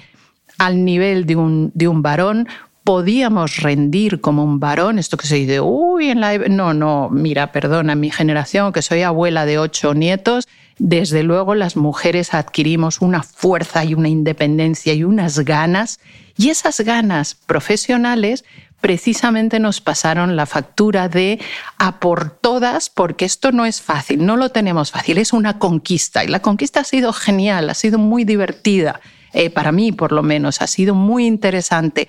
al 0.59 0.85
nivel 0.85 1.25
de 1.25 1.35
un, 1.35 1.71
de 1.73 1.89
un 1.89 2.03
varón, 2.03 2.47
podíamos 2.85 3.57
rendir 3.57 4.21
como 4.21 4.45
un 4.45 4.61
varón, 4.61 4.99
esto 4.99 5.17
que 5.17 5.27
se 5.27 5.37
dice, 5.37 5.61
uy, 5.63 6.11
en 6.11 6.21
la... 6.21 6.37
No, 6.37 6.75
no, 6.75 7.09
mira, 7.11 7.53
perdona, 7.53 7.95
mi 7.95 8.11
generación, 8.11 8.75
que 8.75 8.83
soy 8.83 9.01
abuela 9.01 9.47
de 9.47 9.59
ocho 9.59 9.95
nietos, 9.95 10.47
desde 10.79 11.23
luego 11.23 11.55
las 11.55 11.77
mujeres 11.79 12.35
adquirimos 12.35 13.01
una 13.01 13.23
fuerza 13.23 13.83
y 13.83 13.95
una 13.95 14.11
independencia 14.11 14.93
y 14.93 15.05
unas 15.05 15.39
ganas, 15.39 16.01
y 16.37 16.51
esas 16.51 16.81
ganas 16.81 17.35
profesionales 17.35 18.45
precisamente 18.87 19.59
nos 19.59 19.81
pasaron 19.81 20.37
la 20.37 20.47
factura 20.47 21.09
de 21.09 21.41
a 21.77 21.99
por 21.99 22.31
todas, 22.31 22.89
porque 22.89 23.25
esto 23.25 23.51
no 23.51 23.67
es 23.67 23.83
fácil, 23.83 24.25
no 24.25 24.37
lo 24.37 24.51
tenemos 24.51 24.93
fácil, 24.93 25.19
es 25.19 25.33
una 25.33 25.59
conquista, 25.59 26.23
y 26.23 26.29
la 26.29 26.41
conquista 26.41 26.79
ha 26.79 26.85
sido 26.85 27.13
genial, 27.13 27.69
ha 27.69 27.75
sido 27.75 27.99
muy 27.99 28.23
divertida, 28.23 29.01
eh, 29.33 29.51
para 29.51 29.73
mí 29.73 29.91
por 29.91 30.13
lo 30.13 30.23
menos, 30.23 30.63
ha 30.63 30.69
sido 30.69 30.95
muy 30.95 31.27
interesante 31.27 32.07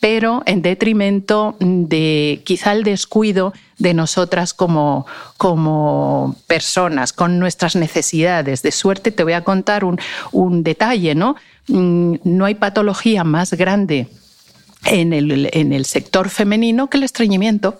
pero 0.00 0.42
en 0.46 0.62
detrimento 0.62 1.56
de 1.60 2.42
quizá 2.44 2.72
el 2.72 2.82
descuido 2.82 3.52
de 3.78 3.94
nosotras 3.94 4.52
como, 4.52 5.06
como 5.36 6.34
personas, 6.48 7.12
con 7.12 7.38
nuestras 7.38 7.76
necesidades. 7.76 8.62
De 8.62 8.72
suerte 8.72 9.10
te 9.10 9.22
voy 9.22 9.32
a 9.32 9.42
contar 9.42 9.84
un, 9.84 9.98
un 10.32 10.62
detalle, 10.64 11.14
¿no? 11.14 11.36
Mm, 11.68 12.16
no 12.24 12.44
hay 12.44 12.56
patología 12.56 13.24
más 13.24 13.54
grande 13.54 14.08
en 14.86 15.12
el, 15.12 15.50
en 15.52 15.72
el 15.72 15.84
sector 15.84 16.30
femenino 16.30 16.88
que 16.88 16.98
el 16.98 17.02
estreñimiento. 17.04 17.78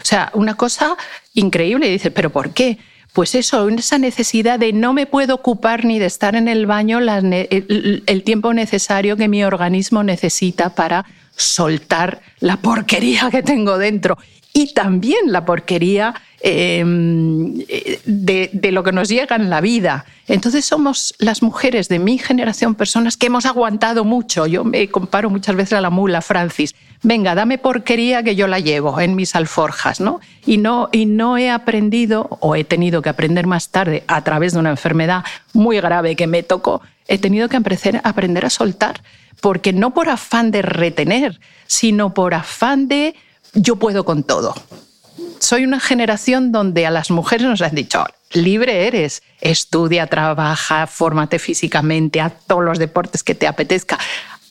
O 0.00 0.04
sea, 0.04 0.30
una 0.34 0.54
cosa 0.54 0.96
increíble. 1.34 1.88
Dices, 1.88 2.12
¿pero 2.14 2.30
por 2.30 2.50
qué? 2.50 2.78
Pues 3.12 3.34
eso, 3.34 3.68
esa 3.68 3.98
necesidad 3.98 4.58
de 4.58 4.72
no 4.72 4.92
me 4.92 5.06
puedo 5.06 5.34
ocupar 5.34 5.84
ni 5.84 5.98
de 5.98 6.06
estar 6.06 6.36
en 6.36 6.48
el 6.48 6.66
baño 6.66 6.98
el, 6.98 8.02
el 8.06 8.22
tiempo 8.24 8.52
necesario 8.52 9.16
que 9.16 9.28
mi 9.28 9.42
organismo 9.42 10.02
necesita 10.02 10.74
para 10.74 11.06
soltar 11.34 12.20
la 12.40 12.56
porquería 12.58 13.30
que 13.30 13.42
tengo 13.42 13.78
dentro 13.78 14.18
y 14.56 14.72
también 14.72 15.32
la 15.32 15.44
porquería 15.44 16.14
em, 16.40 17.58
de, 18.06 18.70
lo 18.72 18.82
que 18.82 18.90
nos 18.90 19.06
llega 19.06 19.36
en 19.36 19.50
la 19.50 19.60
vida. 19.60 20.06
Entonces 20.28 20.64
somos 20.64 21.14
las 21.18 21.42
mujeres 21.42 21.90
de 21.90 21.98
mi 21.98 22.16
generación 22.16 22.74
personas 22.74 23.18
que 23.18 23.26
hemos 23.26 23.44
aguantado 23.44 24.02
mucho. 24.06 24.46
Yo 24.46 24.64
me 24.64 24.88
comparo 24.88 25.28
muchas 25.28 25.56
veces 25.56 25.74
a 25.74 25.82
la 25.82 25.90
mula 25.90 26.22
Francis. 26.22 26.74
Venga, 27.02 27.34
dame 27.34 27.58
porquería 27.58 28.22
que 28.22 28.34
yo 28.34 28.46
la 28.46 28.58
llevo 28.58 28.98
en 28.98 29.14
mis 29.14 29.36
alforjas, 29.36 30.00
¿no? 30.00 30.20
Y 30.46 30.56
no, 30.56 30.88
y 30.90 31.04
no 31.04 31.36
he 31.36 31.50
aprendido, 31.50 32.38
o 32.40 32.56
he 32.56 32.64
tenido 32.64 33.02
que 33.02 33.10
aprender 33.10 33.46
más 33.46 33.68
tarde 33.68 34.04
a 34.06 34.24
través 34.24 34.54
de 34.54 34.60
una 34.60 34.70
enfermedad 34.70 35.22
muy 35.52 35.78
grave 35.80 36.16
que 36.16 36.26
me 36.26 36.42
tocó, 36.42 36.80
he 37.08 37.18
tenido 37.18 37.50
que 37.50 37.58
aprender 37.58 38.46
a 38.46 38.48
soltar 38.48 39.02
porque 39.42 39.74
no 39.74 39.92
por 39.92 40.08
afán 40.08 40.50
de 40.50 40.62
retener, 40.62 41.40
sino 41.66 42.14
por 42.14 42.32
afán 42.32 42.88
de 42.88 43.14
yo 43.56 43.76
puedo 43.76 44.04
con 44.04 44.22
todo. 44.22 44.54
Soy 45.40 45.64
una 45.64 45.80
generación 45.80 46.52
donde 46.52 46.86
a 46.86 46.90
las 46.90 47.10
mujeres 47.10 47.46
nos 47.46 47.62
han 47.62 47.74
dicho, 47.74 48.04
libre 48.32 48.86
eres, 48.86 49.22
estudia, 49.40 50.06
trabaja, 50.06 50.86
fórmate 50.86 51.38
físicamente, 51.38 52.20
haz 52.20 52.32
todos 52.46 52.64
los 52.64 52.78
deportes 52.78 53.22
que 53.22 53.34
te 53.34 53.46
apetezca. 53.46 53.98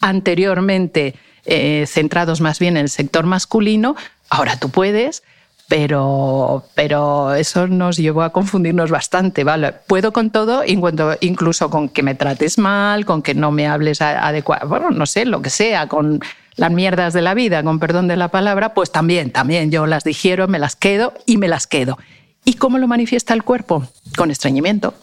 Anteriormente, 0.01 1.15
eh, 1.45 1.85
centrados 1.87 2.41
más 2.41 2.59
bien 2.59 2.77
en 2.77 2.83
el 2.83 2.89
sector 2.89 3.25
masculino, 3.25 3.95
ahora 4.29 4.57
tú 4.57 4.69
puedes, 4.69 5.23
pero, 5.67 6.63
pero 6.75 7.33
eso 7.33 7.67
nos 7.67 7.97
llevó 7.97 8.21
a 8.21 8.31
confundirnos 8.31 8.91
bastante. 8.91 9.43
¿vale? 9.43 9.73
Puedo 9.73 10.13
con 10.13 10.29
todo, 10.29 10.63
incluso 10.65 11.69
con 11.69 11.89
que 11.89 12.03
me 12.03 12.15
trates 12.15 12.57
mal, 12.57 13.05
con 13.05 13.21
que 13.21 13.33
no 13.33 13.51
me 13.51 13.67
hables 13.67 14.01
adecuado, 14.01 14.67
bueno, 14.67 14.91
no 14.91 15.05
sé, 15.05 15.25
lo 15.25 15.41
que 15.41 15.49
sea, 15.49 15.87
con 15.87 16.21
las 16.55 16.71
mierdas 16.71 17.13
de 17.13 17.21
la 17.21 17.33
vida, 17.33 17.63
con 17.63 17.79
perdón 17.79 18.07
de 18.07 18.17
la 18.17 18.29
palabra, 18.29 18.73
pues 18.73 18.91
también, 18.91 19.31
también 19.31 19.71
yo 19.71 19.85
las 19.85 20.03
digiero, 20.03 20.47
me 20.47 20.59
las 20.59 20.75
quedo 20.75 21.13
y 21.25 21.37
me 21.37 21.47
las 21.47 21.67
quedo. 21.67 21.97
¿Y 22.43 22.53
cómo 22.53 22.77
lo 22.77 22.87
manifiesta 22.87 23.33
el 23.33 23.43
cuerpo? 23.43 23.87
Con 24.15 24.31
estreñimiento. 24.31 24.93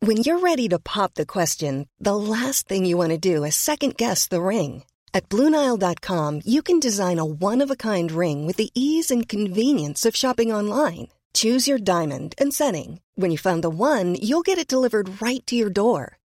When 0.00 0.18
you're 0.18 0.38
ready 0.38 0.68
to 0.68 0.78
pop 0.78 1.14
the 1.14 1.26
question, 1.26 1.88
the 1.98 2.14
last 2.14 2.68
thing 2.68 2.86
you 2.86 2.96
want 2.96 3.10
to 3.10 3.18
do 3.18 3.44
is 3.44 3.56
second 3.56 3.96
guess 3.96 4.28
the 4.28 4.40
ring. 4.40 4.84
At 5.12 5.28
BlueNile.com, 5.28 6.42
you 6.44 6.62
can 6.62 6.78
design 6.78 7.18
a 7.18 7.24
one-of-a-kind 7.24 8.12
ring 8.12 8.46
with 8.46 8.56
the 8.56 8.70
ease 8.74 9.10
and 9.10 9.28
convenience 9.28 10.06
of 10.06 10.14
shopping 10.14 10.52
online. 10.52 11.08
Choose 11.34 11.66
your 11.66 11.78
diamond 11.78 12.34
and 12.38 12.54
setting. 12.54 13.00
When 13.16 13.32
you 13.32 13.38
find 13.38 13.62
the 13.62 13.70
one, 13.70 14.14
you'll 14.14 14.42
get 14.42 14.58
it 14.58 14.68
delivered 14.68 15.20
right 15.20 15.44
to 15.46 15.56
your 15.56 15.70
door. 15.70 16.18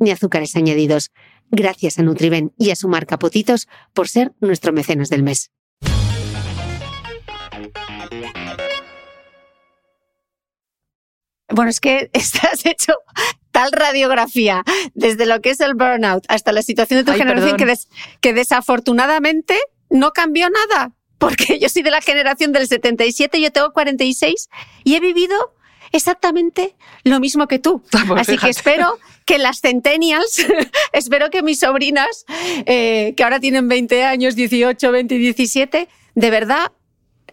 ni 0.00 0.10
azúcares 0.10 0.56
añadidos. 0.56 1.10
Gracias 1.50 1.98
a 1.98 2.02
Nutriben 2.02 2.52
y 2.58 2.70
a 2.70 2.76
su 2.76 2.88
marca 2.88 3.18
Potitos 3.18 3.68
por 3.92 4.08
ser 4.08 4.32
nuestro 4.40 4.72
mecenas 4.72 5.08
del 5.10 5.22
mes. 5.22 5.50
Bueno, 11.48 11.70
es 11.70 11.80
que 11.80 12.10
estás 12.12 12.64
hecho 12.66 12.94
tal 13.50 13.72
radiografía, 13.72 14.62
desde 14.94 15.26
lo 15.26 15.40
que 15.40 15.50
es 15.50 15.60
el 15.60 15.74
burnout 15.74 16.24
hasta 16.28 16.52
la 16.52 16.62
situación 16.62 17.04
de 17.04 17.12
tu 17.12 17.18
generación 17.18 17.56
que, 17.56 17.74
que 18.20 18.32
desafortunadamente 18.32 19.58
no 19.90 20.12
cambió 20.12 20.48
nada, 20.48 20.92
porque 21.18 21.58
yo 21.60 21.68
soy 21.68 21.82
de 21.82 21.90
la 21.90 22.00
generación 22.00 22.52
del 22.52 22.68
77, 22.68 23.40
yo 23.40 23.50
tengo 23.50 23.72
46 23.72 24.48
y 24.84 24.94
he 24.94 25.00
vivido 25.00 25.52
exactamente 25.92 26.74
lo 27.04 27.20
mismo 27.20 27.48
que 27.48 27.58
tú. 27.58 27.82
Pues 28.08 28.22
Así 28.22 28.38
que 28.38 28.48
espero 28.48 28.98
que 29.24 29.38
las 29.38 29.60
centennials, 29.60 30.46
espero 30.92 31.30
que 31.30 31.42
mis 31.42 31.60
sobrinas, 31.60 32.24
eh, 32.66 33.14
que 33.16 33.22
ahora 33.22 33.40
tienen 33.40 33.68
20 33.68 34.04
años, 34.04 34.34
18, 34.34 34.90
20, 34.90 35.14
17, 35.14 35.88
de 36.14 36.30
verdad 36.30 36.72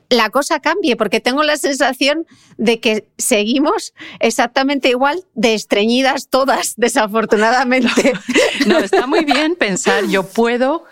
la 0.10 0.30
cosa 0.30 0.60
cambie, 0.60 0.96
porque 0.96 1.20
tengo 1.20 1.44
la 1.44 1.58
sensación 1.58 2.26
de 2.58 2.80
que 2.80 3.08
seguimos 3.18 3.94
exactamente 4.20 4.90
igual 4.90 5.24
de 5.34 5.54
estreñidas 5.54 6.30
todas, 6.30 6.74
desafortunadamente. 6.78 8.14
no 8.66 8.80
está 8.80 9.08
muy 9.08 9.26
bien 9.26 9.56
pensar, 9.56 10.06
yo 10.08 10.24
puedo, 10.24 10.86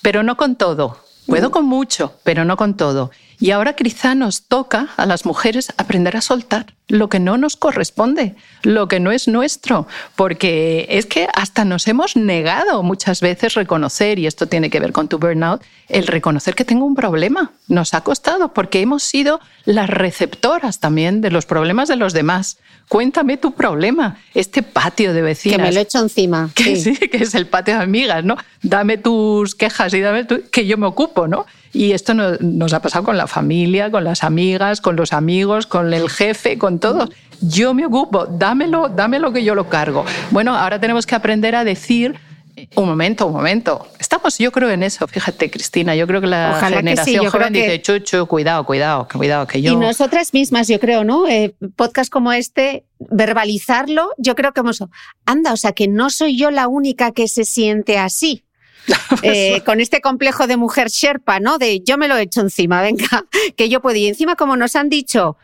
pero 0.00 0.22
no 0.22 0.36
con 0.36 0.56
todo. 0.56 0.98
Puedo 1.26 1.50
con 1.50 1.66
mucho, 1.66 2.18
pero 2.24 2.44
no 2.44 2.56
con 2.56 2.76
todo. 2.76 3.10
Y 3.42 3.50
ahora 3.50 3.72
quizá 3.72 4.14
nos 4.14 4.42
toca 4.42 4.90
a 4.96 5.04
las 5.04 5.26
mujeres 5.26 5.72
aprender 5.76 6.16
a 6.16 6.20
soltar 6.20 6.74
lo 6.86 7.08
que 7.08 7.18
no 7.18 7.38
nos 7.38 7.56
corresponde, 7.56 8.36
lo 8.62 8.86
que 8.86 9.00
no 9.00 9.10
es 9.10 9.26
nuestro, 9.26 9.88
porque 10.14 10.86
es 10.88 11.06
que 11.06 11.26
hasta 11.34 11.64
nos 11.64 11.88
hemos 11.88 12.14
negado 12.14 12.84
muchas 12.84 13.20
veces 13.20 13.54
reconocer, 13.54 14.20
y 14.20 14.28
esto 14.28 14.46
tiene 14.46 14.70
que 14.70 14.78
ver 14.78 14.92
con 14.92 15.08
tu 15.08 15.18
burnout, 15.18 15.60
el 15.88 16.06
reconocer 16.06 16.54
que 16.54 16.64
tengo 16.64 16.84
un 16.84 16.94
problema. 16.94 17.50
Nos 17.66 17.94
ha 17.94 18.02
costado 18.02 18.52
porque 18.52 18.80
hemos 18.80 19.02
sido 19.02 19.40
las 19.64 19.90
receptoras 19.90 20.78
también 20.78 21.20
de 21.20 21.32
los 21.32 21.44
problemas 21.44 21.88
de 21.88 21.96
los 21.96 22.12
demás. 22.12 22.58
Cuéntame 22.88 23.38
tu 23.38 23.54
problema, 23.54 24.18
este 24.34 24.62
patio 24.62 25.14
de 25.14 25.22
vecinas. 25.22 25.56
Que 25.56 25.62
me 25.64 25.72
lo 25.72 25.80
he 25.80 25.82
hecho 25.82 25.98
encima. 25.98 26.50
Que 26.54 26.76
sí, 26.76 26.94
que 26.94 27.16
es 27.16 27.34
el 27.34 27.48
patio 27.48 27.76
de 27.76 27.82
amigas, 27.82 28.22
¿no? 28.22 28.36
Dame 28.62 28.98
tus 28.98 29.56
quejas 29.56 29.92
y 29.94 30.00
dame 30.00 30.26
que 30.26 30.64
yo 30.64 30.78
me 30.78 30.86
ocupo, 30.86 31.26
¿no? 31.26 31.46
Y 31.72 31.92
esto 31.92 32.14
nos 32.14 32.72
ha 32.74 32.82
pasado 32.82 33.04
con 33.04 33.16
la 33.16 33.26
familia, 33.26 33.90
con 33.90 34.04
las 34.04 34.24
amigas, 34.24 34.80
con 34.80 34.96
los 34.96 35.12
amigos, 35.12 35.66
con 35.66 35.92
el 35.92 36.10
jefe, 36.10 36.58
con 36.58 36.78
todos. 36.78 37.10
Yo 37.40 37.74
me 37.74 37.86
ocupo, 37.86 38.26
dámelo, 38.26 38.88
dámelo 38.88 39.32
que 39.32 39.42
yo 39.42 39.54
lo 39.54 39.68
cargo. 39.68 40.04
Bueno, 40.30 40.56
ahora 40.56 40.78
tenemos 40.80 41.06
que 41.06 41.14
aprender 41.14 41.54
a 41.54 41.64
decir 41.64 42.18
un 42.76 42.86
momento, 42.86 43.26
un 43.26 43.32
momento. 43.32 43.86
Estamos, 43.98 44.38
yo 44.38 44.52
creo, 44.52 44.70
en 44.70 44.82
eso. 44.82 45.06
Fíjate, 45.06 45.50
Cristina, 45.50 45.96
yo 45.96 46.06
creo 46.06 46.20
que 46.20 46.26
la 46.26 46.60
generación 46.60 47.26
joven 47.28 47.52
dice, 47.52 47.80
chuchu, 47.80 48.26
cuidado, 48.26 48.64
cuidado, 48.64 49.08
cuidado, 49.10 49.46
que 49.46 49.62
yo... 49.62 49.72
Y 49.72 49.76
nosotras 49.76 50.34
mismas, 50.34 50.68
yo 50.68 50.78
creo, 50.78 51.04
¿no? 51.04 51.26
Eh, 51.26 51.54
podcast 51.76 52.12
como 52.12 52.32
este, 52.32 52.84
verbalizarlo, 52.98 54.10
yo 54.18 54.34
creo 54.34 54.52
que 54.52 54.60
hemos... 54.60 54.84
Anda, 55.24 55.52
o 55.52 55.56
sea, 55.56 55.72
que 55.72 55.88
no 55.88 56.10
soy 56.10 56.36
yo 56.36 56.50
la 56.50 56.68
única 56.68 57.12
que 57.12 57.28
se 57.28 57.44
siente 57.44 57.98
así. 57.98 58.44
Eh, 59.22 59.62
con 59.64 59.80
este 59.80 60.00
complejo 60.00 60.46
de 60.46 60.56
mujer 60.56 60.88
sherpa, 60.88 61.38
¿no? 61.38 61.58
De 61.58 61.80
yo 61.80 61.98
me 61.98 62.08
lo 62.08 62.16
he 62.16 62.22
hecho 62.22 62.40
encima, 62.40 62.80
venga, 62.82 63.24
que 63.56 63.68
yo 63.68 63.80
puedo. 63.80 63.96
Y 63.96 64.06
encima, 64.06 64.36
como 64.36 64.56
nos 64.56 64.74
han 64.74 64.88
dicho, 64.88 65.36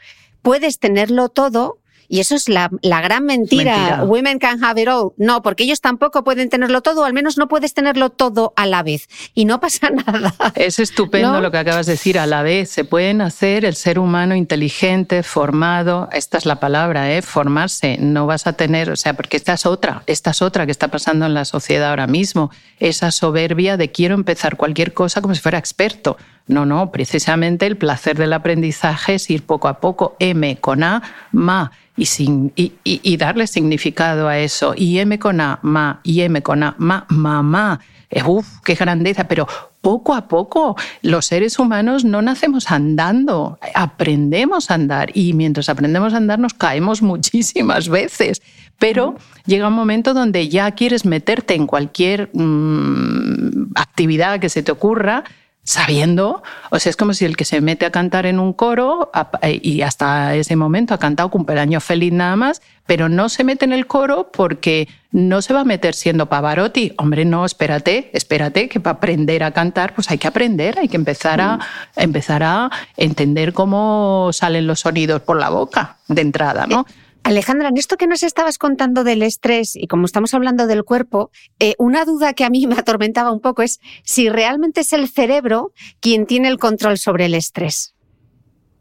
puedes 0.43 0.79
tenerlo 0.79 1.29
todo, 1.29 1.79
y 2.09 2.21
eso 2.21 2.35
es 2.35 2.49
la, 2.49 2.71
gran 2.83 3.25
mentira. 3.25 4.03
Women 4.05 4.39
can 4.39 4.65
have 4.65 4.81
it 4.81 4.89
all. 4.89 5.13
No, 5.19 5.43
porque 5.43 5.65
ellos 5.65 5.81
tampoco 5.81 6.25
pueden 6.25 6.49
tenerlo 6.49 6.81
todo, 6.81 7.05
al 7.05 7.13
menos 7.13 7.37
no 7.37 7.49
puedes 7.49 7.75
tenerlo 7.75 8.11
todo 8.11 8.55
a 8.57 8.67
la 8.67 8.83
vez. 8.83 9.09
Y 9.35 9.45
no 9.45 9.61
pasa 9.61 9.91
nada. 10.07 10.35
Es 10.55 10.79
estupendo 10.79 11.41
lo 11.41 11.51
que 11.51 11.59
acabas 11.59 11.87
de 11.87 11.93
decir. 11.93 12.19
A 12.19 12.27
la 12.27 12.43
vez 12.43 12.71
se 12.71 12.85
pueden 12.85 13.21
hacer 13.21 13.65
el 13.65 13.75
ser 13.75 13.99
humano 13.99 14.35
inteligente, 14.35 15.23
formado. 15.23 16.09
Esta 16.13 16.39
es 16.39 16.47
la 16.47 16.61
palabra, 16.61 17.13
¿eh? 17.13 17.21
Formarse. 17.21 17.99
No 17.99 18.27
vas 18.27 18.47
a 18.47 18.55
tener, 18.55 18.91
o 18.91 18.97
sea, 18.97 19.15
porque 19.15 19.37
esta 19.37 19.53
es 19.53 19.67
otra, 19.67 20.03
esta 20.07 20.31
es 20.31 20.41
otra 20.41 20.65
que 20.65 20.73
está 20.73 20.89
pasando 20.89 21.27
en 21.27 21.35
la 21.35 21.45
sociedad 21.45 21.91
ahora 21.91 22.07
mismo. 22.07 22.51
Esa 22.81 23.11
soberbia 23.11 23.77
de 23.77 23.93
quiero 23.93 24.15
empezar 24.15 24.57
cualquier 24.57 24.95
cosa 24.95 25.21
como 25.21 25.35
si 25.35 25.41
fuera 25.41 25.59
experto. 25.59 26.17
No, 26.49 26.65
no, 26.65 26.91
precisamente 26.91 27.67
el 27.67 27.77
placer 27.77 28.17
del 28.17 28.33
aprendizaje 28.33 29.15
es 29.15 29.29
ir 29.31 29.45
poco 29.45 29.69
a 29.69 29.81
poco, 29.81 30.17
M 30.19 30.57
con 30.57 30.83
A, 30.83 31.03
ma 31.31 31.71
y, 31.95 32.07
sin, 32.07 32.53
y, 32.57 33.17
darle 33.19 33.47
significado 33.47 34.29
a 34.29 34.39
eso. 34.39 34.73
Y 34.75 34.99
M 34.99 35.19
con 35.19 35.41
A, 35.43 35.59
ma, 35.63 36.01
y 36.03 36.23
M 36.23 36.41
con 36.43 36.63
A, 36.63 36.75
ma, 36.79 37.05
mamá. 37.11 37.81
Eh, 38.11 38.23
uf, 38.25 38.47
qué 38.65 38.75
grandeza, 38.75 39.29
pero 39.29 39.47
poco 39.83 40.15
a 40.15 40.27
poco 40.29 40.77
los 41.03 41.27
seres 41.27 41.59
humanos 41.59 42.07
no 42.07 42.23
nacemos 42.23 42.71
andando, 42.71 43.59
aprendemos 43.75 44.71
a 44.71 44.75
andar 44.75 45.11
y 45.15 45.35
mientras 45.35 45.69
aprendemos 45.69 46.15
a 46.15 46.17
andar 46.17 46.39
nos 46.39 46.55
caemos 46.55 47.03
muchísimas 47.03 47.91
veces. 47.91 48.41
Pero 48.79 49.17
llega 49.45 49.69
un 49.69 49.75
momento 49.75 50.15
donde 50.15 50.49
ya 50.49 50.71
quieres 50.71 51.05
meterte 51.05 51.55
en 51.55 51.67
cualquier 51.67 52.31
mm, 52.33 53.73
actividad 53.75 54.41
que 54.41 54.49
se 54.49 54.63
te 54.63 54.73
ocurra 54.73 55.25
sabiendo, 55.69 56.43
o 56.71 56.79
sea, 56.79 56.89
es 56.89 56.97
como 56.97 57.13
si 57.13 57.27
el 57.27 57.37
que 57.37 57.45
se 57.45 57.61
mete 57.61 57.85
a 57.85 57.91
cantar 57.91 58.25
en 58.25 58.41
un 58.41 58.55
coro 58.55 59.11
eh, 59.43 59.61
y 59.63 59.83
hasta 59.83 60.35
ese 60.35 60.57
momento 60.57 60.95
ha 60.95 60.99
cantado 60.99 61.29
cumpleaños 61.29 61.85
feliz 61.85 62.11
nada 62.11 62.37
más, 62.37 62.63
pero 62.87 63.11
no 63.11 63.29
se 63.29 63.45
mete 63.45 63.67
en 63.67 63.75
el 63.75 63.87
coro 63.87 64.33
porque 64.33 64.89
no 65.13 65.43
se 65.43 65.53
va 65.53 65.61
a 65.61 65.65
meter 65.65 65.95
siendo 65.95 66.25
Pavarotti. 66.25 66.95
Hombre, 66.97 67.27
no, 67.27 67.45
espérate, 67.45 68.11
espérate, 68.15 68.71
que 68.71 68.81
para 68.81 68.97
aprender 68.97 69.45
a 69.45 69.51
cantar, 69.51 69.95
pues 69.95 70.11
hay 70.11 70.17
que 70.17 70.29
aprender, 70.29 70.79
hay 70.79 70.89
que 70.89 70.97
empezar 70.97 71.39
a, 71.43 71.59
empezar 71.97 72.43
a 72.43 72.71
entender 72.97 73.53
cómo 73.53 74.31
salen 74.33 74.67
los 74.67 74.81
sonidos 74.81 75.21
por 75.21 75.39
la 75.39 75.51
boca 75.51 75.99
de 76.09 76.23
entrada, 76.23 76.67
¿no? 76.67 76.87
Alejandra, 77.23 77.69
en 77.69 77.77
esto 77.77 77.97
que 77.97 78.07
nos 78.07 78.23
estabas 78.23 78.59
contando 78.59 79.05
del 79.05 79.23
estrés 79.23 79.77
y 79.77 79.87
como 79.87 80.07
estamos 80.07 80.35
hablando 80.35 80.67
del 80.67 80.85
cuerpo, 80.85 81.31
eh, 81.59 81.75
una 81.79 82.05
duda 82.05 82.33
que 82.33 82.45
a 82.45 82.51
mí 82.51 82.67
me 82.69 82.77
atormentaba 82.77 83.33
un 83.33 83.41
poco 83.41 83.63
es 83.63 83.81
si 84.05 84.29
realmente 84.29 84.81
es 84.81 84.93
el 84.93 85.09
cerebro 85.09 85.73
quien 86.01 86.27
tiene 86.27 86.49
el 86.49 86.59
control 86.59 86.99
sobre 86.99 87.27
el 87.27 87.35
estrés. 87.35 87.95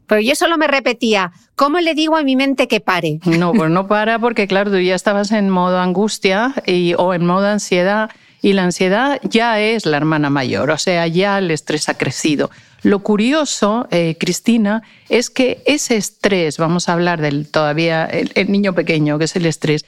Pero 0.06 0.22
yo 0.22 0.34
solo 0.34 0.56
me 0.56 0.66
repetía, 0.66 1.32
¿cómo 1.54 1.80
le 1.80 1.94
digo 1.94 2.16
a 2.16 2.22
mi 2.22 2.34
mente 2.34 2.66
que 2.66 2.80
pare? 2.80 3.20
No, 3.26 3.52
pues 3.52 3.70
no 3.70 3.86
para 3.86 4.18
porque 4.18 4.48
claro, 4.48 4.70
tú 4.70 4.78
ya 4.78 4.94
estabas 4.94 5.32
en 5.32 5.50
modo 5.50 5.78
angustia 5.78 6.54
y, 6.64 6.94
o 6.96 7.12
en 7.12 7.26
modo 7.26 7.46
ansiedad 7.46 8.10
y 8.40 8.54
la 8.54 8.64
ansiedad 8.64 9.20
ya 9.22 9.60
es 9.60 9.84
la 9.84 9.98
hermana 9.98 10.30
mayor, 10.30 10.70
o 10.70 10.78
sea, 10.78 11.06
ya 11.06 11.38
el 11.38 11.50
estrés 11.50 11.88
ha 11.90 11.94
crecido. 11.98 12.50
Lo 12.82 13.00
curioso, 13.00 13.88
eh, 13.90 14.16
Cristina, 14.18 14.82
es 15.08 15.30
que 15.30 15.62
ese 15.66 15.96
estrés, 15.96 16.58
vamos 16.58 16.88
a 16.88 16.92
hablar 16.92 17.20
del 17.20 17.48
todavía 17.48 18.04
el, 18.04 18.50
niño 18.50 18.72
pequeño, 18.74 19.18
que 19.18 19.24
es 19.24 19.36
el 19.36 19.46
estrés, 19.46 19.84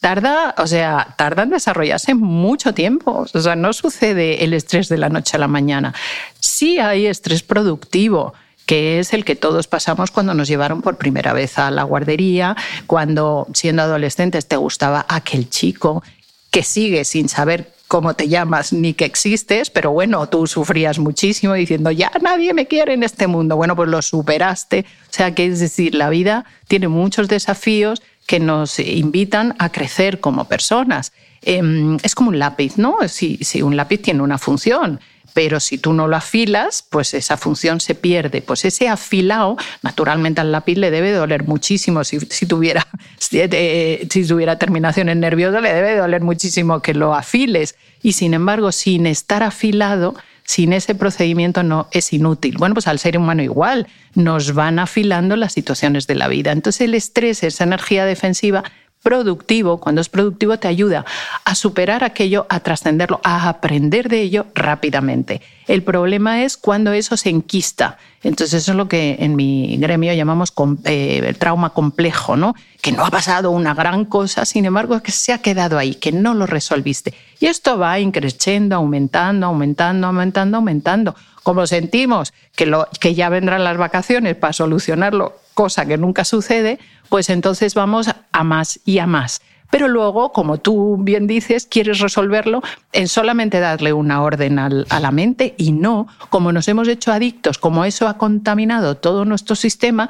tarda, 0.00 0.54
o 0.58 0.66
sea, 0.66 1.14
tarda 1.16 1.42
en 1.42 1.50
desarrollarse 1.50 2.14
mucho 2.14 2.74
tiempo. 2.74 3.26
O 3.32 3.40
sea, 3.40 3.56
no 3.56 3.72
sucede 3.72 4.44
el 4.44 4.54
estrés 4.54 4.88
de 4.88 4.98
la 4.98 5.08
noche 5.08 5.36
a 5.36 5.40
la 5.40 5.48
mañana. 5.48 5.94
Sí 6.38 6.78
hay 6.78 7.06
estrés 7.06 7.42
productivo 7.42 8.34
que 8.66 8.98
es 8.98 9.14
el 9.14 9.24
que 9.24 9.34
todos 9.34 9.66
pasamos 9.66 10.10
cuando 10.10 10.34
nos 10.34 10.46
llevaron 10.46 10.82
por 10.82 10.98
primera 10.98 11.32
vez 11.32 11.58
a 11.58 11.70
la 11.70 11.84
guardería, 11.84 12.54
cuando 12.86 13.46
siendo 13.54 13.80
adolescentes 13.80 14.46
te 14.46 14.56
gustaba 14.56 15.06
aquel 15.08 15.48
chico 15.48 16.02
que 16.50 16.62
sigue 16.62 17.06
sin 17.06 17.30
saber 17.30 17.72
cómo 17.88 18.14
te 18.14 18.28
llamas 18.28 18.72
ni 18.72 18.92
que 18.92 19.06
existes, 19.06 19.70
pero 19.70 19.90
bueno, 19.90 20.28
tú 20.28 20.46
sufrías 20.46 20.98
muchísimo 20.98 21.54
diciendo, 21.54 21.90
ya 21.90 22.12
nadie 22.20 22.52
me 22.52 22.66
quiere 22.66 22.92
en 22.92 23.02
este 23.02 23.26
mundo. 23.26 23.56
Bueno, 23.56 23.74
pues 23.74 23.88
lo 23.88 24.02
superaste. 24.02 24.84
O 25.08 25.12
sea, 25.12 25.34
que 25.34 25.46
es 25.46 25.58
decir, 25.58 25.94
la 25.94 26.10
vida 26.10 26.44
tiene 26.68 26.88
muchos 26.88 27.28
desafíos 27.28 28.02
que 28.26 28.40
nos 28.40 28.78
invitan 28.78 29.56
a 29.58 29.72
crecer 29.72 30.20
como 30.20 30.44
personas. 30.44 31.12
Em, 31.40 31.96
es 32.02 32.14
como 32.14 32.28
un 32.28 32.38
lápiz, 32.38 32.76
¿no? 32.76 32.96
Si, 33.08 33.38
si 33.38 33.62
un 33.62 33.76
lápiz 33.76 34.02
tiene 34.02 34.22
una 34.22 34.36
función 34.36 35.00
pero 35.34 35.60
si 35.60 35.78
tú 35.78 35.92
no 35.92 36.08
lo 36.08 36.16
afilas, 36.16 36.84
pues 36.88 37.14
esa 37.14 37.36
función 37.36 37.80
se 37.80 37.94
pierde. 37.94 38.42
Pues 38.42 38.64
ese 38.64 38.88
afilado, 38.88 39.56
naturalmente 39.82 40.40
al 40.40 40.52
lápiz 40.52 40.76
le 40.76 40.90
debe 40.90 41.12
doler 41.12 41.44
muchísimo. 41.44 42.04
Si, 42.04 42.18
tuviera, 42.46 42.86
eh, 43.32 44.06
si, 44.10 44.26
tuviera 44.26 44.58
terminaciones 44.58 45.16
nerviosas, 45.16 45.62
le 45.62 45.72
debe 45.72 45.96
doler 45.96 46.22
muchísimo 46.22 46.80
que 46.80 46.94
lo 46.94 47.14
afiles. 47.14 47.76
Y 48.02 48.12
sin 48.12 48.34
embargo, 48.34 48.72
sin 48.72 49.06
estar 49.06 49.42
afilado, 49.42 50.14
sin 50.44 50.72
ese 50.72 50.94
procedimiento 50.94 51.62
no 51.62 51.88
es 51.92 52.12
inútil. 52.12 52.56
Bueno, 52.58 52.74
pues 52.74 52.88
al 52.88 52.98
ser 52.98 53.18
humano 53.18 53.42
igual, 53.42 53.86
nos 54.14 54.54
van 54.54 54.78
afilando 54.78 55.36
las 55.36 55.52
situaciones 55.52 56.06
de 56.06 56.14
la 56.14 56.26
vida. 56.26 56.52
Entonces 56.52 56.80
el 56.82 56.94
estrés, 56.94 57.42
esa 57.42 57.64
energía 57.64 58.04
defensiva, 58.06 58.64
productivo, 59.08 59.78
cuando 59.78 60.02
es 60.02 60.10
productivo, 60.10 60.58
te 60.58 60.68
ayuda 60.68 61.06
a 61.46 61.54
superar 61.54 62.04
aquello, 62.04 62.44
a 62.50 62.60
trascenderlo, 62.60 63.22
a 63.24 63.48
aprender 63.48 64.10
de 64.10 64.20
ello 64.20 64.44
rápidamente. 64.54 65.40
El 65.66 65.82
problema 65.82 66.42
es 66.42 66.58
cuando 66.58 66.92
eso 66.92 67.16
se 67.16 67.30
enquista. 67.30 67.96
Entonces 68.22 68.62
eso 68.62 68.72
es 68.72 68.76
lo 68.76 68.86
que 68.86 69.16
en 69.20 69.34
mi 69.34 69.78
gremio 69.78 70.12
llamamos 70.12 70.52
eh, 70.84 71.22
el 71.24 71.38
trauma 71.38 71.70
complejo, 71.70 72.36
¿no? 72.36 72.54
Que 72.82 72.92
no 72.92 73.02
ha 73.02 73.10
pasado 73.10 73.50
una 73.50 73.72
gran 73.72 74.04
cosa, 74.04 74.44
sin 74.44 74.66
embargo, 74.66 75.00
que 75.02 75.10
se 75.10 75.32
ha 75.32 75.38
quedado 75.38 75.78
ahí, 75.78 75.94
que 75.94 76.12
no 76.12 76.34
lo 76.34 76.44
resolviste. 76.44 77.14
Y 77.40 77.46
esto 77.46 77.78
va 77.78 77.98
increciendo, 78.00 78.76
aumentando, 78.76 79.46
aumentando, 79.46 80.06
aumentando, 80.06 80.58
aumentando. 80.58 81.14
Como 81.42 81.66
sentimos 81.66 82.34
que 82.54 83.14
ya 83.14 83.30
vendrán 83.30 83.64
las 83.64 83.78
vacaciones 83.78 84.36
para 84.36 84.52
solucionarlo, 84.52 85.34
cosa 85.58 85.86
que 85.86 85.98
nunca 85.98 86.24
sucede, 86.24 86.78
pues 87.08 87.28
entonces 87.30 87.74
vamos 87.74 88.06
a 88.30 88.44
más 88.44 88.78
y 88.84 89.00
a 89.00 89.08
más. 89.08 89.42
pero 89.70 89.88
luego, 89.88 90.30
como 90.32 90.58
tú 90.58 90.96
bien 91.00 91.26
dices, 91.26 91.66
quieres 91.66 91.98
resolverlo 91.98 92.62
en 92.92 93.08
solamente 93.08 93.58
darle 93.58 93.92
una 93.92 94.22
orden 94.22 94.60
a 94.60 95.00
la 95.00 95.10
mente 95.10 95.56
y 95.58 95.72
no, 95.72 96.06
como 96.30 96.52
nos 96.52 96.68
hemos 96.68 96.86
hecho 96.86 97.10
adictos, 97.10 97.58
como 97.58 97.84
eso 97.84 98.06
ha 98.06 98.16
contaminado 98.16 98.98
todo 98.98 99.24
nuestro 99.24 99.56
sistema, 99.56 100.08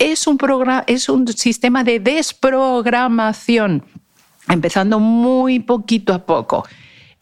es 0.00 0.26
un, 0.26 0.36
es 0.88 1.08
un 1.08 1.28
sistema 1.28 1.84
de 1.84 2.00
desprogramación, 2.00 3.84
empezando 4.48 4.98
muy 4.98 5.60
poquito 5.60 6.12
a 6.12 6.18
poco. 6.26 6.66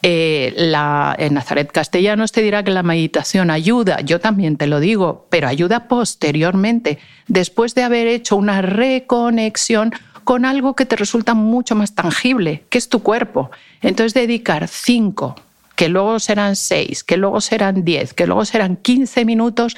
Eh, 0.09 0.55
la, 0.57 1.17
en 1.19 1.35
Nazaret 1.35 1.69
Castellanos 1.73 2.31
te 2.31 2.41
dirá 2.41 2.63
que 2.63 2.71
la 2.71 2.85
meditación 2.85 3.51
ayuda, 3.51 4.03
yo 4.03 4.21
también 4.21 4.57
te 4.57 4.69
lo 4.69 4.79
digo, 4.79 5.27
pero 5.31 5.49
ayuda 5.49 5.89
posteriormente, 5.89 7.01
después 7.27 7.75
de 7.75 7.83
haber 7.83 8.07
hecho 8.07 8.37
una 8.37 8.63
reconexión 8.63 9.93
con 10.23 10.45
algo 10.45 10.77
que 10.77 10.87
te 10.87 10.95
resulta 10.95 11.35
mucho 11.35 11.75
más 11.75 11.97
tangible, 11.97 12.63
que 12.71 12.79
es 12.79 12.89
tu 12.89 13.03
cuerpo. 13.03 13.51
Entonces 13.83 14.15
dedicar 14.15 14.69
cinco, 14.69 15.35
que 15.75 15.89
luego 15.89 16.21
serán 16.21 16.55
seis, 16.55 17.03
que 17.03 17.17
luego 17.17 17.41
serán 17.41 17.85
diez, 17.85 18.15
que 18.15 18.29
luego 18.29 18.45
serán 18.45 18.77
quince 18.77 19.25
minutos 19.25 19.77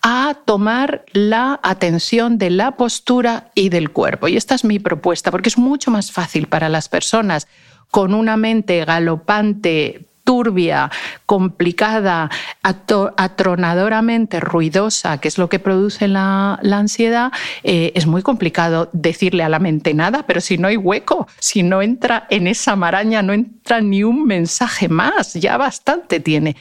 a 0.00 0.38
tomar 0.46 1.04
la 1.12 1.60
atención 1.62 2.38
de 2.38 2.48
la 2.48 2.78
postura 2.78 3.50
y 3.54 3.68
del 3.68 3.90
cuerpo. 3.90 4.26
Y 4.26 4.38
esta 4.38 4.54
es 4.54 4.64
mi 4.64 4.78
propuesta, 4.78 5.30
porque 5.30 5.50
es 5.50 5.58
mucho 5.58 5.90
más 5.90 6.12
fácil 6.12 6.46
para 6.46 6.70
las 6.70 6.88
personas 6.88 7.46
con 7.90 8.14
una 8.14 8.36
mente 8.36 8.84
galopante, 8.84 10.06
turbia, 10.26 10.90
complicada, 11.24 12.28
atronadoramente 12.62 14.40
ruidosa, 14.40 15.18
que 15.18 15.28
es 15.28 15.38
lo 15.38 15.48
que 15.48 15.60
produce 15.60 16.08
la, 16.08 16.58
ansiedad, 16.72 17.32
eh, 17.62 17.92
es 17.94 18.06
muy 18.06 18.22
complicado 18.22 18.90
decirle 18.92 19.44
a 19.44 19.48
la 19.48 19.60
mente 19.60 19.94
nada, 19.94 20.26
pero 20.26 20.40
si 20.40 20.58
no 20.58 20.68
hay 20.68 20.76
hueco, 20.76 21.28
si 21.38 21.62
no 21.62 21.80
entra 21.80 22.26
en 22.28 22.48
esa 22.48 22.74
maraña, 22.76 23.22
no 23.22 23.32
entra 23.32 23.80
ni 23.80 24.02
un 24.02 24.26
mensaje 24.26 24.88
más, 24.88 25.34
ya 25.34 25.56
bastante 25.56 26.18
tiene. 26.18 26.56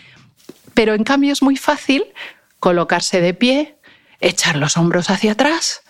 Pero 0.76 0.94
en 0.94 1.04
cambio 1.04 1.34
es 1.34 1.42
muy 1.42 1.58
fácil 1.58 2.06
colocarse 2.60 3.20
de 3.20 3.34
pie, 3.34 3.78
echar 4.20 4.58
los 4.58 4.78
hombros 4.78 5.10
hacia 5.10 5.32
atrás, 5.32 5.82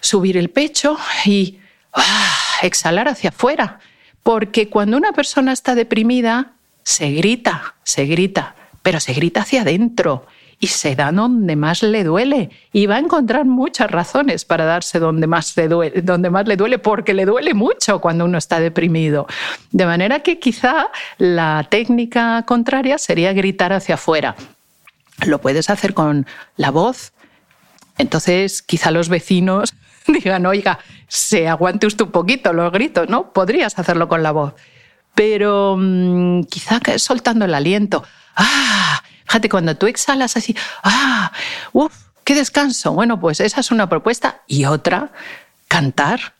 subir 0.00 0.36
el 0.36 0.50
pecho 0.50 0.98
y 1.24 1.60
ah, 1.92 2.58
exhalar 2.62 3.08
hacia 3.08 3.30
afuera 3.30 3.78
porque 4.26 4.68
cuando 4.68 4.96
una 4.96 5.12
persona 5.12 5.52
está 5.52 5.76
deprimida, 5.76 6.54
se 6.82 7.12
grita, 7.12 7.76
se 7.84 8.06
grita, 8.06 8.56
pero 8.82 8.98
se 8.98 9.12
grita 9.12 9.42
hacia 9.42 9.60
adentro 9.62 10.26
y 10.58 10.66
se 10.66 10.96
da 10.96 11.12
donde 11.12 11.54
más 11.54 11.84
le 11.84 12.02
duele. 12.02 12.50
Y 12.72 12.86
va 12.86 12.96
a 12.96 12.98
encontrar 12.98 13.44
muchas 13.44 13.88
razones 13.88 14.44
para 14.44 14.64
darse 14.64 14.98
donde 14.98 15.28
más 15.28 15.56
le 15.56 15.68
duele, 15.68 16.02
donde 16.02 16.28
más 16.30 16.48
le 16.48 16.56
duele 16.56 16.80
porque 16.80 17.14
le 17.14 17.24
duele 17.24 17.54
mucho 17.54 18.00
cuando 18.00 18.24
uno 18.24 18.36
está 18.36 18.58
deprimido. 18.58 19.28
De 19.70 19.86
manera 19.86 20.18
que 20.24 20.40
quizá 20.40 20.88
la 21.18 21.64
técnica 21.70 22.42
contraria 22.48 22.98
sería 22.98 23.32
gritar 23.32 23.72
hacia 23.72 23.94
afuera. 23.94 24.34
Lo 25.24 25.40
puedes 25.40 25.70
hacer 25.70 25.94
con 25.94 26.26
la 26.56 26.72
voz. 26.72 27.12
Entonces, 27.96 28.60
quizá 28.60 28.90
los 28.90 29.08
vecinos 29.08 29.72
digan, 30.12 30.46
oiga, 30.46 30.78
se 31.08 31.48
aguante 31.48 31.86
usted 31.86 32.04
un 32.04 32.10
poquito 32.10 32.52
los 32.52 32.72
gritos, 32.72 33.08
¿no? 33.08 33.32
Podrías 33.32 33.78
hacerlo 33.78 34.08
con 34.08 34.22
la 34.22 34.32
voz. 34.32 34.54
Pero 35.14 35.76
mm, 35.78 36.44
quizá 36.44 36.80
soltando 36.98 37.44
el 37.44 37.54
aliento. 37.54 38.04
¡Ah! 38.34 39.02
Fíjate, 39.24 39.48
cuando 39.48 39.76
tú 39.76 39.86
exhalas 39.86 40.36
así, 40.36 40.54
¡ah! 40.82 41.32
¡Uf! 41.72 41.92
¡Qué 42.24 42.34
descanso! 42.34 42.92
Bueno, 42.92 43.18
pues 43.18 43.40
esa 43.40 43.60
es 43.60 43.70
una 43.70 43.88
propuesta. 43.88 44.42
Y 44.46 44.66
otra, 44.66 45.12
cantar. 45.68 46.34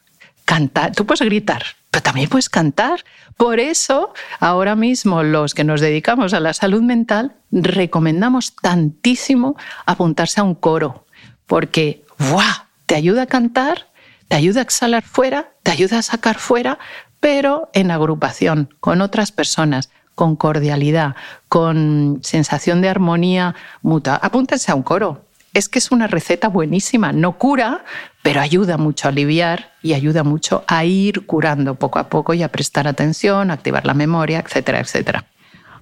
Cantar. 0.45 0.93
Tú 0.93 1.07
puedes 1.07 1.23
gritar, 1.23 1.65
pero 1.91 2.03
también 2.03 2.29
puedes 2.29 2.49
cantar. 2.49 3.05
Por 3.37 3.59
eso, 3.59 4.15
ahora 4.39 4.77
mismo 4.77 5.23
los 5.23 5.55
que 5.55 5.65
nos 5.65 5.81
dedicamos 5.81 6.35
a 6.35 6.41
la 6.41 6.55
salud 6.55 6.83
mental 6.83 7.37
recomendamos 7.51 8.55
tantísimo 8.55 9.57
apuntarse 9.87 10.41
a 10.41 10.45
un 10.45 10.55
coro, 10.55 11.07
porque 11.47 12.05
¡buah! 12.19 12.66
Te 12.87 12.95
ayuda 12.95 13.23
a 13.23 13.27
cantar, 13.27 13.89
te 14.29 14.37
ayuda 14.37 14.61
a 14.61 14.63
exhalar 14.63 15.03
fuera, 15.03 15.53
te 15.63 15.71
ayuda 15.71 15.99
a 15.99 16.03
sacar 16.03 16.39
fuera, 16.39 16.79
pero 17.21 17.71
en 17.73 17.91
agrupación, 17.91 18.75
con 18.81 19.01
otras 19.01 19.33
personas, 19.33 19.91
con 20.15 20.37
cordialidad, 20.37 21.15
con 21.49 22.21
sensación 22.23 22.81
de 22.81 22.89
armonía 22.89 23.55
mutua. 23.83 24.17
Apúntense 24.17 24.73
a 24.73 24.75
un 24.75 24.83
coro. 24.83 25.23
Es 25.53 25.69
que 25.69 25.79
es 25.79 25.91
una 25.91 26.07
receta 26.07 26.49
buenísima. 26.49 27.13
No 27.13 27.39
cura, 27.39 27.85
pero 28.23 28.41
ayuda 28.41 28.77
mucho 28.77 29.09
a 29.09 29.11
aliviar 29.11 29.73
y 29.83 29.95
ayuda 29.95 30.23
mucho 30.23 30.65
a 30.67 30.85
ir 30.85 31.25
curando 31.27 31.77
poco 31.77 31.99
a 31.99 32.09
poco 32.09 32.35
y 32.35 32.43
a 32.43 32.49
prestar 32.49 32.87
atención, 32.87 33.51
a 33.51 33.55
activar 33.55 33.87
la 33.87 33.95
memoria, 33.95 34.41
etcétera, 34.41 34.81
etcétera. 34.81 35.25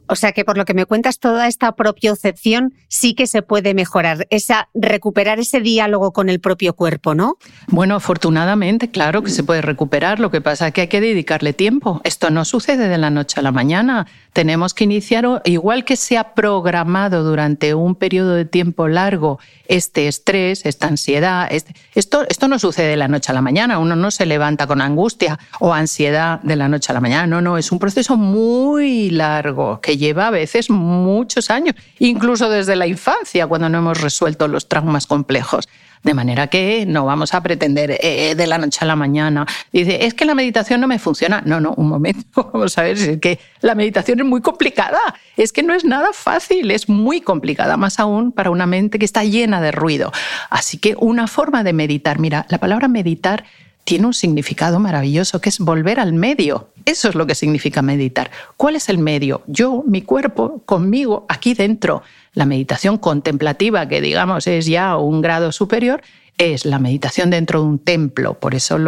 O 0.07 0.17
sea 0.17 0.33
que 0.33 0.45
por 0.45 0.59
lo 0.59 0.65
que 0.65 0.75
me 0.75 0.87
cuentas, 0.87 1.19
toda 1.19 1.49
esta 1.49 1.73
propiocepción 1.73 2.75
sí 2.89 3.15
que 3.15 3.27
se 3.27 3.43
puede 3.43 3.75
mejorar, 3.75 4.27
esa 4.31 4.69
recuperar 4.75 5.39
ese 5.39 5.61
diálogo 5.61 6.13
con 6.13 6.29
el 6.29 6.41
propio 6.41 6.75
cuerpo, 6.75 7.15
¿no? 7.15 7.37
Bueno, 7.69 7.97
afortunadamente, 7.97 8.91
claro 8.91 9.23
que 9.23 9.31
se 9.31 9.45
puede 9.45 9.63
recuperar. 9.63 10.21
Lo 10.21 10.31
que 10.31 10.41
pasa 10.41 10.69
es 10.69 10.75
que 10.75 10.83
hay 10.83 10.89
que 10.89 11.01
dedicarle 11.01 11.53
tiempo. 11.53 12.01
Esto 12.05 12.31
no 12.31 12.45
sucede 12.45 12.89
de 12.89 12.99
la 12.99 13.11
noche 13.11 13.41
a 13.41 13.43
la 13.43 13.53
mañana. 13.53 14.07
Tenemos 14.33 14.75
que 14.75 14.85
iniciar, 14.85 15.43
igual 15.45 15.85
que 15.85 15.97
se 15.97 16.19
ha 16.19 16.35
programado 16.35 17.23
durante 17.23 17.75
un 17.75 17.95
periodo 17.95 18.35
de 18.35 18.45
tiempo 18.45 18.89
largo 18.89 19.39
este 19.69 20.09
estrés, 20.09 20.67
esta 20.67 20.89
ansiedad. 20.89 21.49
Este, 21.51 21.75
esto, 21.95 22.27
esto 22.29 22.49
no 22.49 22.59
sucede 22.59 22.89
de 22.89 22.97
la 22.97 23.09
noche 23.09 23.31
a 23.31 23.35
la 23.35 23.41
mañana. 23.41 23.79
Uno 23.79 23.97
no 23.97 24.11
se 24.11 24.27
levanta 24.27 24.67
con 24.67 24.81
angustia 24.81 25.39
o 25.61 25.73
ansiedad 25.73 26.41
de 26.43 26.57
la 26.57 26.69
noche 26.69 26.93
a 26.93 26.95
la 26.95 27.01
mañana. 27.01 27.27
No, 27.27 27.41
no, 27.41 27.57
es 27.57 27.73
un 27.73 27.79
proceso 27.79 28.17
muy 28.17 29.11
largo 29.11 29.81
que 29.81 29.94
lleva 29.97 30.29
a 30.29 30.31
veces 30.31 30.71
muchos 30.71 31.51
años, 31.51 31.75
incluso 31.99 32.49
desde 32.49 32.77
la 32.77 32.87
infancia, 32.87 33.47
cuando 33.47 33.69
no 33.69 33.79
hemos 33.79 34.01
resuelto 34.01 34.49
los 34.49 34.69
traumas 34.69 35.07
complejos. 35.07 35.69
De 36.03 36.13
manera 36.13 36.49
que 36.49 36.85
no 36.87 37.07
vamos 37.07 37.33
a 37.33 37.43
pretender 37.43 37.93
eh, 37.93 37.99
eh, 38.03 38.35
de 38.35 38.47
la 38.47 38.59
noche 38.59 38.81
a 38.83 38.85
la 38.85 38.95
mañana. 38.95 39.47
Dice, 39.73 40.05
es 40.05 40.13
que 40.13 40.27
la 40.27 40.35
meditación 40.35 40.79
no 40.83 40.87
me 40.87 40.99
funciona. 40.99 41.43
No, 41.47 41.61
no, 41.61 41.73
un 41.79 41.89
momento. 41.89 42.51
Vamos 42.53 42.77
a 42.77 42.83
ver, 42.83 42.99
es 42.99 43.19
que 43.21 43.39
la 43.63 43.75
meditación 43.75 44.21
es 44.21 44.27
muy 44.27 44.43
complicada. 44.43 45.01
Es 45.39 45.51
que 45.51 45.63
no 45.63 45.73
es 45.73 45.83
nada 45.87 46.11
fácil, 46.13 46.71
es 46.73 46.91
muy 46.91 47.23
complicada, 47.23 47.79
más 47.79 47.99
aún 47.99 48.33
para 48.33 48.51
una 48.51 48.67
mente 48.67 48.99
que 48.99 49.07
está 49.07 49.25
llena 49.25 49.63
de 49.63 49.73
ruido. 49.73 50.13
Así 50.51 50.77
que 50.77 50.95
una 50.99 51.27
forma 51.27 51.65
de 51.65 51.73
meditar, 51.73 52.19
mira, 52.19 52.45
la 52.51 52.59
palabra 52.59 52.87
meditar 52.87 53.45
tiene 53.85 54.07
un 54.07 54.15
significado 54.15 54.81
maravilloso, 54.81 55.41
que 55.41 55.51
es 55.51 55.59
volver 55.59 56.01
al 56.01 56.13
medio. 56.13 56.69
Eso 56.85 57.09
es 57.09 57.15
lo 57.15 57.27
que 57.27 57.35
significa 57.35 57.83
meditar. 57.83 58.31
¿Cuál 58.57 58.77
es 58.77 58.89
el 58.89 58.99
medio? 58.99 59.43
Yo, 59.47 59.85
mi 59.87 60.03
cuerpo, 60.03 60.63
conmigo, 60.65 61.27
aquí 61.29 61.55
dentro. 61.55 62.03
La 62.33 62.47
meditación 62.47 62.99
contemplativa, 62.99 63.87
que 63.89 64.01
digamos 64.01 64.47
es 64.47 64.67
ya 64.67 64.97
un 64.97 65.21
grado 65.21 65.53
superior, 65.53 66.03
es 66.37 66.65
la 66.65 66.79
meditación 66.79 67.31
dentro 67.31 67.61
de 67.61 67.67
un 67.67 67.79
templo. 67.79 68.35
Por 68.35 68.55
eso 68.55 68.79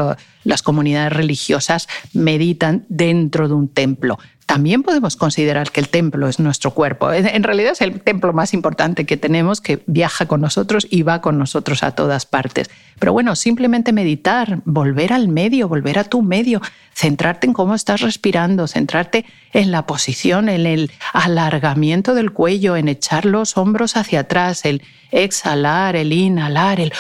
las 0.45 0.63
comunidades 0.63 1.13
religiosas 1.13 1.89
meditan 2.13 2.85
dentro 2.89 3.49
de 3.49 3.55
un 3.55 3.69
templo. 3.69 4.19
También 4.47 4.85
podemos 4.85 5.17
considerar 5.17 5.73
que 5.73 5.81
el 5.81 5.89
templo 5.89 6.29
es 6.29 6.39
nuestro 6.39 6.71
cuerpo. 6.71 7.13
En 7.13 7.43
realidad 7.43 7.73
es 7.73 7.81
el 7.81 8.01
templo 8.01 8.33
más 8.33 8.55
importante 8.55 9.05
que 9.05 9.17
tenemos, 9.17 9.61
que 9.61 9.83
viaja 9.87 10.27
con 10.27 10.41
nosotros 10.41 10.87
y 10.89 11.03
va 11.03 11.21
con 11.21 11.37
nosotros 11.37 11.83
a 11.83 11.91
todas 11.91 12.27
partes. 12.27 12.71
Pero 13.01 13.13
bueno, 13.13 13.35
simplemente 13.35 13.93
meditar, 13.93 14.61
volver 14.65 15.13
al 15.13 15.27
medio, 15.27 15.69
volver 15.69 15.99
a 15.99 16.05
tu 16.05 16.23
medio, 16.23 16.63
centrarte 16.95 17.49
en 17.49 17.55
cómo 17.55 17.75
estás 17.75 18.03
respirando, 18.03 18.69
centrarte 18.69 19.25
en 19.53 19.73
la 19.73 19.85
posición, 19.85 20.49
en 20.49 20.65
el 20.65 20.93
alargamiento 21.13 22.15
del 22.15 22.33
cuello, 22.33 22.77
en 22.77 22.87
echar 22.87 23.25
los 23.27 23.57
hombros 23.57 23.97
hacia 23.97 24.21
atrás, 24.21 24.65
el 24.65 24.81
exhalar, 25.11 25.97
el 25.97 26.13
inhalar, 26.13 26.81
el 26.81 26.93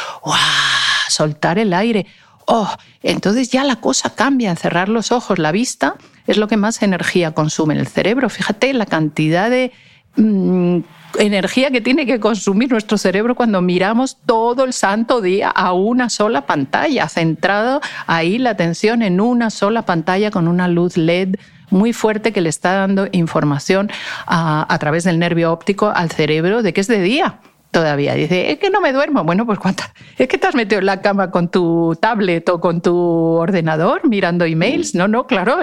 soltar 1.08 1.60
el 1.60 1.72
aire. 1.72 2.06
Oh, 2.46 2.70
entonces 3.02 3.50
ya 3.50 3.64
la 3.64 3.76
cosa 3.76 4.10
cambia, 4.10 4.54
cerrar 4.54 4.88
los 4.88 5.10
ojos, 5.10 5.38
la 5.38 5.50
vista 5.50 5.96
es 6.28 6.36
lo 6.36 6.46
que 6.46 6.56
más 6.56 6.80
energía 6.82 7.32
consume 7.32 7.74
en 7.74 7.80
el 7.80 7.88
cerebro. 7.88 8.30
Fíjate 8.30 8.72
la 8.72 8.86
cantidad 8.86 9.50
de 9.50 9.72
mm, 10.14 10.78
energía 11.18 11.72
que 11.72 11.80
tiene 11.80 12.06
que 12.06 12.20
consumir 12.20 12.70
nuestro 12.70 12.98
cerebro 12.98 13.34
cuando 13.34 13.60
miramos 13.62 14.18
todo 14.26 14.64
el 14.64 14.72
santo 14.72 15.20
día 15.20 15.50
a 15.50 15.72
una 15.72 16.08
sola 16.08 16.46
pantalla, 16.46 17.08
centrado 17.08 17.80
ahí 18.06 18.38
la 18.38 18.50
atención 18.50 19.02
en 19.02 19.20
una 19.20 19.50
sola 19.50 19.82
pantalla 19.82 20.30
con 20.30 20.46
una 20.46 20.68
luz 20.68 20.96
LED 20.96 21.36
muy 21.70 21.92
fuerte 21.92 22.32
que 22.32 22.40
le 22.40 22.48
está 22.48 22.74
dando 22.74 23.08
información 23.10 23.90
a, 24.24 24.72
a 24.72 24.78
través 24.78 25.02
del 25.02 25.18
nervio 25.18 25.52
óptico 25.52 25.90
al 25.92 26.12
cerebro 26.12 26.62
de 26.62 26.72
que 26.72 26.80
es 26.80 26.86
de 26.86 27.00
día 27.00 27.40
todavía. 27.76 28.14
Dice, 28.14 28.52
es 28.52 28.58
que 28.58 28.70
no 28.70 28.80
me 28.80 28.90
duermo. 28.90 29.22
Bueno, 29.22 29.44
pues 29.44 29.58
¿cuánta? 29.58 29.92
Es 30.16 30.28
que 30.28 30.38
te 30.38 30.46
has 30.46 30.54
metido 30.54 30.78
en 30.78 30.86
la 30.86 31.02
cama 31.02 31.30
con 31.30 31.50
tu 31.50 31.94
tablet 32.00 32.48
o 32.48 32.58
con 32.58 32.80
tu 32.80 32.96
ordenador 32.96 34.08
mirando 34.08 34.46
emails. 34.46 34.94
No, 34.94 35.08
no, 35.08 35.26
claro, 35.26 35.58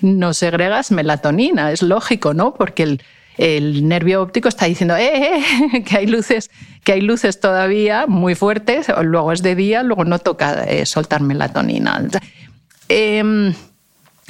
no 0.00 0.32
segregas 0.32 0.92
melatonina, 0.92 1.72
es 1.72 1.82
lógico, 1.82 2.34
¿no? 2.34 2.54
Porque 2.54 2.84
el, 2.84 3.02
el 3.36 3.88
nervio 3.88 4.22
óptico 4.22 4.48
está 4.48 4.66
diciendo 4.66 4.96
eh, 4.96 5.40
eh, 5.74 5.82
que 5.84 5.96
hay 5.96 6.06
luces 6.06 6.52
que 6.84 6.92
hay 6.92 7.00
luces 7.00 7.40
todavía 7.40 8.06
muy 8.06 8.36
fuertes 8.36 8.86
luego 9.02 9.32
es 9.32 9.42
de 9.42 9.56
día 9.56 9.82
luego 9.82 10.04
no 10.04 10.20
toca 10.20 10.64
eh, 10.64 10.86
soltar 10.86 11.20
melatonina 11.20 12.00
em, 12.88 13.52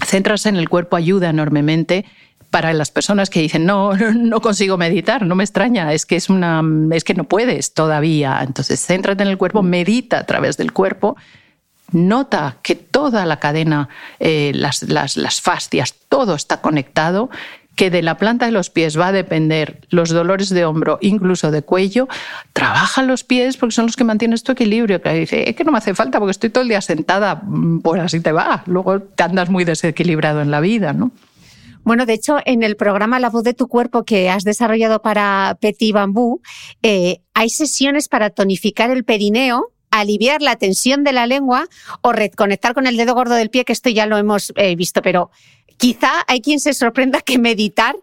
centrarse 0.05 0.49
en 0.49 0.57
el 0.57 0.68
cuerpo 0.68 0.97
ayuda 0.97 1.28
enormemente 1.28 2.05
para 2.51 2.72
las 2.72 2.90
personas 2.90 3.30
que 3.30 3.40
dicen 3.40 3.66
no, 3.66 3.94
no 4.14 4.40
consigo 4.40 4.76
meditar, 4.76 5.24
no 5.24 5.34
me 5.34 5.44
extraña, 5.44 5.92
es 5.92 6.07
que 6.07 6.16
es 6.16 6.28
una 6.28 6.62
es 6.92 7.05
que 7.05 7.14
no 7.14 7.24
puedes 7.24 7.74
todavía. 7.74 8.40
Entonces, 8.42 8.84
céntrate 8.84 9.22
en 9.22 9.28
el 9.28 9.38
cuerpo, 9.38 9.62
medita 9.62 10.18
a 10.18 10.24
través 10.24 10.57
del 10.57 10.72
cuerpo, 10.72 11.16
nota 11.92 12.57
que 12.62 12.74
toda 12.74 13.26
la 13.26 13.38
cadena, 13.38 13.88
eh, 14.18 14.53
las, 14.55 14.82
las, 14.82 15.16
las 15.16 15.40
fascias, 15.40 15.94
todo 16.09 16.34
está 16.34 16.61
conectado 16.61 17.30
que 17.76 17.90
de 17.90 18.03
la 18.03 18.16
planta 18.16 18.47
de 18.47 18.53
los 18.53 18.70
pies 18.70 18.99
va 18.99 19.09
a 19.09 19.12
depender 19.12 19.82
los 19.90 20.09
dolores 20.09 20.49
de 20.49 20.64
hombro, 20.64 20.99
incluso 21.03 21.51
de 21.51 21.62
cuello, 21.62 22.09
trabaja 22.55 23.03
los 23.03 23.22
pies 23.22 23.59
porque 23.59 23.74
son 23.74 23.86
los 23.86 23.97
que 23.97 24.05
mantienen 24.05 24.40
tu 24.40 24.53
equilibrio. 24.53 25.03
Que 25.03 25.12
dice, 25.12 25.49
es 25.49 25.55
que 25.55 25.62
no 25.62 25.72
me 25.72 25.78
hace 25.78 25.94
falta 25.94 26.18
porque 26.18 26.30
estoy 26.30 26.51
todo 26.51 26.62
el 26.62 26.68
día 26.68 26.80
sentada, 26.80 27.42
pues 27.82 28.01
así 28.01 28.20
te 28.20 28.32
va. 28.32 28.64
Luego 28.66 29.01
te 29.01 29.22
andas 29.22 29.51
muy 29.51 29.64
desequilibrado 29.64 30.40
en 30.40 30.51
la 30.51 30.61
vida, 30.61 30.94
¿no? 30.94 31.12
Bueno, 31.87 32.05
de 32.05 32.14
hecho, 32.14 32.39
en 32.47 32.64
el 32.64 32.74
programa 32.74 33.20
La 33.20 33.30
voz 33.30 33.45
de 33.45 33.55
tu 33.55 33.68
cuerpo 33.68 34.05
que 34.05 34.28
has 34.28 34.43
desarrollado 34.43 35.03
para 35.03 35.57
Petit 35.61 35.95
Bambú, 35.95 36.43
eh, 36.82 37.20
hay 37.32 37.49
sesiones 37.49 38.09
para 38.09 38.30
tonificar 38.30 38.91
el 38.91 39.05
perineo, 39.05 39.72
aliviar 39.93 40.43
la 40.43 40.57
tensión 40.57 41.05
de 41.05 41.12
la 41.12 41.28
lengua 41.28 41.68
o 42.03 42.11
reconectar 42.11 42.74
con 42.74 42.89
el 42.89 42.97
dedo 42.97 43.14
gordo 43.14 43.37
del 43.37 43.51
pie, 43.51 43.64
que 43.64 43.72
esto 43.72 43.89
ya 43.89 44.07
lo 44.07 44.18
hemos 44.18 44.53
eh, 44.57 44.74
visto, 44.74 45.01
pero 45.01 45.30
quizá 45.76 46.11
hay 46.26 46.41
quien 46.41 46.59
se 46.59 46.74
sorprenda 46.74 47.20
que 47.20 47.39
meditar 47.39 47.95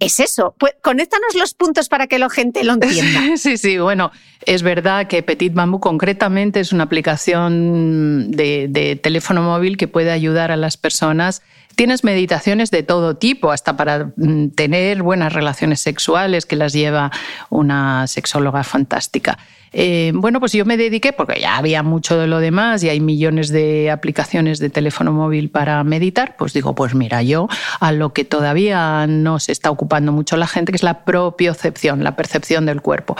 es 0.00 0.18
eso. 0.18 0.54
Pues 0.58 0.74
conéctanos 0.82 1.34
los 1.34 1.54
puntos 1.54 1.88
para 1.88 2.06
que 2.06 2.18
la 2.18 2.30
gente 2.30 2.64
lo 2.64 2.72
entienda. 2.72 3.20
Sí, 3.36 3.56
sí, 3.56 3.78
bueno, 3.78 4.10
es 4.46 4.62
verdad 4.62 5.06
que 5.06 5.22
Petit 5.22 5.52
Bambú 5.52 5.78
concretamente 5.78 6.60
es 6.60 6.72
una 6.72 6.84
aplicación 6.84 8.30
de, 8.30 8.98
teléfono 9.02 9.42
móvil 9.42 9.76
que 9.76 9.88
puede 9.88 10.10
ayudar 10.10 10.50
a 10.50 10.56
las 10.56 10.76
personas. 10.76 11.42
Tienes 11.80 12.04
meditaciones 12.04 12.70
de 12.70 12.82
todo 12.82 13.16
tipo, 13.16 13.52
hasta 13.52 13.74
para 13.74 14.12
mm, 14.14 14.50
tener 14.50 15.02
buenas 15.02 15.32
relaciones 15.32 15.80
sexuales, 15.80 16.44
que 16.44 16.54
las 16.54 16.74
lleva 16.74 17.10
una 17.48 18.06
sexóloga 18.06 18.64
fantástica. 18.64 19.38
Eh, 19.72 20.12
bueno, 20.14 20.40
pues 20.40 20.52
yo 20.52 20.66
me 20.66 20.76
dediqué, 20.76 21.14
porque 21.14 21.40
ya 21.40 21.56
había 21.56 21.82
mucho 21.82 22.18
de 22.18 22.26
lo 22.26 22.38
demás 22.38 22.84
y 22.84 22.90
hay 22.90 23.00
millones 23.00 23.48
de 23.48 23.90
aplicaciones 23.90 24.58
de 24.58 24.68
teléfono 24.68 25.14
móvil 25.14 25.48
para 25.48 25.82
meditar, 25.82 26.36
pues 26.36 26.52
digo, 26.52 26.74
pues 26.74 26.94
mira, 26.94 27.22
yo 27.22 27.48
a 27.80 27.92
lo 27.92 28.12
que 28.12 28.26
todavía 28.26 29.06
no 29.06 29.38
se 29.38 29.52
está 29.52 29.70
ocupando 29.70 30.12
mucho 30.12 30.36
la 30.36 30.48
gente, 30.48 30.72
que 30.72 30.76
es 30.76 30.82
la 30.82 31.06
propiocepción, 31.06 32.04
la 32.04 32.14
percepción 32.14 32.66
del 32.66 32.82
cuerpo. 32.82 33.16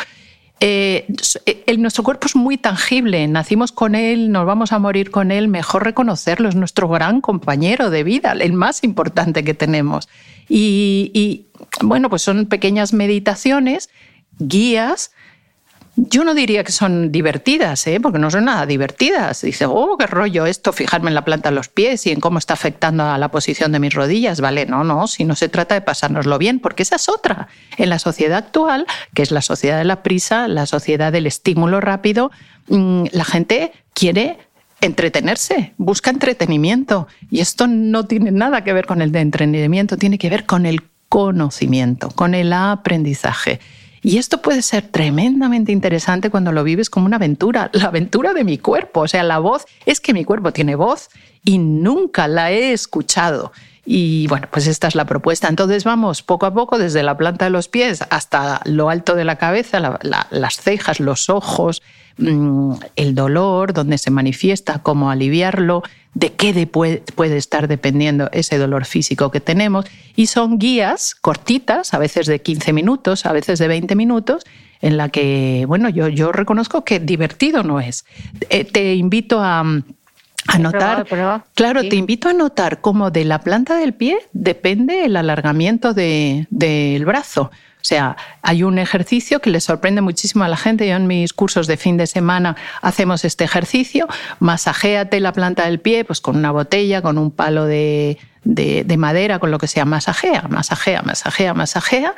Eh, 0.63 1.07
eh, 1.47 1.77
nuestro 1.79 2.05
cuerpo 2.05 2.27
es 2.27 2.37
muy 2.37 2.59
tangible, 2.59 3.27
nacimos 3.29 3.73
con 3.73 3.95
él, 3.95 4.31
nos 4.31 4.45
vamos 4.45 4.73
a 4.73 4.79
morir 4.79 5.11
con 5.11 5.31
él, 5.31 5.49
mejor 5.49 5.85
reconocerlo, 5.85 6.51
es 6.51 6.55
nuestro 6.55 6.87
gran 6.89 7.23
compañero 7.23 7.89
de 7.89 8.05
vida, 8.05 8.33
el 8.33 8.53
más 8.53 8.85
importante 8.85 9.43
que 9.43 9.55
tenemos. 9.55 10.09
y 10.49 11.47
bueno, 11.83 12.11
pues 12.11 12.23
son 12.23 12.47
pequeñas 12.47 12.93
meditaciones, 12.93 13.89
guías 14.39 15.13
yo 16.09 16.25
no 16.25 16.35
diría 16.35 16.65
que 16.65 16.73
son 16.73 17.13
divertidas, 17.13 17.87
¿eh? 17.87 18.01
porque 18.01 18.19
no 18.19 18.31
son 18.31 18.47
nada 18.47 18.65
divertidas. 18.67 19.43
Dice, 19.43 19.67
oh, 19.67 19.97
qué 19.99 20.07
rollo 20.07 20.47
esto, 20.47 20.73
fijarme 20.73 21.09
en 21.09 21.15
la 21.15 21.25
planta 21.25 21.51
de 21.51 21.55
los 21.55 21.69
pies 21.69 22.07
y 22.07 22.11
en 22.11 22.21
cómo 22.21 22.39
está 22.39 22.55
afectando 22.55 23.05
a 23.05 23.19
la 23.19 23.31
posición 23.31 23.73
de 23.73 23.81
mis 23.81 23.93
rodillas. 23.93 24.41
Vale, 24.41 24.67
no, 24.67 24.85
no, 24.85 25.07
si 25.07 25.25
no 25.25 25.37
se 25.37 25.49
trata 25.49 25.75
de 25.75 25.83
pasárnoslo 25.83 26.39
bien, 26.39 26.59
porque 26.61 26.83
esa 26.83 26.97
es 26.97 27.09
otra. 27.09 27.49
En 27.77 27.91
la 27.91 27.99
sociedad 27.99 28.39
actual, 28.39 28.87
que 29.15 29.23
es 29.23 29.31
la 29.31 29.43
sociedad 29.43 29.79
de 29.79 29.85
la 29.85 30.03
prisa, 30.03 30.49
la 30.49 30.67
sociedad 30.67 31.13
del 31.13 31.27
estímulo 31.27 31.81
rápido, 31.81 32.31
mm, 32.69 33.05
la 33.13 33.25
gente 33.25 33.73
quiere 33.93 34.39
entretenerse, 34.81 35.75
busca 35.77 36.11
entretenimiento. 36.11 37.09
Y 37.31 37.41
esto 37.41 37.67
no 37.67 38.07
tiene 38.07 38.31
nada 38.31 38.65
que 38.65 38.73
ver 38.73 38.87
con 38.87 39.03
el 39.03 39.13
de 39.13 39.21
entretenimiento, 39.21 39.97
tiene 39.97 40.19
que 40.19 40.31
ver 40.31 40.47
con 40.47 40.65
el 40.65 40.83
conocimiento, 41.09 42.11
con 42.11 42.35
el 42.35 42.53
aprendizaje. 42.53 43.61
Y 44.03 44.19
esto 44.19 44.41
puede 44.41 44.63
ser 44.63 44.89
tremendamente 44.89 45.73
interesante 45.73 46.31
cuando 46.31 46.53
lo 46.53 46.65
vives 46.65 46.89
como 46.89 47.07
una 47.07 47.17
aventura, 47.17 47.71
la 47.73 47.87
aventura 47.87 48.33
de 48.33 48.45
mi 48.45 48.59
cuerpo. 48.59 49.01
O 49.01 49.09
sea, 49.09 49.23
la 49.23 49.39
voz 49.39 49.67
es 49.85 50.01
que 50.01 50.15
mi 50.15 50.25
cuerpo 50.25 50.53
tiene 50.53 50.75
voz 50.75 51.11
y 51.45 51.59
nunca 51.59 52.27
la 52.27 52.51
he 52.51 52.73
escuchado. 52.73 53.53
Y 53.85 54.27
bueno, 54.29 54.47
pues 54.51 54.67
esta 54.67 54.89
es 54.89 54.95
la 54.95 55.05
propuesta. 55.05 55.49
Entonces 55.49 55.85
vamos 55.85 56.23
poco 56.23 56.47
a 56.47 56.55
poco 56.55 56.79
desde 56.79 57.03
la 57.03 57.17
planta 57.17 57.47
de 57.47 57.51
los 57.51 57.69
pies 57.69 58.05
hasta 58.11 58.61
lo 58.65 58.89
alto 58.89 59.15
de 59.15 59.25
la 59.25 59.37
cabeza, 59.37 59.99
las 60.31 60.57
cejas, 60.57 61.01
los 61.01 61.29
ojos, 61.29 61.83
mm, 62.19 62.75
el 62.97 63.15
dolor, 63.15 63.73
donde 63.73 63.99
se 63.99 64.11
manifiesta, 64.11 64.81
cómo 64.83 65.11
aliviarlo, 65.11 65.83
de 66.15 66.33
qué 66.33 66.67
puede, 66.67 67.37
estar 67.37 67.69
dependiendo 67.69 68.29
ese 68.33 68.59
dolor 68.59 68.85
físico 68.85 69.31
que 69.31 69.41
tenemos. 69.41 69.87
Y 70.17 70.27
son 70.27 70.59
guías 70.59 71.15
cortitas, 71.15 71.95
a 71.95 71.99
veces 71.99 72.27
de 72.27 72.41
15 72.41 72.73
minutos, 72.73 73.27
a 73.27 73.33
veces 73.33 73.59
de 73.59 73.69
20 73.69 73.95
minutos, 73.95 74.45
en 74.81 74.97
la 74.97 75.09
que, 75.09 75.65
bueno, 75.69 75.89
yo, 75.89 76.09
yo 76.09 76.33
reconozco 76.33 76.85
que 76.85 77.01
divertido 77.01 77.63
no 77.63 77.81
es. 77.81 78.05
Eh, 78.49 78.65
te 78.65 78.95
invito 78.95 79.41
a... 79.41 79.65
A 80.47 80.59
notar, 80.59 81.07
claro, 81.55 81.83
te 81.83 81.97
invito 81.97 82.29
a 82.31 82.33
notar 82.33 82.81
cómo 82.81 83.11
de 83.11 83.27
la 83.27 83.41
planta 83.41 83.77
del 83.77 83.93
pie 83.93 84.19
depende 84.33 85.05
el 85.05 85.17
alargamiento 85.17 85.93
del 85.93 87.05
brazo. 87.05 87.51
O 87.81 87.85
sea, 87.85 88.17
hay 88.43 88.63
un 88.63 88.79
ejercicio 88.79 89.41
que 89.41 89.51
le 89.51 89.61
sorprende 89.61 90.01
muchísimo 90.03 90.45
a 90.45 90.49
la 90.49 90.57
gente. 90.57 90.87
Yo 90.87 90.97
en 90.97 91.07
mis 91.07 91.33
cursos 91.33 91.67
de 91.67 91.77
fin 91.77 91.97
de 91.97 92.07
semana 92.07 92.57
hacemos 92.83 93.25
este 93.25 93.45
ejercicio. 93.45 94.07
Masajéate 94.39 95.21
la 95.21 95.33
planta 95.33 95.65
del 95.65 95.81
pie 95.81 96.05
pues 96.05 96.21
con 96.21 96.37
una 96.37 96.51
botella, 96.51 97.03
con 97.03 97.19
un 97.19 97.31
palo 97.31 97.65
de, 97.65 98.19
de 98.45 98.97
madera, 98.97 99.39
con 99.39 99.51
lo 99.51 99.59
que 99.59 99.67
sea. 99.67 99.85
Masajea, 99.85 100.47
masajea, 100.49 101.03
masajea, 101.03 101.55
masajea. 101.55 102.15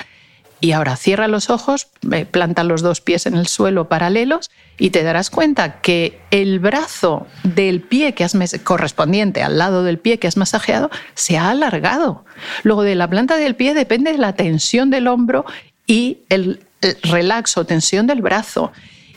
Y 0.62 0.70
ahora 0.70 0.94
cierra 0.94 1.26
los 1.26 1.50
ojos, 1.50 1.88
eh, 2.12 2.24
planta 2.24 2.62
los 2.62 2.82
dos 2.82 3.00
pies 3.00 3.26
en 3.26 3.34
el 3.34 3.48
suelo 3.48 3.88
paralelos 3.88 4.48
y 4.78 4.90
te 4.90 5.02
darás 5.02 5.28
cuenta 5.28 5.80
que 5.80 6.20
el 6.30 6.60
brazo 6.60 7.26
del 7.42 7.80
pie 7.80 8.14
que 8.14 8.22
has 8.22 8.36
correspondiente 8.62 9.42
al 9.42 9.58
lado 9.58 9.82
del 9.82 9.98
pie 9.98 10.20
que 10.20 10.28
has 10.28 10.36
masajeado 10.36 10.88
se 11.14 11.36
ha 11.36 11.50
alargado. 11.50 12.24
Luego 12.62 12.84
de 12.84 12.94
la 12.94 13.10
planta 13.10 13.36
del 13.38 13.56
pie 13.56 13.74
depende 13.74 14.12
de 14.12 14.18
la 14.18 14.34
tensión 14.34 14.90
del 14.90 15.08
hombro 15.08 15.44
y 15.84 16.18
el, 16.28 16.60
el 16.80 16.96
relax 17.10 17.56
o 17.56 17.66
tensión 17.66 18.06
del 18.06 18.22
brazo. 18.22 18.70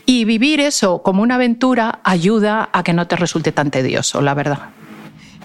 Y 0.08 0.26
vivir 0.26 0.60
eso 0.60 1.04
como 1.04 1.22
una 1.22 1.36
aventura 1.36 2.00
ayuda 2.04 2.70
a 2.74 2.82
que 2.82 2.94
no 2.94 3.06
te 3.06 3.18
resulte 3.18 3.52
tan 3.52 3.70
tedioso, 3.70 4.20
la 4.20 4.34
verdad. 4.34 4.70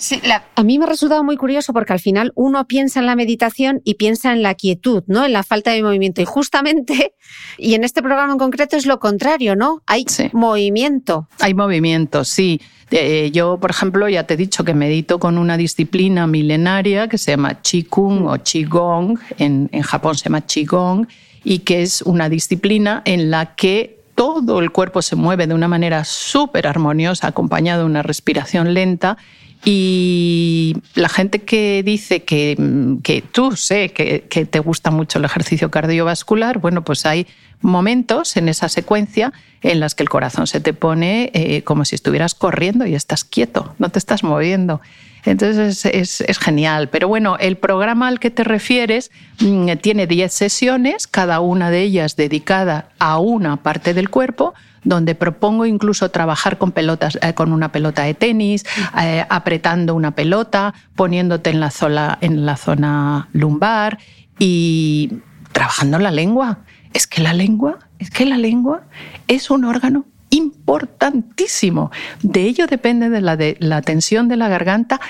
Sí, 0.00 0.18
a 0.54 0.62
mí 0.62 0.78
me 0.78 0.86
ha 0.86 0.88
resultado 0.88 1.22
muy 1.22 1.36
curioso 1.36 1.74
porque 1.74 1.92
al 1.92 2.00
final 2.00 2.32
uno 2.34 2.66
piensa 2.66 3.00
en 3.00 3.06
la 3.06 3.16
meditación 3.16 3.82
y 3.84 3.96
piensa 3.96 4.32
en 4.32 4.42
la 4.42 4.54
quietud, 4.54 5.04
¿no? 5.06 5.26
En 5.26 5.34
la 5.34 5.42
falta 5.42 5.72
de 5.72 5.82
movimiento. 5.82 6.22
Y 6.22 6.24
justamente, 6.24 7.12
y 7.58 7.74
en 7.74 7.84
este 7.84 8.00
programa 8.00 8.32
en 8.32 8.38
concreto 8.38 8.78
es 8.78 8.86
lo 8.86 8.98
contrario, 8.98 9.56
¿no? 9.56 9.82
Hay 9.86 10.06
movimiento. 10.32 11.28
Hay 11.38 11.52
movimiento, 11.52 12.24
sí. 12.24 12.62
Eh, 12.90 13.30
yo, 13.30 13.58
por 13.60 13.72
ejemplo, 13.72 14.08
ya 14.08 14.24
te 14.24 14.34
he 14.34 14.36
dicho 14.38 14.64
que 14.64 14.72
medito 14.72 15.18
con 15.18 15.36
una 15.36 15.58
disciplina 15.58 16.26
milenaria 16.26 17.06
que 17.06 17.18
se 17.18 17.32
llama 17.32 17.60
Qigong 17.60 18.26
o 18.26 18.38
Qigong, 18.42 19.18
en, 19.36 19.68
en 19.70 19.82
Japón 19.82 20.16
se 20.16 20.24
llama 20.24 20.40
Qigong, 20.40 21.08
y 21.44 21.58
que 21.58 21.82
es 21.82 22.00
una 22.00 22.30
disciplina 22.30 23.02
en 23.04 23.30
la 23.30 23.54
que 23.54 24.00
todo 24.14 24.60
el 24.60 24.70
cuerpo 24.70 25.02
se 25.02 25.14
mueve 25.14 25.46
de 25.46 25.52
una 25.52 25.68
manera 25.68 26.04
súper 26.04 26.66
armoniosa, 26.66 27.26
acompañado 27.26 27.80
de 27.80 27.86
una 27.86 28.02
respiración 28.02 28.72
lenta 28.72 29.18
y 29.64 30.76
la 30.94 31.08
gente 31.08 31.40
que 31.40 31.82
dice 31.82 32.24
que, 32.24 33.24
tú 33.32 33.56
sé 33.56 33.90
que, 33.90 34.46
te 34.46 34.58
gusta 34.58 34.90
mucho 34.90 35.18
el 35.18 35.24
ejercicio 35.24 35.70
cardiovascular, 35.70 36.58
bueno, 36.58 36.82
pues 36.82 37.04
hay 37.04 37.26
momentos 37.60 38.38
en 38.38 38.48
esa 38.48 38.70
secuencia 38.70 39.34
en 39.60 39.80
las 39.80 39.94
que 39.94 40.02
el 40.02 40.08
corazón 40.08 40.46
se 40.46 40.60
te 40.60 40.72
pone 40.72 41.30
eh, 41.34 41.62
como 41.62 41.84
si 41.84 41.94
estuvieras 41.94 42.34
corriendo 42.34 42.86
y 42.86 42.94
estás 42.94 43.22
quieto, 43.24 43.74
no 43.78 43.90
te 43.90 43.98
estás 43.98 44.24
moviendo. 44.24 44.80
Entonces 45.26 45.84
es, 45.84 46.22
es, 46.22 46.38
genial. 46.38 46.88
Pero 46.88 47.06
bueno, 47.06 47.36
el 47.38 47.58
programa 47.58 48.08
al 48.08 48.18
que 48.18 48.30
te 48.30 48.42
refieres 48.42 49.10
mm, 49.40 49.72
tiene 49.82 50.06
10 50.06 50.32
sesiones, 50.32 51.06
cada 51.06 51.40
una 51.40 51.70
de 51.70 51.82
ellas 51.82 52.16
dedicada 52.16 52.88
a 52.98 53.18
una 53.18 53.58
parte 53.58 53.92
del 53.92 54.08
cuerpo 54.08 54.54
donde 54.84 55.14
propongo 55.14 55.66
incluso 55.66 56.10
trabajar 56.10 56.58
con 56.58 56.72
pelotas, 56.72 57.18
eh, 57.22 57.34
con 57.34 57.52
una 57.52 57.72
pelota 57.72 58.02
de 58.02 58.14
tenis, 58.14 58.64
eh, 59.00 59.24
apretando 59.28 59.94
una 59.94 60.12
pelota, 60.12 60.74
poniéndote 60.94 61.50
en 61.50 61.60
la, 61.60 61.70
zona, 61.70 62.18
en 62.20 62.46
la 62.46 62.56
zona 62.56 63.28
lumbar 63.32 63.98
y 64.38 65.18
trabajando 65.52 65.98
la 65.98 66.10
lengua. 66.10 66.60
Es 66.92 67.06
que 67.06 67.22
la 67.22 67.32
lengua, 67.32 67.78
es 67.98 68.10
que 68.10 68.26
la 68.26 68.38
lengua 68.38 68.82
es 69.28 69.50
un 69.50 69.64
órgano 69.64 70.06
importantísimo. 70.30 71.90
De 72.22 72.42
ello 72.42 72.66
depende 72.66 73.10
de 73.10 73.20
la, 73.20 73.36
de 73.36 73.56
la 73.60 73.82
tensión 73.82 74.28
de 74.28 74.36
la 74.36 74.48
garganta 74.48 75.00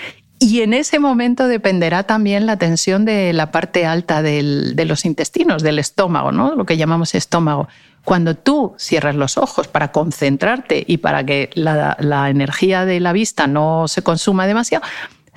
y 0.43 0.63
en 0.63 0.73
ese 0.73 0.99
momento 0.99 1.49
dependerá 1.49 2.05
también 2.05 2.47
la 2.47 2.57
tensión 2.57 3.05
de 3.05 3.35
la 3.35 3.51
parte 3.51 3.85
alta 3.85 4.23
de 4.23 4.85
los 4.87 5.05
intestinos, 5.05 5.63
del 5.63 5.79
estómago, 5.79 6.33
¿no? 6.33 6.55
lo 6.55 6.65
que 6.65 6.79
llamamos 6.79 7.15
estómago. 7.15 7.69
Cuando 8.05 8.35
tú 8.35 8.75
cierras 8.79 9.15
los 9.15 9.37
ojos 9.37 9.69
para 9.69 9.93
concentrarte 9.93 10.85
y 10.87 10.99
para 10.99 11.25
que 11.25 11.51
la, 11.55 11.97
energía 12.31 12.85
de 12.85 13.01
la 13.01 13.13
vista 13.13 13.47
no 13.47 13.89
se 13.89 14.03
consuma 14.03 14.47
demasiado, 14.47 14.85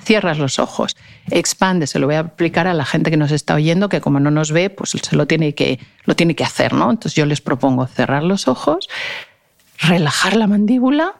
cierras 0.02 0.38
los 0.38 0.58
ojos, 0.58 0.96
expande, 1.30 1.86
se 1.86 1.98
lo 1.98 2.06
voy 2.06 2.16
a 2.16 2.20
explicar 2.20 2.66
a 2.66 2.74
la 2.74 2.84
gente 2.84 3.10
que 3.10 3.16
nos 3.16 3.32
está 3.32 3.54
oyendo, 3.54 3.88
que 3.88 4.00
como 4.00 4.20
no 4.20 4.30
nos 4.30 4.50
ve, 4.52 4.70
pues 4.70 4.90
se 4.90 5.16
lo 5.16 5.26
tiene 5.26 5.54
que, 5.54 5.78
lo 6.04 6.16
tiene 6.16 6.34
que 6.34 6.44
hacer, 6.44 6.72
¿no? 6.72 6.90
Entonces 6.90 7.14
yo 7.14 7.26
les 7.26 7.40
propongo 7.40 7.86
cerrar 7.86 8.22
los 8.22 8.48
ojos, 8.48 8.88
relajar 9.78 10.36
la 10.36 10.46
mandíbula, 10.46 11.14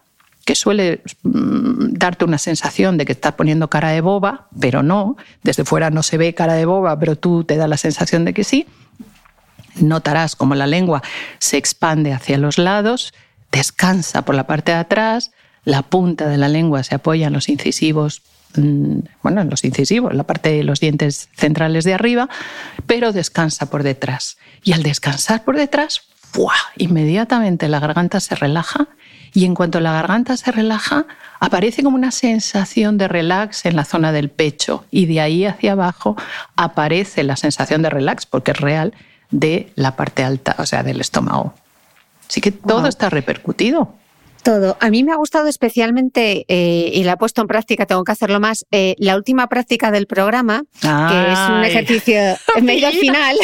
que 0.44 0.54
suele 0.54 1.02
mm, 1.22 1.94
darte 1.94 2.24
una 2.24 2.38
sensación 2.38 2.98
de 2.98 3.04
que 3.04 3.12
estás 3.12 3.32
poniendo 3.32 3.68
cara 3.68 3.90
de 3.90 4.00
boba, 4.00 4.48
pero 4.58 4.82
no, 4.82 5.16
desde 5.42 5.64
fuera 5.64 5.90
no 5.90 6.02
se 6.02 6.18
ve 6.18 6.34
cara 6.34 6.54
de 6.54 6.66
boba, 6.66 6.98
pero 6.98 7.16
tú 7.16 7.44
te 7.44 7.56
da 7.56 7.66
la 7.66 7.76
sensación 7.76 8.24
de 8.24 8.34
que 8.34 8.44
sí. 8.44 8.66
Notarás 9.80 10.36
como 10.36 10.54
la 10.54 10.66
lengua 10.66 11.02
se 11.38 11.56
expande 11.56 12.12
hacia 12.12 12.38
los 12.38 12.58
lados, 12.58 13.12
descansa 13.50 14.22
por 14.22 14.34
la 14.34 14.46
parte 14.46 14.72
de 14.72 14.78
atrás, 14.78 15.30
la 15.64 15.82
punta 15.82 16.28
de 16.28 16.38
la 16.38 16.48
lengua 16.48 16.82
se 16.82 16.94
apoya 16.94 17.28
en 17.28 17.32
los 17.32 17.48
incisivos, 17.48 18.22
mm, 18.56 18.98
bueno, 19.22 19.40
en 19.40 19.50
los 19.50 19.64
incisivos, 19.64 20.14
la 20.14 20.24
parte 20.24 20.50
de 20.50 20.64
los 20.64 20.80
dientes 20.80 21.28
centrales 21.36 21.84
de 21.84 21.94
arriba, 21.94 22.28
pero 22.86 23.12
descansa 23.12 23.66
por 23.66 23.82
detrás. 23.82 24.36
Y 24.62 24.72
al 24.72 24.82
descansar 24.82 25.44
por 25.44 25.56
detrás, 25.56 26.02
¡fua! 26.20 26.54
inmediatamente 26.76 27.68
la 27.68 27.80
garganta 27.80 28.20
se 28.20 28.34
relaja 28.34 28.88
y 29.32 29.44
en 29.44 29.54
cuanto 29.54 29.80
la 29.80 29.92
garganta 29.92 30.36
se 30.36 30.52
relaja, 30.52 31.06
aparece 31.40 31.82
como 31.82 31.96
una 31.96 32.12
sensación 32.12 32.98
de 32.98 33.08
relax 33.08 33.66
en 33.66 33.74
la 33.74 33.84
zona 33.84 34.12
del 34.12 34.30
pecho 34.30 34.84
y 34.90 35.06
de 35.06 35.20
ahí 35.20 35.44
hacia 35.44 35.72
abajo 35.72 36.16
aparece 36.54 37.24
la 37.24 37.36
sensación 37.36 37.82
de 37.82 37.90
relax, 37.90 38.26
porque 38.26 38.52
es 38.52 38.60
real, 38.60 38.94
de 39.34 39.72
la 39.74 39.96
parte 39.96 40.22
alta, 40.22 40.54
o 40.58 40.66
sea, 40.66 40.82
del 40.82 41.00
estómago. 41.00 41.54
Así 42.28 42.40
que 42.40 42.52
todo 42.52 42.86
está 42.86 43.10
repercutido. 43.10 43.94
Todo. 44.44 44.76
A 44.80 44.90
mí 44.90 45.02
me 45.04 45.12
ha 45.12 45.16
gustado 45.16 45.48
especialmente, 45.48 46.44
eh, 46.48 46.90
y 46.92 47.02
la 47.04 47.12
he 47.12 47.16
puesto 47.16 47.40
en 47.40 47.46
práctica, 47.46 47.86
tengo 47.86 48.04
que 48.04 48.12
hacerlo 48.12 48.40
más, 48.40 48.66
eh, 48.70 48.94
la 48.98 49.16
última 49.16 49.48
práctica 49.48 49.90
del 49.90 50.06
programa, 50.06 50.64
que 50.82 51.32
es 51.32 51.38
un 51.48 51.64
ejercicio, 51.64 52.20
me 52.60 52.78
he 52.78 52.84
al 52.84 52.92
final. 53.04 53.36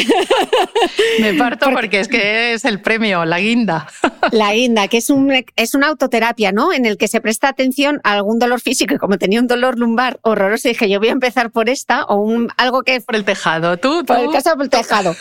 me 1.20 1.32
parto 1.34 1.70
porque, 1.72 2.00
es 2.00 2.08
que 2.08 2.52
es 2.52 2.66
el 2.66 2.82
premio, 2.82 3.24
la 3.24 3.40
guinda. 3.40 3.88
la 4.30 4.52
guinda, 4.52 4.88
que 4.88 4.98
es, 4.98 5.08
un, 5.08 5.32
es 5.56 5.74
una 5.74 5.88
autoterapia, 5.88 6.52
¿no? 6.52 6.70
En 6.70 6.84
el 6.84 6.98
que 6.98 7.08
se 7.08 7.22
presta 7.22 7.48
atención 7.48 8.00
a 8.04 8.12
algún 8.12 8.38
dolor 8.38 8.60
físico, 8.60 8.94
y 8.94 8.98
como 8.98 9.16
tenía 9.16 9.40
un 9.40 9.46
dolor 9.46 9.78
lumbar 9.78 10.20
horroroso, 10.20 10.68
dije, 10.68 10.90
yo 10.90 10.98
voy 10.98 11.08
a 11.08 11.12
empezar 11.12 11.50
por 11.50 11.70
esta, 11.70 12.04
o 12.04 12.16
un, 12.16 12.50
algo 12.58 12.82
que... 12.82 13.00
Por 13.00 13.16
el 13.16 13.24
tejado, 13.24 13.78
tú, 13.78 14.00
tú. 14.00 14.06
Por 14.06 14.18
el 14.18 14.30
caso 14.30 14.54
del 14.54 14.68
tejado. 14.68 15.16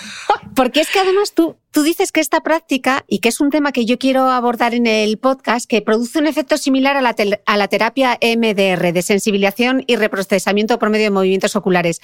Porque 0.56 0.82
es 0.82 0.90
que 0.90 1.00
además 1.00 1.32
tú, 1.34 1.56
Tú 1.72 1.84
dices 1.84 2.12
que 2.12 2.20
esta 2.20 2.42
práctica, 2.42 3.06
y 3.08 3.20
que 3.20 3.30
es 3.30 3.40
un 3.40 3.52
tema 3.52 3.72
que 3.72 3.86
yo 3.86 4.00
quiero 4.00 4.30
abordar 4.30 4.74
en 4.74 4.88
el 4.88 5.18
podcast, 5.18 5.70
que 5.70 5.82
produce 5.82 6.18
un 6.18 6.26
efecto 6.28 6.58
similar 6.58 6.98
a 6.98 7.02
la, 7.02 7.16
a 7.46 7.58
la 7.58 7.68
terapia 7.68 8.18
MDR, 8.22 8.92
de 8.92 9.02
sensibilización 9.04 9.84
y 9.86 9.96
reprocesamiento 9.96 10.80
por 10.80 10.90
medio 10.90 11.06
de 11.06 11.12
movimientos 11.12 11.56
oculares. 11.56 12.02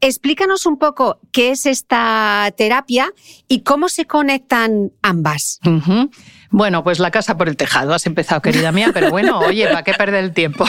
Explícanos 0.00 0.64
un 0.64 0.78
poco 0.78 1.18
qué 1.32 1.50
es 1.50 1.66
esta 1.66 2.52
terapia 2.56 3.12
y 3.48 3.62
cómo 3.62 3.88
se 3.88 4.06
conectan 4.06 4.92
ambas. 5.02 5.58
Bueno, 6.50 6.84
pues 6.84 7.00
la 7.00 7.10
casa 7.10 7.36
por 7.36 7.48
el 7.48 7.56
tejado. 7.56 7.92
Has 7.94 8.06
empezado, 8.06 8.40
querida 8.40 8.70
mía, 8.70 8.90
pero 8.94 9.10
bueno, 9.10 9.38
oye, 9.46 9.66
¿para 9.66 9.82
qué 9.82 9.94
perder 9.94 10.22
el 10.22 10.32
tiempo? 10.32 10.66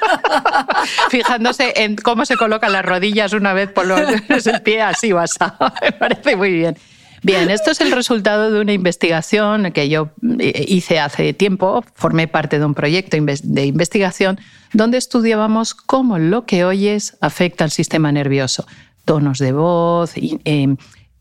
Fijándose 1.10 1.74
en 1.76 1.94
cómo 1.94 2.24
se 2.24 2.36
colocan 2.36 2.72
las 2.72 2.84
rodillas 2.84 3.32
una 3.34 3.52
vez 3.52 3.70
por 3.70 3.86
los, 3.86 4.00
el 4.46 4.62
pie 4.62 4.82
así 4.82 5.12
o 5.12 5.20
así. 5.20 5.38
Me 5.80 5.92
parece 5.92 6.34
muy 6.34 6.50
bien. 6.50 6.76
Bien, 7.24 7.48
esto 7.48 7.70
es 7.70 7.80
el 7.80 7.90
resultado 7.90 8.50
de 8.50 8.60
una 8.60 8.74
investigación 8.74 9.72
que 9.72 9.88
yo 9.88 10.10
eh, 10.38 10.66
hice 10.68 11.00
hace 11.00 11.32
tiempo. 11.32 11.82
Formé 11.94 12.28
parte 12.28 12.58
de 12.58 12.66
un 12.66 12.74
proyecto 12.74 13.16
de 13.16 13.64
investigación 13.64 14.38
donde 14.74 14.98
estudiábamos 14.98 15.74
cómo 15.74 16.18
lo 16.18 16.44
que 16.44 16.66
oyes 16.66 17.16
afecta 17.22 17.64
al 17.64 17.70
sistema 17.70 18.12
nervioso. 18.12 18.66
Tonos 19.06 19.38
de 19.38 19.52
voz, 19.52 20.12
em, 20.16 20.76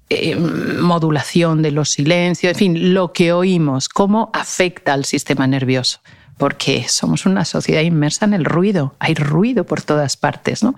em, 0.09 0.81
modulación 0.81 1.61
de 1.61 1.71
los 1.71 1.91
silencios, 1.91 2.51
en 2.51 2.59
fin, 2.59 2.93
lo 2.93 3.13
que 3.13 3.31
oímos, 3.31 3.87
cómo 3.87 4.29
afecta 4.33 4.91
al 4.91 5.05
sistema 5.05 5.47
nervioso. 5.47 6.01
Porque 6.37 6.85
somos 6.89 7.25
una 7.25 7.45
sociedad 7.45 7.81
inmersa 7.81 8.25
en 8.25 8.33
el 8.33 8.43
ruido, 8.43 8.93
hay 8.99 9.13
ruido 9.13 9.65
por 9.65 9.81
todas 9.81 10.17
partes, 10.17 10.63
¿no? 10.63 10.75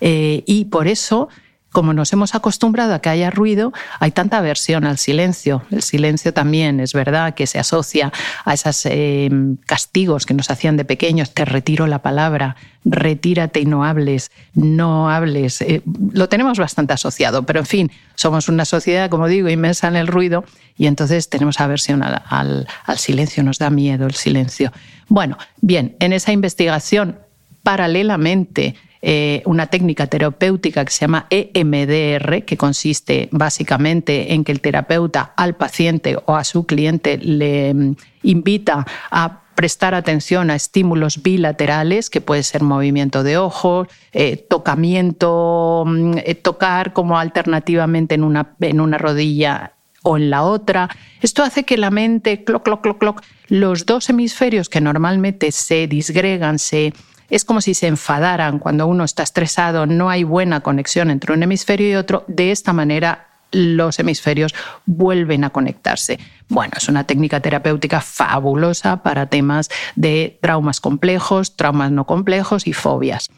Eh, 0.00 0.44
y 0.46 0.66
por 0.66 0.86
eso 0.86 1.28
como 1.72 1.92
nos 1.92 2.12
hemos 2.12 2.34
acostumbrado 2.34 2.94
a 2.94 3.00
que 3.00 3.10
haya 3.10 3.30
ruido, 3.30 3.72
hay 4.00 4.10
tanta 4.10 4.38
aversión 4.38 4.84
al 4.84 4.98
silencio. 4.98 5.62
El 5.70 5.82
silencio 5.82 6.32
también 6.32 6.80
es 6.80 6.94
verdad 6.94 7.34
que 7.34 7.46
se 7.46 7.58
asocia 7.58 8.12
a 8.44 8.54
esos 8.54 8.86
eh, 8.86 9.30
castigos 9.66 10.24
que 10.24 10.34
nos 10.34 10.50
hacían 10.50 10.76
de 10.76 10.84
pequeños. 10.84 11.34
Te 11.34 11.44
retiro 11.44 11.86
la 11.86 12.00
palabra, 12.00 12.56
retírate 12.84 13.60
y 13.60 13.66
no 13.66 13.84
hables, 13.84 14.30
no 14.54 15.10
hables. 15.10 15.60
Eh, 15.60 15.82
lo 16.12 16.28
tenemos 16.28 16.58
bastante 16.58 16.94
asociado, 16.94 17.44
pero 17.44 17.60
en 17.60 17.66
fin, 17.66 17.92
somos 18.14 18.48
una 18.48 18.64
sociedad, 18.64 19.10
como 19.10 19.28
digo, 19.28 19.48
inmensa 19.48 19.88
en 19.88 19.96
el 19.96 20.06
ruido 20.06 20.44
y 20.76 20.86
entonces 20.86 21.28
tenemos 21.28 21.60
aversión 21.60 22.02
al 22.02 22.66
silencio, 22.96 23.42
nos 23.42 23.58
da 23.58 23.68
miedo 23.68 24.06
el 24.06 24.14
silencio. 24.14 24.72
Bueno, 25.08 25.36
bien, 25.60 25.96
en 26.00 26.12
esa 26.12 26.32
investigación, 26.32 27.18
paralelamente, 27.62 28.76
eh, 29.00 29.42
una 29.44 29.68
técnica 29.68 30.06
terapéutica 30.06 30.84
que 30.84 30.90
se 30.90 31.00
llama 31.00 31.26
EMDR, 31.30 32.44
que 32.44 32.56
consiste 32.56 33.28
básicamente 33.30 34.34
en 34.34 34.44
que 34.44 34.52
el 34.52 34.60
terapeuta 34.60 35.32
al 35.36 35.54
paciente 35.54 36.18
o 36.26 36.34
a 36.34 36.44
su 36.44 36.66
cliente 36.66 37.18
le 37.18 37.74
mm, 37.74 37.96
invita 38.24 38.86
a 39.10 39.42
prestar 39.54 39.94
atención 39.94 40.50
a 40.50 40.54
estímulos 40.54 41.22
bilaterales, 41.22 42.10
que 42.10 42.20
puede 42.20 42.44
ser 42.44 42.62
movimiento 42.62 43.24
de 43.24 43.38
ojos, 43.38 43.88
eh, 44.12 44.36
tocamiento, 44.36 45.84
mm, 45.86 46.18
eh, 46.18 46.34
tocar 46.36 46.92
como 46.92 47.18
alternativamente 47.18 48.14
en 48.14 48.22
una, 48.22 48.54
en 48.60 48.80
una 48.80 48.98
rodilla 48.98 49.72
o 50.02 50.16
en 50.16 50.30
la 50.30 50.44
otra. 50.44 50.88
Esto 51.22 51.42
hace 51.42 51.64
que 51.64 51.76
la 51.76 51.90
mente, 51.90 52.44
cloc, 52.44 52.62
cloc, 52.62 52.98
cloc, 52.98 53.22
los 53.48 53.84
dos 53.86 54.08
hemisferios 54.10 54.68
que 54.68 54.80
normalmente 54.80 55.50
se 55.50 55.86
disgregan, 55.88 56.58
se 56.58 56.92
es 57.30 57.44
como 57.44 57.60
si 57.60 57.74
se 57.74 57.86
enfadaran 57.86 58.58
cuando 58.58 58.86
uno 58.86 59.04
está 59.04 59.22
estresado, 59.22 59.86
no 59.86 60.10
hay 60.10 60.24
buena 60.24 60.60
conexión 60.60 61.10
entre 61.10 61.32
un 61.32 61.42
hemisferio 61.42 61.90
y 61.90 61.94
otro. 61.94 62.24
De 62.26 62.50
esta 62.50 62.72
manera 62.72 63.26
los 63.50 63.98
hemisferios 63.98 64.54
vuelven 64.86 65.44
a 65.44 65.50
conectarse. 65.50 66.18
Bueno, 66.48 66.74
es 66.76 66.88
una 66.88 67.04
técnica 67.04 67.40
terapéutica 67.40 68.00
fabulosa 68.00 69.02
para 69.02 69.26
temas 69.26 69.68
de 69.96 70.38
traumas 70.40 70.80
complejos, 70.80 71.56
traumas 71.56 71.90
no 71.90 72.04
complejos 72.04 72.66
y 72.66 72.72
fobias. 72.72 73.28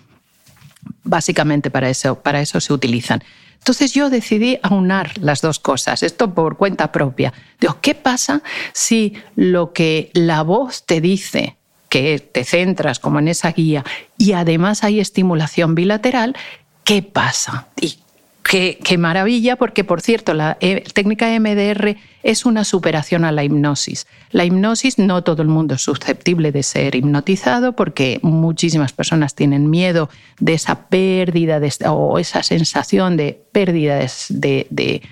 Básicamente 1.05 1.70
para 1.70 1.91
eso, 1.91 2.16
para 2.16 2.41
eso 2.41 2.61
se 2.61 2.72
utilizan. 2.72 3.22
Entonces 3.59 3.93
yo 3.93 4.09
decidí 4.09 4.59
aunar 4.62 5.18
las 5.18 5.43
dos 5.43 5.59
cosas, 5.59 6.03
esto 6.03 6.34
por 6.34 6.57
cuenta 6.57 6.93
propia. 6.93 7.32
Digo, 7.61 7.76
¿qué 7.82 7.95
pasa 7.95 8.43
si 8.72 9.14
lo 9.36 9.72
que 9.72 10.11
la 10.14 10.43
voz 10.43 10.86
te 10.86 11.01
dice 11.01 11.59
que 11.91 12.20
te 12.20 12.45
centras 12.45 12.99
como 12.99 13.18
en 13.18 13.28
esa 13.28 13.53
guía 13.53 13.84
y 14.16 14.32
además 14.32 14.84
hay 14.84 15.01
estimulación 15.01 15.74
bilateral, 15.74 16.36
¿qué 16.84 17.03
pasa? 17.03 17.66
Y 17.78 17.99
qué, 18.45 18.78
qué 18.82 18.97
maravilla, 18.97 19.57
porque 19.57 19.82
por 19.82 20.01
cierto, 20.01 20.32
la 20.32 20.57
eh, 20.61 20.84
técnica 20.95 21.28
MDR 21.38 21.97
es 22.22 22.47
una 22.47 22.64
superación 22.64 23.24
a 23.24 23.32
la 23.32 23.43
hipnosis. 23.43 24.07
La 24.30 24.45
hipnosis 24.45 24.99
no 24.99 25.24
todo 25.24 25.43
el 25.43 25.49
mundo 25.49 25.74
es 25.74 25.82
susceptible 25.82 26.53
de 26.53 26.62
ser 26.62 26.95
hipnotizado 26.95 27.74
porque 27.74 28.20
muchísimas 28.22 28.93
personas 28.93 29.34
tienen 29.34 29.68
miedo 29.68 30.09
de 30.38 30.55
esa 30.55 30.86
pérdida 30.86 31.59
de, 31.59 31.72
o 31.88 32.20
esa 32.20 32.45
sensación 32.45 33.16
de 33.16 33.43
pérdida 33.53 33.99
de 33.99 34.66
de 34.70 35.03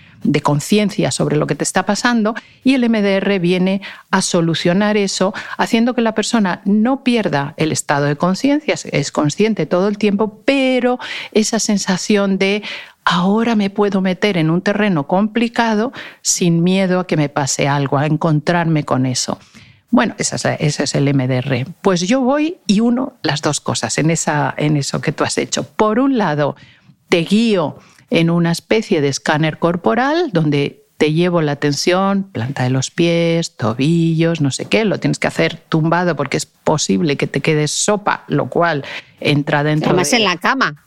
conciencia 0.42 1.10
sobre 1.10 1.36
lo 1.36 1.46
que 1.46 1.54
te 1.54 1.64
está 1.64 1.84
pasando 1.84 2.34
y 2.64 2.74
el 2.74 2.88
MDR 2.88 3.38
viene 3.38 3.82
a 4.10 4.22
solucionar 4.22 4.96
eso 4.96 5.34
haciendo 5.56 5.94
que 5.94 6.02
la 6.02 6.14
persona 6.14 6.60
no 6.64 7.04
pierda 7.04 7.54
el 7.56 7.72
estado 7.72 8.06
de 8.06 8.16
conciencia, 8.16 8.74
es 8.92 9.12
consciente 9.12 9.66
todo 9.66 9.88
el 9.88 9.98
tiempo, 9.98 10.42
pero 10.44 10.98
esa 11.32 11.58
sensación 11.58 12.38
de 12.38 12.62
ahora 13.04 13.56
me 13.56 13.70
puedo 13.70 14.00
meter 14.00 14.36
en 14.36 14.50
un 14.50 14.60
terreno 14.60 15.06
complicado 15.06 15.92
sin 16.20 16.62
miedo 16.62 17.00
a 17.00 17.06
que 17.06 17.16
me 17.16 17.28
pase 17.28 17.66
algo, 17.66 17.96
a 17.96 18.06
encontrarme 18.06 18.84
con 18.84 19.06
eso. 19.06 19.38
Bueno, 19.90 20.14
ese 20.18 20.56
es, 20.60 20.94
el 20.94 21.14
MDR. 21.14 21.66
Pues 21.80 22.02
yo 22.02 22.20
voy 22.20 22.58
y 22.66 22.80
uno 22.80 23.14
las 23.22 23.40
dos 23.40 23.60
cosas 23.60 23.96
en, 23.96 24.10
esa, 24.10 24.54
en 24.58 24.76
eso 24.76 25.00
que 25.00 25.12
tú 25.12 25.24
has 25.24 25.38
hecho. 25.38 25.62
Por 25.64 25.98
un 25.98 26.18
lado, 26.18 26.56
te 27.08 27.20
guío 27.20 27.78
en 28.10 28.30
una 28.30 28.52
especie 28.52 29.00
de 29.00 29.08
escáner 29.08 29.58
corporal 29.58 30.30
donde 30.32 30.84
te 30.98 31.12
llevo 31.12 31.42
la 31.42 31.52
atención, 31.52 32.24
planta 32.24 32.64
de 32.64 32.70
los 32.70 32.90
pies, 32.90 33.56
tobillos, 33.56 34.40
no 34.40 34.50
sé 34.50 34.64
qué, 34.64 34.84
lo 34.84 34.98
tienes 34.98 35.20
que 35.20 35.28
hacer 35.28 35.56
tumbado 35.68 36.16
porque 36.16 36.36
es 36.36 36.46
posible 36.46 37.16
que 37.16 37.28
te 37.28 37.40
quedes 37.40 37.70
sopa, 37.70 38.24
lo 38.26 38.48
cual 38.48 38.84
entra 39.20 39.62
dentro 39.62 39.90
Además 39.90 40.12
en 40.12 40.24
la 40.24 40.36
cama. 40.38 40.84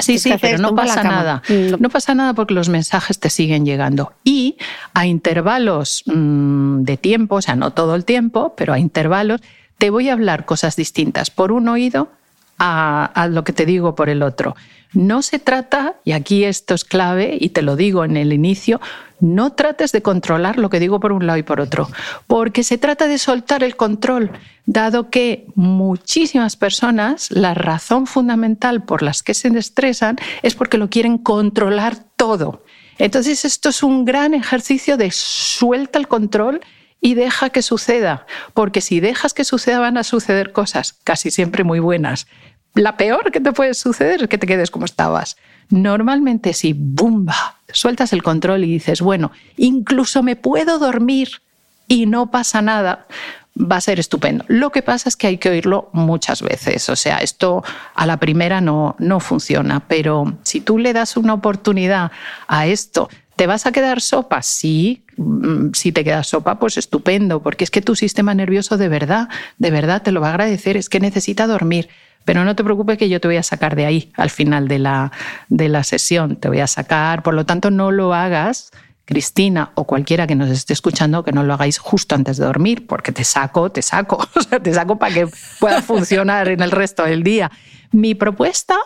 Sí, 0.00 0.18
sí, 0.18 0.32
pero 0.40 0.58
no 0.58 0.74
pasa 0.74 1.04
nada. 1.04 1.42
Mm. 1.48 1.80
No 1.80 1.88
pasa 1.88 2.16
nada 2.16 2.34
porque 2.34 2.52
los 2.52 2.68
mensajes 2.68 3.20
te 3.20 3.30
siguen 3.30 3.64
llegando. 3.64 4.12
Y 4.24 4.56
a 4.92 5.06
intervalos 5.06 6.02
mm, 6.06 6.82
de 6.82 6.96
tiempo, 6.96 7.36
o 7.36 7.42
sea, 7.42 7.54
no 7.54 7.72
todo 7.72 7.94
el 7.94 8.04
tiempo, 8.04 8.54
pero 8.56 8.72
a 8.72 8.80
intervalos, 8.80 9.40
te 9.78 9.90
voy 9.90 10.08
a 10.08 10.14
hablar 10.14 10.46
cosas 10.46 10.74
distintas 10.74 11.30
por 11.30 11.52
un 11.52 11.68
oído 11.68 12.10
a, 12.58 13.28
lo 13.30 13.44
que 13.44 13.52
te 13.52 13.66
digo 13.66 13.94
por 13.94 14.08
el 14.08 14.22
otro. 14.22 14.56
No 14.92 15.22
se 15.22 15.38
trata, 15.38 15.96
y 16.04 16.12
aquí 16.12 16.44
esto 16.44 16.74
es 16.74 16.84
clave, 16.84 17.36
y 17.40 17.48
te 17.48 17.62
lo 17.62 17.74
digo 17.74 18.04
en 18.04 18.16
el 18.16 18.32
inicio, 18.32 18.80
no 19.20 19.52
trates 19.52 19.90
de 19.90 20.02
controlar 20.02 20.58
lo 20.58 20.70
que 20.70 20.78
digo 20.78 21.00
por 21.00 21.12
un 21.12 21.26
lado 21.26 21.38
y 21.38 21.42
por 21.42 21.60
otro, 21.60 21.88
porque 22.26 22.62
se 22.62 22.78
trata 22.78 23.08
de 23.08 23.18
soltar 23.18 23.64
el 23.64 23.74
control, 23.74 24.30
dado 24.66 25.10
que 25.10 25.46
muchísimas 25.54 26.56
personas, 26.56 27.30
la 27.30 27.54
razón 27.54 28.06
fundamental 28.06 28.84
por 28.84 29.02
las 29.02 29.22
que 29.22 29.34
se 29.34 29.48
estresan 29.48 30.16
es 30.42 30.54
porque 30.54 30.78
lo 30.78 30.90
quieren 30.90 31.18
controlar 31.18 31.96
todo. 32.16 32.62
Entonces 32.98 33.44
esto 33.44 33.70
es 33.70 33.82
un 33.82 34.04
gran 34.04 34.34
ejercicio 34.34 34.96
de 34.96 35.10
suelta 35.10 35.98
el 35.98 36.06
control 36.06 36.60
y 37.04 37.12
deja 37.12 37.50
que 37.50 37.60
suceda, 37.60 38.24
porque 38.54 38.80
si 38.80 38.98
dejas 38.98 39.34
que 39.34 39.44
suceda 39.44 39.78
van 39.78 39.98
a 39.98 40.04
suceder 40.04 40.52
cosas 40.52 40.94
casi 41.04 41.30
siempre 41.30 41.62
muy 41.62 41.78
buenas, 41.78 42.26
la 42.72 42.96
peor 42.96 43.30
que 43.30 43.40
te 43.40 43.52
puede 43.52 43.74
suceder 43.74 44.22
es 44.22 44.28
que 44.30 44.38
te 44.38 44.46
quedes 44.46 44.70
como 44.70 44.86
estabas. 44.86 45.36
Normalmente 45.68 46.54
si, 46.54 46.72
¡bumba!, 46.72 47.58
sueltas 47.70 48.14
el 48.14 48.22
control 48.22 48.64
y 48.64 48.72
dices, 48.72 49.02
bueno, 49.02 49.32
incluso 49.58 50.22
me 50.22 50.34
puedo 50.34 50.78
dormir 50.78 51.42
y 51.88 52.06
no 52.06 52.30
pasa 52.30 52.62
nada, 52.62 53.06
va 53.54 53.76
a 53.76 53.82
ser 53.82 54.00
estupendo. 54.00 54.46
Lo 54.48 54.70
que 54.70 54.80
pasa 54.80 55.10
es 55.10 55.16
que 55.16 55.26
hay 55.26 55.36
que 55.36 55.50
oírlo 55.50 55.90
muchas 55.92 56.40
veces. 56.40 56.88
O 56.88 56.96
sea, 56.96 57.18
esto 57.18 57.62
a 57.94 58.06
la 58.06 58.16
primera 58.16 58.62
no, 58.62 58.96
no 58.98 59.20
funciona, 59.20 59.80
pero 59.80 60.38
si 60.42 60.62
tú 60.62 60.78
le 60.78 60.94
das 60.94 61.18
una 61.18 61.34
oportunidad 61.34 62.12
a 62.48 62.66
esto, 62.66 63.10
¿te 63.36 63.46
vas 63.46 63.66
a 63.66 63.72
quedar 63.72 64.00
sopa? 64.00 64.42
Sí, 64.42 65.04
mm, 65.16 65.72
si 65.72 65.92
te 65.92 66.04
quedas 66.04 66.28
sopa, 66.28 66.58
pues 66.58 66.76
estupendo, 66.76 67.42
porque 67.42 67.64
es 67.64 67.70
que 67.70 67.80
tu 67.80 67.96
sistema 67.96 68.34
nervioso 68.34 68.76
de 68.76 68.88
verdad, 68.88 69.28
de 69.58 69.70
verdad 69.70 70.02
te 70.02 70.12
lo 70.12 70.20
va 70.20 70.28
a 70.28 70.30
agradecer, 70.30 70.76
es 70.76 70.88
que 70.88 71.00
necesita 71.00 71.46
dormir. 71.46 71.88
Pero 72.24 72.44
no 72.44 72.56
te 72.56 72.64
preocupes 72.64 72.96
que 72.96 73.08
yo 73.08 73.20
te 73.20 73.28
voy 73.28 73.36
a 73.36 73.42
sacar 73.42 73.76
de 73.76 73.84
ahí 73.84 74.10
al 74.14 74.30
final 74.30 74.66
de 74.66 74.78
la, 74.78 75.12
de 75.48 75.68
la 75.68 75.84
sesión. 75.84 76.36
Te 76.36 76.48
voy 76.48 76.60
a 76.60 76.66
sacar, 76.66 77.22
por 77.22 77.34
lo 77.34 77.44
tanto, 77.44 77.70
no 77.70 77.90
lo 77.90 78.14
hagas, 78.14 78.70
Cristina 79.04 79.72
o 79.74 79.84
cualquiera 79.84 80.26
que 80.26 80.34
nos 80.34 80.48
esté 80.48 80.72
escuchando, 80.72 81.22
que 81.22 81.32
no 81.32 81.42
lo 81.42 81.52
hagáis 81.52 81.78
justo 81.78 82.14
antes 82.14 82.38
de 82.38 82.46
dormir, 82.46 82.86
porque 82.86 83.12
te 83.12 83.24
saco, 83.24 83.70
te 83.70 83.82
saco, 83.82 84.26
te 84.62 84.72
saco 84.72 84.98
para 84.98 85.14
que 85.14 85.28
pueda 85.60 85.82
funcionar 85.82 86.48
en 86.48 86.62
el 86.62 86.70
resto 86.70 87.04
del 87.04 87.22
día. 87.22 87.50
Mi 87.92 88.14
propuesta 88.14 88.76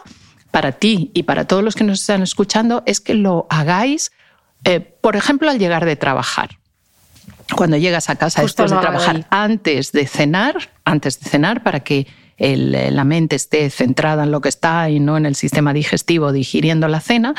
para 0.50 0.72
ti 0.72 1.10
y 1.14 1.22
para 1.22 1.46
todos 1.46 1.62
los 1.62 1.74
que 1.76 1.84
nos 1.84 2.00
están 2.00 2.22
escuchando 2.22 2.82
es 2.86 3.00
que 3.00 3.14
lo 3.14 3.46
hagáis, 3.50 4.10
eh, 4.64 4.80
por 4.80 5.16
ejemplo, 5.16 5.50
al 5.50 5.58
llegar 5.58 5.84
de 5.84 5.96
trabajar 5.96 6.58
cuando 7.54 7.76
llegas 7.76 8.10
a 8.10 8.16
casa 8.16 8.42
después 8.42 8.70
de 8.70 8.76
trabajar, 8.76 9.26
antes 9.30 9.92
de 9.92 10.06
cenar, 10.06 10.70
antes 10.84 11.20
de 11.20 11.30
cenar, 11.30 11.62
para 11.62 11.80
que 11.80 12.06
eh, 12.36 12.90
la 12.92 13.04
mente 13.04 13.36
esté 13.36 13.70
centrada 13.70 14.24
en 14.24 14.30
lo 14.30 14.40
que 14.40 14.48
está 14.48 14.90
y 14.90 15.00
no 15.00 15.16
en 15.16 15.26
el 15.26 15.34
sistema 15.34 15.72
digestivo 15.72 16.32
digiriendo 16.32 16.88
la 16.88 17.00
cena, 17.00 17.34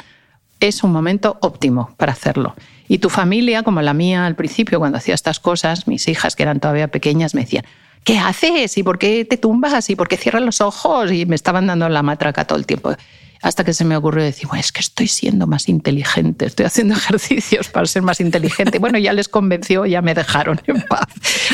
es 0.60 0.84
un 0.84 0.92
momento 0.92 1.38
óptimo 1.42 1.94
para 1.98 2.14
hacerlo. 2.14 2.56
Y 2.88 2.98
tu 2.98 3.10
familia, 3.10 3.64
como 3.64 3.82
la 3.82 3.94
mía 3.94 4.26
al 4.26 4.36
principio, 4.36 4.80
cuando 4.80 4.98
hacía 4.98 5.14
estas 5.14 5.40
cosas, 5.40 5.88
mis 5.88 6.08
hijas 6.08 6.36
que 6.36 6.44
eran 6.44 6.60
todavía 6.60 6.88
pequeñas 6.88 7.36
me 7.36 7.42
decían, 7.42 7.64
¿qué 8.04 8.18
haces? 8.18 8.78
¿Y 8.78 8.84
por 8.84 8.98
qué 8.98 9.26
te 9.26 9.38
tumbas? 9.38 9.90
¿Y 9.90 9.96
por 9.96 10.08
qué 10.08 10.18
cierras 10.18 10.42
los 10.42 10.60
ojos? 10.60 11.12
Y 11.12 11.26
me 11.26 11.36
estaban 11.36 11.68
dando 11.68 11.88
la 11.88 12.02
matraca 12.02 12.46
todo 12.46 12.58
el 12.58 12.66
tiempo 12.66 12.96
hasta 13.42 13.64
que 13.64 13.74
se 13.74 13.86
me 13.86 13.96
ocurrió 13.96 14.24
decir, 14.24 14.48
bueno, 14.48 14.60
es 14.60 14.72
que 14.72 14.82
estoy 14.82 15.08
siendo 15.08 15.48
más 15.48 15.70
inteligente, 15.70 16.46
estoy 16.46 16.66
haciendo 16.66 16.94
ejercicios 16.98 17.70
para 17.70 17.86
ser 17.86 18.02
más 18.02 18.20
inteligente. 18.20 18.80
Bueno, 18.80 18.98
ya 18.98 19.14
les 19.14 19.30
convenció, 19.30 19.86
ya 19.86 20.02
me 20.02 20.14
dejaron 20.14 20.60
en 20.68 20.82
paz. 20.82 21.08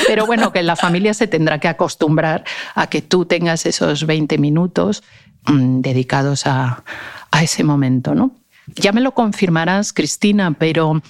Pero 0.08 0.26
bueno, 0.26 0.52
que 0.52 0.64
la 0.64 0.76
familia 0.76 1.14
se 1.14 1.28
tendrá 1.28 1.60
que 1.60 1.68
acostumbrar 1.68 2.44
a 2.74 2.88
que 2.88 3.02
tú 3.02 3.26
tengas 3.26 3.66
esos 3.66 4.06
20 4.06 4.38
minutos 4.38 5.04
mm, 5.46 5.82
dedicados 5.82 6.48
a, 6.48 6.84
a 7.32 7.44
ese 7.44 7.64
momento, 7.64 8.16
¿no? 8.16 8.32
Ya 8.76 8.92
me 8.92 9.02
lo 9.02 9.14
confirmarás, 9.14 9.94
Cristina, 9.94 10.56
pero 10.58 11.02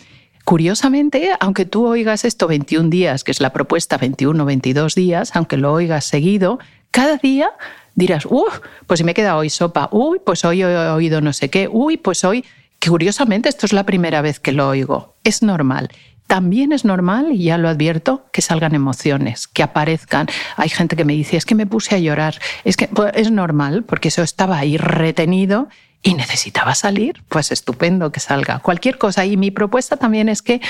Curiosamente, 0.45 1.32
aunque 1.39 1.65
tú 1.65 1.88
oigas 1.88 2.23
esto 2.23 2.47
21 2.47 2.89
días, 2.89 3.23
que 3.23 3.32
es 3.32 3.41
la 3.41 3.51
propuesta 3.51 3.97
21, 3.97 4.45
22 4.45 4.93
días, 4.93 5.36
aunque 5.36 5.57
lo 5.57 5.73
oigas 5.73 6.05
seguido, 6.05 6.59
cada 6.95 7.17
día 7.17 7.49
dirás, 7.93 8.25
uff, 8.25 8.61
pues 8.87 9.03
me 9.03 9.13
queda 9.13 9.35
hoy 9.35 9.49
sopa, 9.49 9.89
uy, 9.91 10.21
pues 10.25 10.45
hoy 10.45 10.61
he 10.61 10.65
oído 10.65 11.19
no 11.19 11.33
sé 11.33 11.49
qué, 11.49 11.67
uy, 11.69 11.97
pues 11.97 12.23
hoy, 12.23 12.45
curiosamente 12.85 13.49
esto 13.49 13.65
es 13.65 13.73
la 13.73 13.83
primera 13.83 14.21
vez 14.21 14.39
que 14.39 14.53
lo 14.53 14.69
oigo, 14.69 15.13
es 15.25 15.43
normal. 15.43 15.89
También 16.25 16.71
es 16.71 16.85
normal, 16.85 17.33
y 17.33 17.43
ya 17.43 17.57
lo 17.57 17.67
advierto, 17.67 18.25
que 18.31 18.41
salgan 18.41 18.73
emociones, 18.75 19.49
que 19.49 19.61
aparezcan. 19.61 20.27
Hay 20.55 20.69
gente 20.69 20.95
que 20.95 21.03
me 21.03 21.13
dice, 21.13 21.35
es 21.35 21.45
que 21.45 21.53
me 21.53 21.67
puse 21.67 21.95
a 21.95 21.99
llorar. 21.99 22.39
Es 22.63 22.77
que 22.77 22.87
pues, 22.87 23.11
es 23.13 23.29
normal, 23.29 23.83
porque 23.83 24.07
eso 24.07 24.23
estaba 24.23 24.57
ahí 24.57 24.77
retenido 24.77 25.67
y 26.01 26.13
necesitaba 26.13 26.73
salir. 26.75 27.21
Pues 27.27 27.51
estupendo 27.51 28.11
que 28.11 28.21
salga. 28.21 28.57
Cualquier 28.59 28.97
cosa. 28.97 29.23
Y 29.25 29.37
mi 29.37 29.51
propuesta 29.51 29.97
también 29.97 30.27
es 30.27 30.41
que 30.41 30.61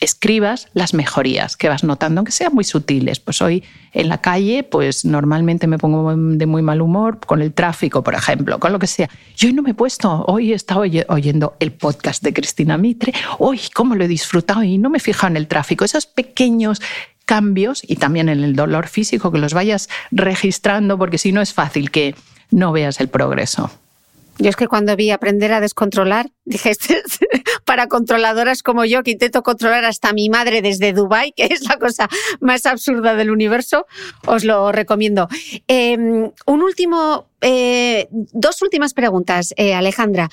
escribas 0.00 0.68
las 0.72 0.94
mejorías 0.94 1.56
que 1.56 1.68
vas 1.68 1.84
notando, 1.84 2.24
que 2.24 2.32
sean 2.32 2.54
muy 2.54 2.64
sutiles. 2.64 3.20
Pues 3.20 3.40
hoy 3.42 3.62
en 3.92 4.08
la 4.08 4.18
calle, 4.18 4.62
pues 4.62 5.04
normalmente 5.04 5.66
me 5.66 5.78
pongo 5.78 6.14
de 6.16 6.46
muy 6.46 6.62
mal 6.62 6.80
humor 6.80 7.20
con 7.20 7.42
el 7.42 7.52
tráfico, 7.52 8.02
por 8.02 8.14
ejemplo, 8.14 8.58
con 8.58 8.72
lo 8.72 8.78
que 8.78 8.86
sea. 8.86 9.08
Yo 9.36 9.48
hoy 9.48 9.54
no 9.54 9.62
me 9.62 9.70
he 9.70 9.74
puesto, 9.74 10.24
hoy 10.26 10.52
he 10.52 10.54
estado 10.54 10.84
oyendo 11.08 11.56
el 11.60 11.72
podcast 11.72 12.22
de 12.22 12.32
Cristina 12.32 12.78
Mitre, 12.78 13.12
hoy 13.38 13.60
cómo 13.74 13.94
lo 13.94 14.04
he 14.04 14.08
disfrutado 14.08 14.62
y 14.62 14.78
no 14.78 14.90
me 14.90 14.98
he 14.98 15.00
fijado 15.00 15.30
en 15.30 15.36
el 15.36 15.46
tráfico. 15.46 15.84
Esos 15.84 16.06
pequeños 16.06 16.80
cambios 17.26 17.82
y 17.86 17.96
también 17.96 18.28
en 18.28 18.42
el 18.42 18.56
dolor 18.56 18.88
físico, 18.88 19.30
que 19.30 19.38
los 19.38 19.54
vayas 19.54 19.88
registrando, 20.10 20.98
porque 20.98 21.18
si 21.18 21.30
no 21.30 21.40
es 21.40 21.52
fácil 21.52 21.90
que 21.90 22.14
no 22.50 22.72
veas 22.72 23.00
el 23.00 23.08
progreso. 23.08 23.70
Yo 24.40 24.48
es 24.48 24.56
que 24.56 24.68
cuando 24.68 24.96
vi 24.96 25.10
aprender 25.10 25.52
a 25.52 25.60
descontrolar, 25.60 26.30
dije, 26.46 26.70
este 26.70 27.02
para 27.66 27.88
controladoras 27.88 28.62
como 28.62 28.86
yo, 28.86 29.02
que 29.02 29.10
intento 29.10 29.42
controlar 29.42 29.84
hasta 29.84 30.14
mi 30.14 30.30
madre 30.30 30.62
desde 30.62 30.94
Dubai, 30.94 31.32
que 31.32 31.44
es 31.44 31.68
la 31.68 31.76
cosa 31.76 32.08
más 32.40 32.64
absurda 32.64 33.14
del 33.14 33.30
universo, 33.30 33.86
os 34.26 34.44
lo 34.44 34.72
recomiendo. 34.72 35.28
Em, 35.68 36.30
un 36.46 36.62
último, 36.62 37.28
eh, 37.42 38.08
dos 38.10 38.62
últimas 38.62 38.94
preguntas, 38.94 39.52
eh, 39.56 39.74
Alejandra. 39.74 40.30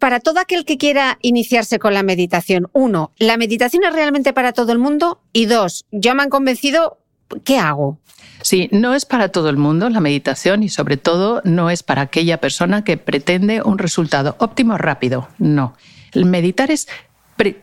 Para 0.00 0.18
todo 0.18 0.40
aquel 0.40 0.64
que 0.64 0.78
quiera 0.78 1.18
iniciarse 1.20 1.78
con 1.78 1.92
la 1.94 2.02
meditación, 2.02 2.68
uno, 2.72 3.12
¿la 3.18 3.36
meditación 3.36 3.84
es 3.84 3.92
realmente 3.92 4.32
para 4.32 4.52
todo 4.52 4.72
el 4.72 4.78
mundo? 4.78 5.20
Y 5.32 5.44
dos, 5.44 5.84
ya 5.92 6.14
me 6.14 6.22
han 6.22 6.30
convencido, 6.30 6.99
¿qué 7.44 7.58
hago? 7.58 7.98
Sí, 8.42 8.68
no 8.72 8.94
es 8.94 9.04
para 9.04 9.28
todo 9.28 9.50
el 9.50 9.56
mundo 9.56 9.88
la 9.90 10.00
meditación 10.00 10.62
y 10.62 10.68
sobre 10.68 10.96
todo 10.96 11.42
no 11.44 11.70
es 11.70 11.82
para 11.82 12.02
aquella 12.02 12.40
persona 12.40 12.84
que 12.84 12.96
pretende 12.96 13.62
un 13.62 13.78
resultado 13.78 14.36
óptimo 14.38 14.78
rápido. 14.78 15.28
No. 15.38 15.74
Meditar 16.14 16.70
es 16.70 16.88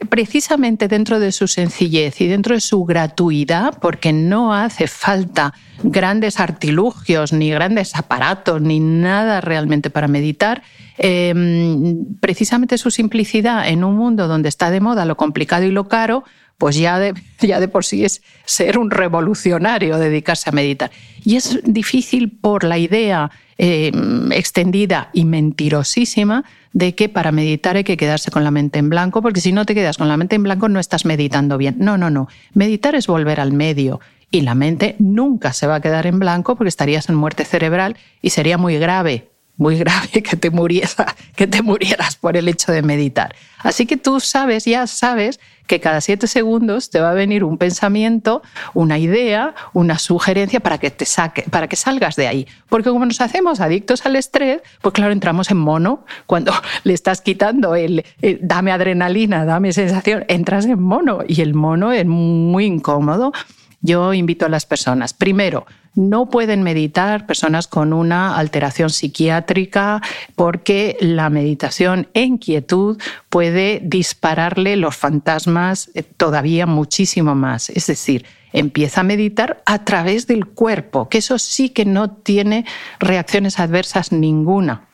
precisamente 0.10 0.88
dentro 0.88 1.20
de 1.20 1.32
su 1.32 1.48
sencillez 1.48 2.20
y 2.22 2.28
dentro 2.28 2.56
de 2.56 2.62
su 2.62 2.84
gratuidad, 2.84 3.78
porque 3.80 4.12
no 4.12 4.54
hace 4.54 4.88
falta 4.88 5.54
grandes 5.84 6.40
artilugios, 6.40 7.32
ni 7.34 7.52
grandes 7.52 7.96
aparatos, 7.96 8.62
ni 8.62 8.80
nada 8.80 9.42
realmente 9.42 9.90
para 9.90 10.08
meditar, 10.08 10.64
em, 10.98 12.06
precisamente 12.20 12.78
su 12.78 12.90
simplicidad 12.90 13.68
en 13.68 13.84
un 13.84 13.96
mundo 13.96 14.28
donde 14.28 14.50
está 14.50 14.72
de 14.72 14.80
moda 14.80 15.06
lo 15.06 15.16
complicado 15.16 15.64
y 15.64 15.72
lo 15.72 15.88
caro, 15.88 16.24
pues 16.58 16.76
ya 16.76 17.00
de, 17.00 17.14
ya 17.40 17.60
de 17.60 17.68
por 17.68 17.86
sí 17.86 18.06
es 18.06 18.22
ser 18.46 18.78
un 18.78 18.92
revolucionario 18.92 19.98
dedicarse 19.98 20.50
a 20.50 20.54
meditar. 20.54 20.92
Y 21.24 21.36
es 21.36 21.60
difícil 21.64 22.32
por 22.32 22.64
la 22.64 22.78
idea 22.78 23.32
eh, 23.58 23.92
extendida 24.32 25.10
y 25.14 25.26
mentirosísima 25.26 26.44
de 26.74 26.94
que 26.94 27.10
para 27.10 27.32
meditar 27.32 27.76
hay 27.76 27.84
que 27.84 27.98
quedarse 27.98 28.30
con 28.30 28.44
la 28.44 28.52
mente 28.52 28.80
en 28.80 28.90
blanco, 28.90 29.22
porque 29.22 29.42
si 29.42 29.52
no 29.52 29.66
te 29.66 29.74
quedas 29.74 29.98
con 29.98 30.08
la 30.08 30.18
mente 30.18 30.36
en 30.36 30.44
blanco 30.44 30.70
no 30.70 30.80
estás 30.80 31.06
meditando 31.06 31.58
bien. 31.58 31.76
No, 31.80 31.98
no, 31.98 32.10
no. 32.10 32.28
Meditar 32.54 32.96
es 32.96 33.08
volver 33.08 33.40
al 33.40 33.54
medio 33.54 34.00
y 34.30 34.42
la 34.42 34.56
mente 34.56 34.96
nunca 35.00 35.54
se 35.54 35.68
va 35.68 35.76
a 35.76 35.82
quedar 35.82 36.06
en 36.06 36.20
blanco 36.20 36.56
porque 36.56 36.70
estarías 36.70 37.10
en 37.10 37.16
muerte 37.16 37.46
cerebral 37.46 37.98
y 38.22 38.30
sería 38.30 38.58
muy 38.58 38.78
grave 38.78 39.30
muy 39.58 39.78
grave 39.80 40.24
que 40.24 40.38
te, 40.38 40.50
murieras, 40.50 40.96
que 41.36 41.48
te 41.48 41.62
murieras 41.62 42.16
por 42.16 42.38
el 42.38 42.48
hecho 42.48 42.72
de 42.72 42.82
meditar. 42.82 43.36
Así 43.60 43.86
que 43.86 43.98
tú 43.98 44.20
sabes, 44.20 44.66
ya 44.66 44.88
sabes 44.88 45.40
que 45.66 45.82
cada 45.82 46.00
siete 46.00 46.28
segundos 46.28 46.90
te 46.90 47.02
va 47.02 47.12
a 47.12 47.14
venir 47.14 47.44
un 47.44 47.58
pensamiento, 47.58 48.42
una 48.74 48.98
idea, 48.98 49.54
una 49.74 50.00
sugerencia 50.00 50.62
para 50.62 50.78
que 50.78 50.90
te 50.90 51.06
saque, 51.06 51.44
para 51.44 51.68
que 51.68 51.76
salgas 51.76 52.16
de 52.16 52.28
ahí. 52.28 52.48
Porque 52.70 52.90
como 52.90 53.06
nos 53.06 53.20
hacemos 53.20 53.60
adictos 53.60 54.06
al 54.06 54.16
estrés, 54.16 54.62
pues 54.82 54.94
claro, 54.94 55.12
entramos 55.12 55.52
en 55.52 55.58
mono. 55.58 56.06
Cuando 56.26 56.54
le 56.84 56.94
estás 56.94 57.22
quitando 57.22 57.76
el, 57.76 58.06
el 58.22 58.40
dame 58.42 58.72
adrenalina, 58.72 59.44
dame 59.44 59.74
sensación, 59.74 60.24
entras 60.30 60.66
en 60.66 60.82
mono 60.82 61.20
y 61.28 61.42
el 61.42 61.54
mono 61.54 61.92
es 61.92 62.06
muy 62.06 62.66
incómodo. 62.66 63.34
Yo 63.82 64.14
invito 64.14 64.46
a 64.46 64.50
las 64.50 64.66
personas, 64.66 65.14
primero, 65.14 65.66
no 65.98 66.30
pueden 66.30 66.62
meditar 66.62 67.26
personas 67.26 67.68
con 67.68 67.92
una 67.92 68.38
alteración 68.38 68.92
psiquiátrica 68.92 70.02
porque 70.36 70.96
la 71.02 71.32
meditación 71.32 72.08
en 72.14 72.38
quietud 72.38 73.00
puede 73.30 73.82
dispararle 73.84 74.78
los 74.78 74.96
fantasmas 74.96 75.90
eh, 75.96 76.04
todavía 76.04 76.68
muchísimo 76.68 77.34
más. 77.34 77.72
Es 77.72 77.88
decir, 77.88 78.26
empieza 78.54 79.02
a 79.02 79.06
meditar 79.06 79.64
a 79.66 79.86
través 79.86 80.28
del 80.28 80.46
cuerpo, 80.46 81.10
que 81.10 81.18
eso 81.18 81.40
sí 81.40 81.70
que 81.70 81.86
no 81.86 82.12
tiene 82.12 82.66
reacciones 83.00 83.60
adversas 83.60 84.12
ninguna. 84.12 84.88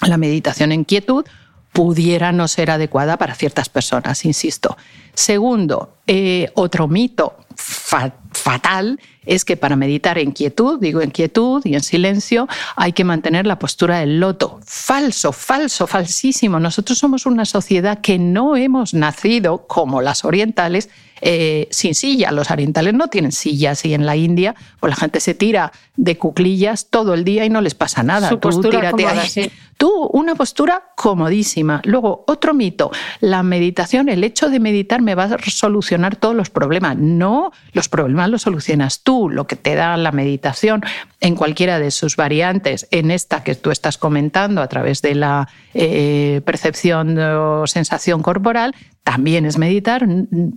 La 0.00 0.16
meditación 0.16 0.72
en 0.72 0.84
quietud 0.84 1.26
pudiera 1.72 2.32
no 2.32 2.48
ser 2.48 2.70
adecuada 2.70 3.18
para 3.18 3.34
ciertas 3.34 3.68
personas, 3.68 4.24
insisto. 4.24 4.76
Segundo, 5.14 5.98
eh, 6.06 6.50
otro 6.54 6.88
mito 6.88 7.36
fatal 7.62 8.98
es 9.24 9.44
que 9.44 9.56
para 9.56 9.76
meditar 9.76 10.18
en 10.18 10.32
quietud, 10.32 10.80
digo 10.80 11.00
en 11.00 11.10
quietud 11.10 11.62
y 11.64 11.74
en 11.74 11.82
silencio, 11.82 12.48
hay 12.76 12.92
que 12.92 13.04
mantener 13.04 13.46
la 13.46 13.58
postura 13.58 13.98
del 13.98 14.18
loto. 14.18 14.60
Falso, 14.64 15.32
falso, 15.32 15.86
falsísimo. 15.86 16.58
Nosotros 16.58 16.98
somos 16.98 17.26
una 17.26 17.44
sociedad 17.44 18.00
que 18.00 18.18
no 18.18 18.56
hemos 18.56 18.94
nacido 18.94 19.66
como 19.66 20.02
las 20.02 20.24
orientales 20.24 20.90
eh, 21.24 21.68
sin 21.70 21.94
silla. 21.94 22.32
Los 22.32 22.50
orientales 22.50 22.94
no 22.94 23.06
tienen 23.06 23.30
sillas 23.30 23.84
y 23.84 23.94
en 23.94 24.04
la 24.04 24.16
India 24.16 24.56
pues 24.80 24.90
la 24.90 24.96
gente 24.96 25.20
se 25.20 25.34
tira 25.34 25.72
de 25.96 26.18
cuclillas 26.18 26.88
todo 26.90 27.14
el 27.14 27.22
día 27.22 27.44
y 27.44 27.50
no 27.50 27.60
les 27.60 27.74
pasa 27.74 28.02
nada. 28.02 28.28
Su 28.28 28.40
postura 28.40 28.92
Tú, 29.76 30.06
una 30.12 30.36
postura 30.36 30.92
comodísima. 30.96 31.80
Luego, 31.84 32.24
otro 32.28 32.54
mito, 32.54 32.92
la 33.20 33.42
meditación, 33.42 34.08
el 34.08 34.22
hecho 34.22 34.48
de 34.48 34.60
meditar 34.60 35.02
me 35.02 35.16
va 35.16 35.24
a 35.24 35.38
solucionar 35.38 36.14
todos 36.14 36.36
los 36.36 36.50
problemas. 36.50 36.96
No, 36.98 37.50
los 37.72 37.88
problemas 37.88 38.30
los 38.30 38.42
solucionas 38.42 39.02
tú, 39.02 39.28
lo 39.28 39.46
que 39.46 39.56
te 39.56 39.74
da 39.74 39.96
la 39.96 40.12
meditación 40.12 40.84
en 41.20 41.34
cualquiera 41.34 41.80
de 41.80 41.90
sus 41.90 42.16
variantes, 42.16 42.86
en 42.90 43.10
esta 43.10 43.42
que 43.42 43.56
tú 43.56 43.70
estás 43.70 43.98
comentando 43.98 44.60
a 44.62 44.68
través 44.68 45.02
de 45.02 45.16
la 45.16 45.48
eh, 45.74 46.42
percepción 46.44 47.18
o 47.18 47.66
sensación 47.66 48.22
corporal, 48.22 48.74
también 49.02 49.44
es 49.46 49.58
meditar. 49.58 50.06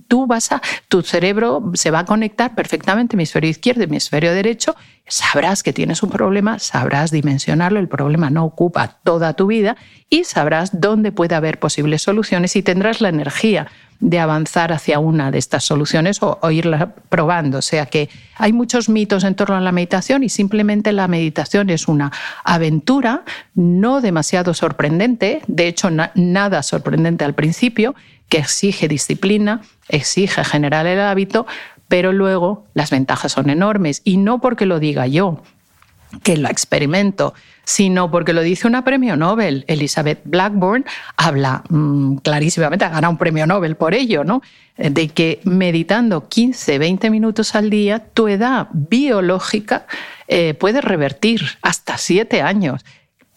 Tú 0.08 0.28
vas 0.28 0.52
a, 0.52 0.62
tu 0.88 1.02
cerebro 1.02 1.72
se 1.74 1.92
va 1.92 2.00
a 2.00 2.06
conectar 2.06 2.56
perfectamente, 2.56 3.16
hemisferio 3.16 3.50
izquierdo, 3.50 3.84
hemisferio 3.84 4.34
derecho. 4.34 4.76
Sabrás 5.08 5.62
que 5.62 5.72
tienes 5.72 6.02
un 6.02 6.10
problema, 6.10 6.58
sabrás 6.58 7.12
dimensionarlo, 7.12 7.80
el 7.80 7.88
problema 7.88 8.32
no 8.32 8.44
ocupa 8.44 8.98
toda 9.04 9.34
tu 9.34 9.46
vida 9.46 9.78
y 10.10 10.24
sabrás 10.24 10.82
dónde 10.82 11.12
puede 11.12 11.36
haber 11.36 11.60
posibles 11.60 12.02
soluciones 12.02 12.56
y 12.56 12.64
tendrás 12.64 13.02
la 13.02 13.10
energía 13.10 13.68
de 14.00 14.20
avanzar 14.20 14.74
hacia 14.74 15.00
una 15.00 15.32
de 15.32 15.38
estas 15.38 15.64
soluciones 15.64 16.20
o, 16.22 16.40
irla 16.52 16.96
probando. 17.10 17.60
O 17.60 17.62
sea 17.62 17.86
que 17.86 18.10
hay 18.36 18.52
muchos 18.52 18.90
mitos 18.90 19.24
en 19.24 19.36
torno 19.36 19.56
a 19.56 19.62
la 19.62 19.72
meditación 19.72 20.24
y 20.24 20.30
simplemente 20.30 20.92
la 20.92 21.08
meditación 21.08 21.70
es 21.70 21.88
una 21.88 22.12
aventura 22.44 23.24
no 23.54 24.02
demasiado 24.02 24.54
sorprendente, 24.54 25.42
de 25.48 25.68
hecho 25.68 25.90
nada 26.16 26.64
sorprendente 26.64 27.26
al 27.26 27.36
principio, 27.36 27.96
que 28.28 28.40
exige 28.40 28.88
disciplina, 28.88 29.62
exige 29.88 30.44
generar 30.44 30.88
el 30.88 31.00
hábito, 31.00 31.46
pero 31.88 32.14
luego 32.14 32.66
las 32.74 32.90
ventajas 32.92 33.32
son 33.32 33.50
enormes 33.50 34.02
y 34.04 34.18
no 34.18 34.40
porque 34.40 34.66
lo 34.66 34.80
diga 34.80 35.08
yo, 35.08 35.42
que 36.24 36.38
lo 36.38 36.50
experimento, 36.50 37.34
sino 37.64 38.12
porque 38.12 38.34
lo 38.34 38.42
dice 38.42 38.68
una 38.68 38.84
premio 38.84 39.18
Nobel. 39.18 39.66
Elizabeth 39.68 40.22
Blackburn 40.24 40.86
habla 41.18 41.64
mm, 41.70 42.18
clarísimamente, 42.18 42.86
ha 42.86 42.90
ganado 42.90 43.12
un 43.12 43.18
premio 43.18 43.46
Nobel 43.48 43.76
por 43.76 43.94
ello, 43.94 44.24
¿no? 44.24 44.42
De 44.78 45.08
que 45.10 45.40
meditando 45.44 46.28
15, 46.28 46.80
20 46.80 47.10
minutos 47.10 47.56
al 47.56 47.70
día, 47.70 48.00
tu 48.14 48.28
edad 48.28 48.68
biológica 48.72 49.88
eh, 50.28 50.54
puede 50.54 50.82
revertir 50.82 51.42
hasta 51.62 51.98
7 51.98 52.42
años. 52.42 52.84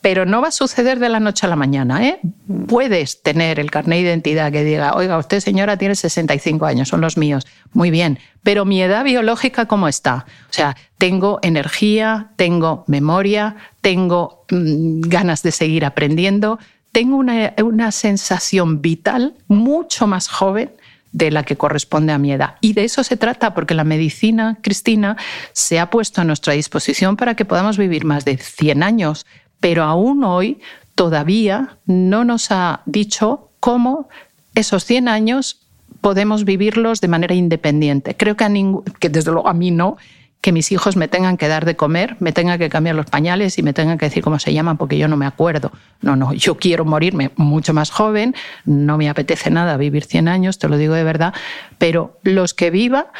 Pero 0.00 0.26
no 0.26 0.40
va 0.40 0.48
a 0.48 0.52
suceder 0.52 1.00
de 1.00 1.08
la 1.08 1.18
noche 1.18 1.46
a 1.46 1.48
la 1.48 1.56
mañana. 1.56 2.06
¿eh? 2.06 2.20
Puedes 2.68 3.22
tener 3.22 3.58
el 3.58 3.70
carnet 3.70 3.98
de 3.98 4.04
identidad 4.04 4.52
que 4.52 4.62
diga, 4.62 4.94
oiga, 4.94 5.18
usted 5.18 5.40
señora 5.40 5.76
tiene 5.76 5.96
65 5.96 6.66
años, 6.66 6.88
son 6.88 7.00
los 7.00 7.16
míos. 7.16 7.46
Muy 7.72 7.90
bien, 7.90 8.18
pero 8.42 8.64
mi 8.64 8.80
edad 8.80 9.04
biológica, 9.04 9.66
¿cómo 9.66 9.88
está? 9.88 10.26
O 10.48 10.52
sea, 10.52 10.76
tengo 10.98 11.40
energía, 11.42 12.30
tengo 12.36 12.84
memoria, 12.86 13.56
tengo 13.80 14.44
mm, 14.50 15.00
ganas 15.02 15.42
de 15.42 15.50
seguir 15.50 15.84
aprendiendo, 15.84 16.58
tengo 16.92 17.16
una, 17.16 17.54
una 17.62 17.92
sensación 17.92 18.80
vital 18.80 19.34
mucho 19.48 20.06
más 20.06 20.28
joven 20.28 20.70
de 21.12 21.30
la 21.30 21.42
que 21.42 21.56
corresponde 21.56 22.12
a 22.12 22.18
mi 22.18 22.32
edad. 22.32 22.56
Y 22.60 22.74
de 22.74 22.84
eso 22.84 23.02
se 23.02 23.16
trata, 23.16 23.54
porque 23.54 23.74
la 23.74 23.84
medicina, 23.84 24.58
Cristina, 24.62 25.16
se 25.52 25.78
ha 25.80 25.90
puesto 25.90 26.20
a 26.20 26.24
nuestra 26.24 26.52
disposición 26.52 27.16
para 27.16 27.34
que 27.34 27.44
podamos 27.44 27.78
vivir 27.78 28.04
más 28.04 28.24
de 28.24 28.36
100 28.36 28.82
años, 28.82 29.26
pero 29.60 29.84
aún 29.84 30.24
hoy 30.24 30.60
todavía 30.94 31.78
no 31.86 32.24
nos 32.24 32.50
ha 32.50 32.82
dicho 32.86 33.50
cómo 33.60 34.08
esos 34.54 34.84
100 34.84 35.08
años 35.08 35.60
podemos 36.00 36.44
vivirlos 36.44 37.00
de 37.00 37.08
manera 37.08 37.34
independiente. 37.34 38.16
Creo 38.16 38.36
que, 38.36 38.44
a 38.44 38.50
que 38.98 39.08
desde 39.08 39.32
luego 39.32 39.48
a 39.48 39.54
mí 39.54 39.70
no, 39.70 39.96
que 40.40 40.52
mis 40.52 40.70
hijos 40.70 40.96
me 40.96 41.08
tengan 41.08 41.36
que 41.36 41.48
dar 41.48 41.64
de 41.64 41.76
comer, 41.76 42.16
me 42.20 42.32
tengan 42.32 42.58
que 42.58 42.68
cambiar 42.68 42.94
los 42.94 43.06
pañales 43.06 43.58
y 43.58 43.62
me 43.62 43.72
tengan 43.72 43.98
que 43.98 44.06
decir 44.06 44.22
cómo 44.22 44.38
se 44.38 44.52
llaman 44.52 44.76
porque 44.76 44.96
yo 44.96 45.08
no 45.08 45.16
me 45.16 45.26
acuerdo. 45.26 45.72
No, 46.00 46.14
no, 46.14 46.32
yo 46.32 46.56
quiero 46.56 46.84
morirme 46.84 47.32
mucho 47.36 47.74
más 47.74 47.90
joven, 47.90 48.34
no 48.64 48.96
me 48.98 49.08
apetece 49.08 49.50
nada 49.50 49.76
vivir 49.76 50.04
100 50.04 50.28
años, 50.28 50.58
te 50.58 50.68
lo 50.68 50.76
digo 50.76 50.94
de 50.94 51.02
verdad, 51.02 51.34
pero 51.78 52.18
los 52.22 52.54
que 52.54 52.70
viva, 52.70 53.12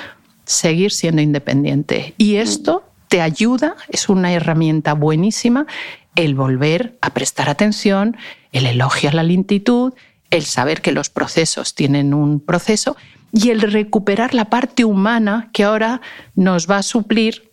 seguir 0.44 0.92
siendo 0.92 1.20
independiente. 1.20 2.14
Y 2.18 2.36
esto 2.36 2.84
te 3.08 3.20
ayuda, 3.20 3.76
es 3.88 4.08
una 4.08 4.32
herramienta 4.32 4.94
buenísima 4.94 5.66
el 6.18 6.34
volver 6.34 6.98
a 7.00 7.10
prestar 7.14 7.48
atención, 7.48 8.16
el 8.50 8.66
elogio 8.66 9.08
a 9.08 9.12
la 9.12 9.22
lentitud, 9.22 9.92
el 10.30 10.42
saber 10.42 10.82
que 10.82 10.90
los 10.90 11.10
procesos 11.10 11.76
tienen 11.76 12.12
un 12.12 12.40
proceso 12.40 12.96
y 13.32 13.50
el 13.50 13.60
recuperar 13.60 14.34
la 14.34 14.46
parte 14.46 14.84
humana 14.84 15.48
que 15.52 15.62
ahora 15.62 16.00
nos 16.34 16.68
va 16.68 16.78
a 16.78 16.82
suplir 16.82 17.52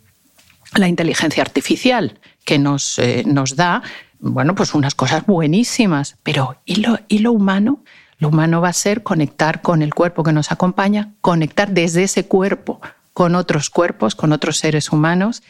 la 0.73 0.87
inteligencia 0.87 1.43
artificial, 1.43 2.19
que 2.43 2.57
nos, 2.57 2.97
eh, 2.97 3.21
nos 3.27 3.55
da 3.55 3.83
bueno, 4.17 4.55
pues 4.55 4.73
unas 4.73 4.95
cosas 4.95 5.27
buenísimas, 5.27 6.17
pero 6.23 6.59
¿y 6.65 6.77
lo, 6.77 6.97
¿y 7.07 7.19
lo 7.19 7.33
humano? 7.33 7.83
Lo 8.17 8.29
humano 8.29 8.61
va 8.61 8.69
a 8.69 8.73
ser 8.73 9.03
conectar 9.03 9.61
con 9.61 9.83
el 9.83 9.93
cuerpo 9.93 10.23
que 10.23 10.33
nos 10.33 10.51
acompaña, 10.51 11.13
conectar 11.21 11.69
desde 11.69 12.01
ese 12.01 12.25
cuerpo 12.25 12.81
con 13.13 13.35
otros 13.35 13.69
cuerpos, 13.69 14.15
con 14.15 14.31
otros 14.31 14.57
seres 14.57 14.91
humanos 14.91 15.43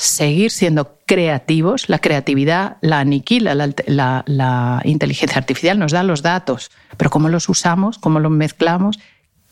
seguir 0.00 0.50
siendo 0.50 0.96
creativos. 1.04 1.90
La 1.90 1.98
creatividad 1.98 2.78
la 2.80 3.00
aniquila, 3.00 3.54
la, 3.54 4.82
inteligencia 4.84 5.38
artificial 5.38 5.78
nos 5.78 5.92
da 5.92 6.02
los 6.02 6.22
datos, 6.22 6.70
pero 6.96 7.10
cómo 7.10 7.28
los 7.28 7.50
usamos, 7.50 7.98
cómo 7.98 8.18
los 8.18 8.32
mezclamos, 8.32 8.98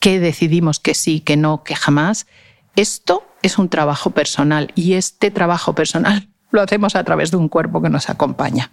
qué 0.01 0.19
decidimos 0.19 0.81
que 0.81 0.95
sí, 0.95 1.21
que 1.21 1.37
no, 1.37 1.65
que 1.65 1.77
jamás. 1.77 2.27
Esto 2.77 3.25
es 3.43 3.59
un 3.59 3.69
trabajo 3.69 4.11
personal 4.11 4.73
y 4.75 4.95
este 4.95 5.31
trabajo 5.31 5.75
personal 5.75 6.29
lo 6.51 6.63
hacemos 6.63 6.97
a 6.97 7.05
través 7.05 7.31
de 7.31 7.37
un 7.37 7.51
cuerpo 7.51 7.83
que 7.83 7.91
nos 7.91 8.09
acompaña. 8.09 8.71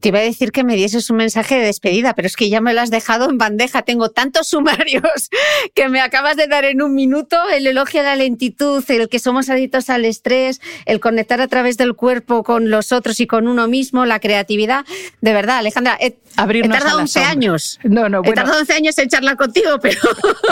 Te 0.00 0.08
iba 0.08 0.18
a 0.18 0.22
decir 0.22 0.50
que 0.50 0.64
me 0.64 0.76
dieses 0.76 1.10
un 1.10 1.18
mensaje 1.18 1.56
de 1.56 1.66
despedida, 1.66 2.14
pero 2.14 2.26
es 2.26 2.36
que 2.36 2.48
ya 2.48 2.60
me 2.60 2.72
lo 2.72 2.80
has 2.80 2.90
dejado 2.90 3.28
en 3.28 3.36
bandeja. 3.36 3.82
Tengo 3.82 4.08
tantos 4.10 4.48
sumarios 4.48 5.02
que 5.74 5.88
me 5.88 6.00
acabas 6.00 6.36
de 6.36 6.46
dar 6.46 6.64
en 6.64 6.80
un 6.80 6.94
minuto. 6.94 7.36
El 7.52 7.66
elogio 7.66 8.00
a 8.00 8.04
la 8.04 8.16
lentitud, 8.16 8.82
el 8.88 9.08
que 9.08 9.18
somos 9.18 9.50
adictos 9.50 9.90
al 9.90 10.06
estrés, 10.06 10.60
el 10.86 11.00
conectar 11.00 11.40
a 11.40 11.48
través 11.48 11.76
del 11.76 11.94
cuerpo 11.94 12.42
con 12.42 12.70
los 12.70 12.92
otros 12.92 13.20
y 13.20 13.26
con 13.26 13.46
uno 13.46 13.68
mismo, 13.68 14.06
la 14.06 14.20
creatividad. 14.20 14.86
De 15.20 15.34
verdad, 15.34 15.58
Alejandra, 15.58 15.98
he, 16.00 16.12
tardado 16.34 16.98
11 16.98 17.20
años. 17.20 17.78
No, 17.82 18.08
no, 18.08 18.22
bueno. 18.22 18.32
He 18.32 18.34
tardado 18.34 18.60
11 18.60 18.72
años 18.72 18.98
en 18.98 19.08
charlar 19.08 19.36
contigo, 19.36 19.78
pero... 19.82 20.00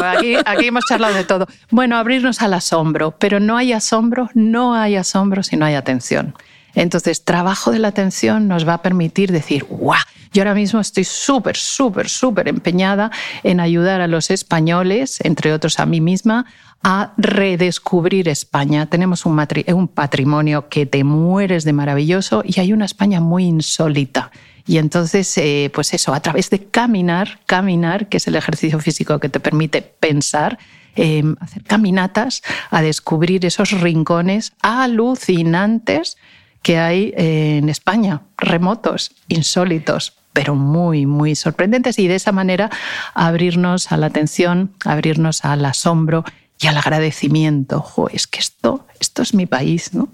Aquí, 0.03 0.37
aquí 0.45 0.67
hemos 0.67 0.85
charlado 0.85 1.15
de 1.15 1.25
todo. 1.25 1.47
Bueno, 1.71 1.97
abrirnos 1.97 2.43
al 2.43 2.55
asombro, 2.55 3.17
pero 3.19 3.41
no 3.41 3.57
hay 3.57 3.73
asombro, 3.73 4.29
no 4.35 4.75
hay 4.75 4.97
asombro 4.97 5.43
si 5.43 5.57
no 5.57 5.65
hay 5.65 5.75
atención. 5.75 6.35
Entonces, 6.75 7.25
trabajo 7.25 7.71
de 7.71 7.79
la 7.79 7.89
atención 7.89 8.49
nos 8.49 8.67
va 8.67 8.75
a 8.75 8.83
permitir 8.83 9.33
decir, 9.33 9.65
¡guau! 9.65 9.99
Yo 10.33 10.43
ahora 10.43 10.55
mismo 10.55 10.81
estoy 10.81 11.05
súper, 11.05 11.57
súper, 11.57 12.09
súper 12.09 12.49
empeñada 12.49 13.11
en 13.43 13.61
ayudar 13.61 14.01
a 14.01 14.07
los 14.07 14.31
españoles, 14.31 15.19
entre 15.25 15.53
otros 15.53 15.79
a 15.79 15.87
mí 15.87 16.01
misma, 16.01 16.47
a 16.83 17.13
redescubrir 17.17 18.29
España. 18.29 18.87
Tenemos 18.87 19.27
un, 19.27 19.89
patrimonio 19.89 20.69
que 20.69 20.87
te 20.87 21.03
mueres 21.03 21.65
de 21.65 21.73
maravilloso 21.73 22.43
y 22.45 22.61
hay 22.61 22.73
una 22.73 22.85
España 22.85 23.21
muy 23.21 23.45
insólita. 23.45 24.31
Y 24.67 24.77
entonces, 24.77 25.37
eh, 25.39 25.71
pues 25.75 25.95
eso, 25.95 26.13
a 26.13 26.21
través 26.21 26.51
de 26.51 26.67
caminar, 26.67 27.41
caminar, 27.47 28.09
que 28.09 28.19
es 28.19 28.27
el 28.29 28.37
ejercicio 28.37 28.79
físico 28.81 29.19
que 29.19 29.31
te 29.31 29.41
permite 29.41 29.81
pensar, 29.81 30.59
eh, 30.95 31.23
hacer 31.41 31.65
caminatas, 31.65 32.43
a 32.71 32.83
descubrir 32.83 33.47
esos 33.47 33.71
rincones 33.71 34.53
alucinantes 34.61 36.19
que 36.63 36.79
hay 36.79 37.15
eh, 37.17 37.59
en 37.59 37.69
España, 37.69 38.23
remotos, 38.37 39.13
insólitos, 39.29 40.15
pero 40.33 40.55
muy, 40.55 41.07
muy 41.07 41.35
sorprendentes 41.35 41.99
y 41.99 42.07
de 42.07 42.15
esa 42.15 42.33
manera 42.33 42.71
abrirnos 43.15 43.91
a 43.91 43.97
la 43.97 44.07
atención, 44.07 44.73
abrirnos 44.85 45.45
al 45.45 45.65
asombro 45.65 46.25
y 46.61 46.67
al 46.67 46.77
agradecimiento. 46.77 47.81
Jo, 47.81 48.09
es 48.09 48.27
que 48.27 48.39
esto, 48.39 48.87
esto 49.01 49.23
es 49.23 49.35
mi 49.35 49.47
país, 49.47 49.95
¿no? 49.95 50.09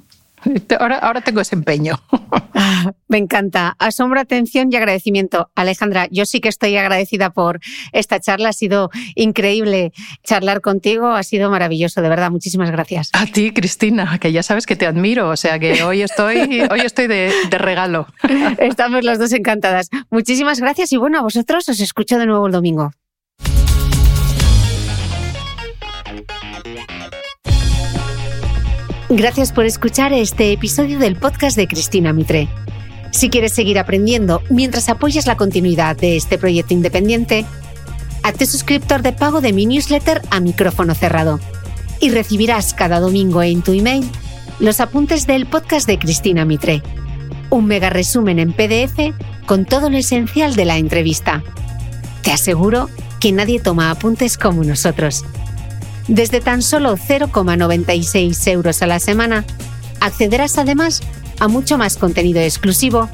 Ahora, 0.78 0.98
ahora 0.98 1.20
tengo 1.20 1.40
ese 1.40 1.54
empeño. 1.54 2.00
Ah, 2.56 2.92
me 3.08 3.18
encanta. 3.18 3.74
Asombro, 3.80 4.20
atención 4.20 4.72
y 4.72 4.76
agradecimiento. 4.76 5.50
Alejandra, 5.56 6.06
yo 6.12 6.24
sí 6.24 6.40
que 6.40 6.48
estoy 6.48 6.76
agradecida 6.76 7.30
por 7.30 7.58
esta 7.92 8.20
charla. 8.20 8.50
Ha 8.50 8.52
sido 8.52 8.90
increíble 9.16 9.92
charlar 10.22 10.60
contigo. 10.60 11.08
Ha 11.08 11.24
sido 11.24 11.50
maravilloso, 11.50 12.00
de 12.00 12.08
verdad. 12.08 12.30
Muchísimas 12.30 12.70
gracias. 12.70 13.10
A 13.12 13.26
ti, 13.26 13.52
Cristina, 13.52 14.18
que 14.20 14.30
ya 14.30 14.44
sabes 14.44 14.66
que 14.66 14.76
te 14.76 14.86
admiro. 14.86 15.30
O 15.30 15.36
sea 15.36 15.58
que 15.58 15.82
hoy 15.82 16.02
estoy, 16.02 16.62
hoy 16.70 16.80
estoy 16.80 17.08
de, 17.08 17.32
de 17.50 17.58
regalo. 17.58 18.06
Estamos 18.58 19.02
las 19.02 19.18
dos 19.18 19.32
encantadas. 19.32 19.90
Muchísimas 20.10 20.60
gracias 20.60 20.92
y 20.92 20.96
bueno, 20.96 21.18
a 21.18 21.22
vosotros 21.22 21.68
os 21.68 21.80
escucho 21.80 22.18
de 22.18 22.26
nuevo 22.26 22.46
el 22.46 22.52
domingo. 22.52 22.92
Gracias 29.16 29.52
por 29.52 29.64
escuchar 29.64 30.12
este 30.12 30.50
episodio 30.50 30.98
del 30.98 31.14
podcast 31.14 31.56
de 31.56 31.68
Cristina 31.68 32.12
Mitre. 32.12 32.48
Si 33.12 33.30
quieres 33.30 33.52
seguir 33.52 33.78
aprendiendo 33.78 34.42
mientras 34.50 34.88
apoyas 34.88 35.28
la 35.28 35.36
continuidad 35.36 35.96
de 35.96 36.16
este 36.16 36.36
proyecto 36.36 36.74
independiente, 36.74 37.46
hazte 38.24 38.44
suscriptor 38.44 39.02
de 39.02 39.12
pago 39.12 39.40
de 39.40 39.52
mi 39.52 39.66
newsletter 39.66 40.20
a 40.30 40.40
micrófono 40.40 40.96
cerrado 40.96 41.38
y 42.00 42.10
recibirás 42.10 42.74
cada 42.74 42.98
domingo 42.98 43.40
en 43.44 43.62
tu 43.62 43.72
email 43.72 44.04
los 44.58 44.80
apuntes 44.80 45.28
del 45.28 45.46
podcast 45.46 45.86
de 45.86 46.00
Cristina 46.00 46.44
Mitre. 46.44 46.82
Un 47.50 47.66
mega 47.66 47.90
resumen 47.90 48.40
en 48.40 48.52
PDF 48.52 49.14
con 49.46 49.64
todo 49.64 49.90
lo 49.90 49.96
esencial 49.96 50.56
de 50.56 50.64
la 50.64 50.76
entrevista. 50.76 51.44
Te 52.22 52.32
aseguro 52.32 52.90
que 53.20 53.30
nadie 53.30 53.60
toma 53.60 53.92
apuntes 53.92 54.36
como 54.36 54.64
nosotros. 54.64 55.24
Desde 56.08 56.40
tan 56.40 56.62
solo 56.62 56.96
0,96 56.96 58.46
euros 58.48 58.82
a 58.82 58.86
la 58.86 59.00
semana, 59.00 59.44
accederás 60.00 60.58
además 60.58 61.00
a 61.40 61.48
mucho 61.48 61.78
más 61.78 61.96
contenido 61.96 62.40
exclusivo 62.40 63.08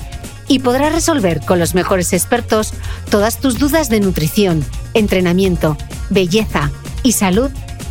y 0.49 0.59
podrás 0.59 0.93
resolver 0.93 1.41
con 1.41 1.61
los 1.61 1.75
mejores 1.75 2.13
expertos 2.13 2.73
todas 3.09 3.39
tus 3.39 3.59
dudas 3.59 3.89
de 3.89 4.01
nutrición, 4.01 4.65
entrenamiento, 4.95 5.77
belleza 6.11 6.71
y 7.05 7.13
salud 7.13 7.51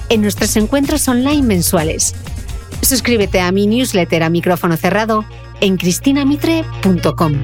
en 0.09 0.21
nuestros 0.21 0.57
encuentros 0.57 1.07
online 1.07 1.43
mensuales. 1.43 2.13
Suscríbete 2.81 3.39
a 3.39 3.51
mi 3.51 3.67
newsletter 3.67 4.23
a 4.23 4.29
micrófono 4.29 4.75
cerrado 4.75 5.23
en 5.61 5.77
cristinamitre.com. 5.77 7.43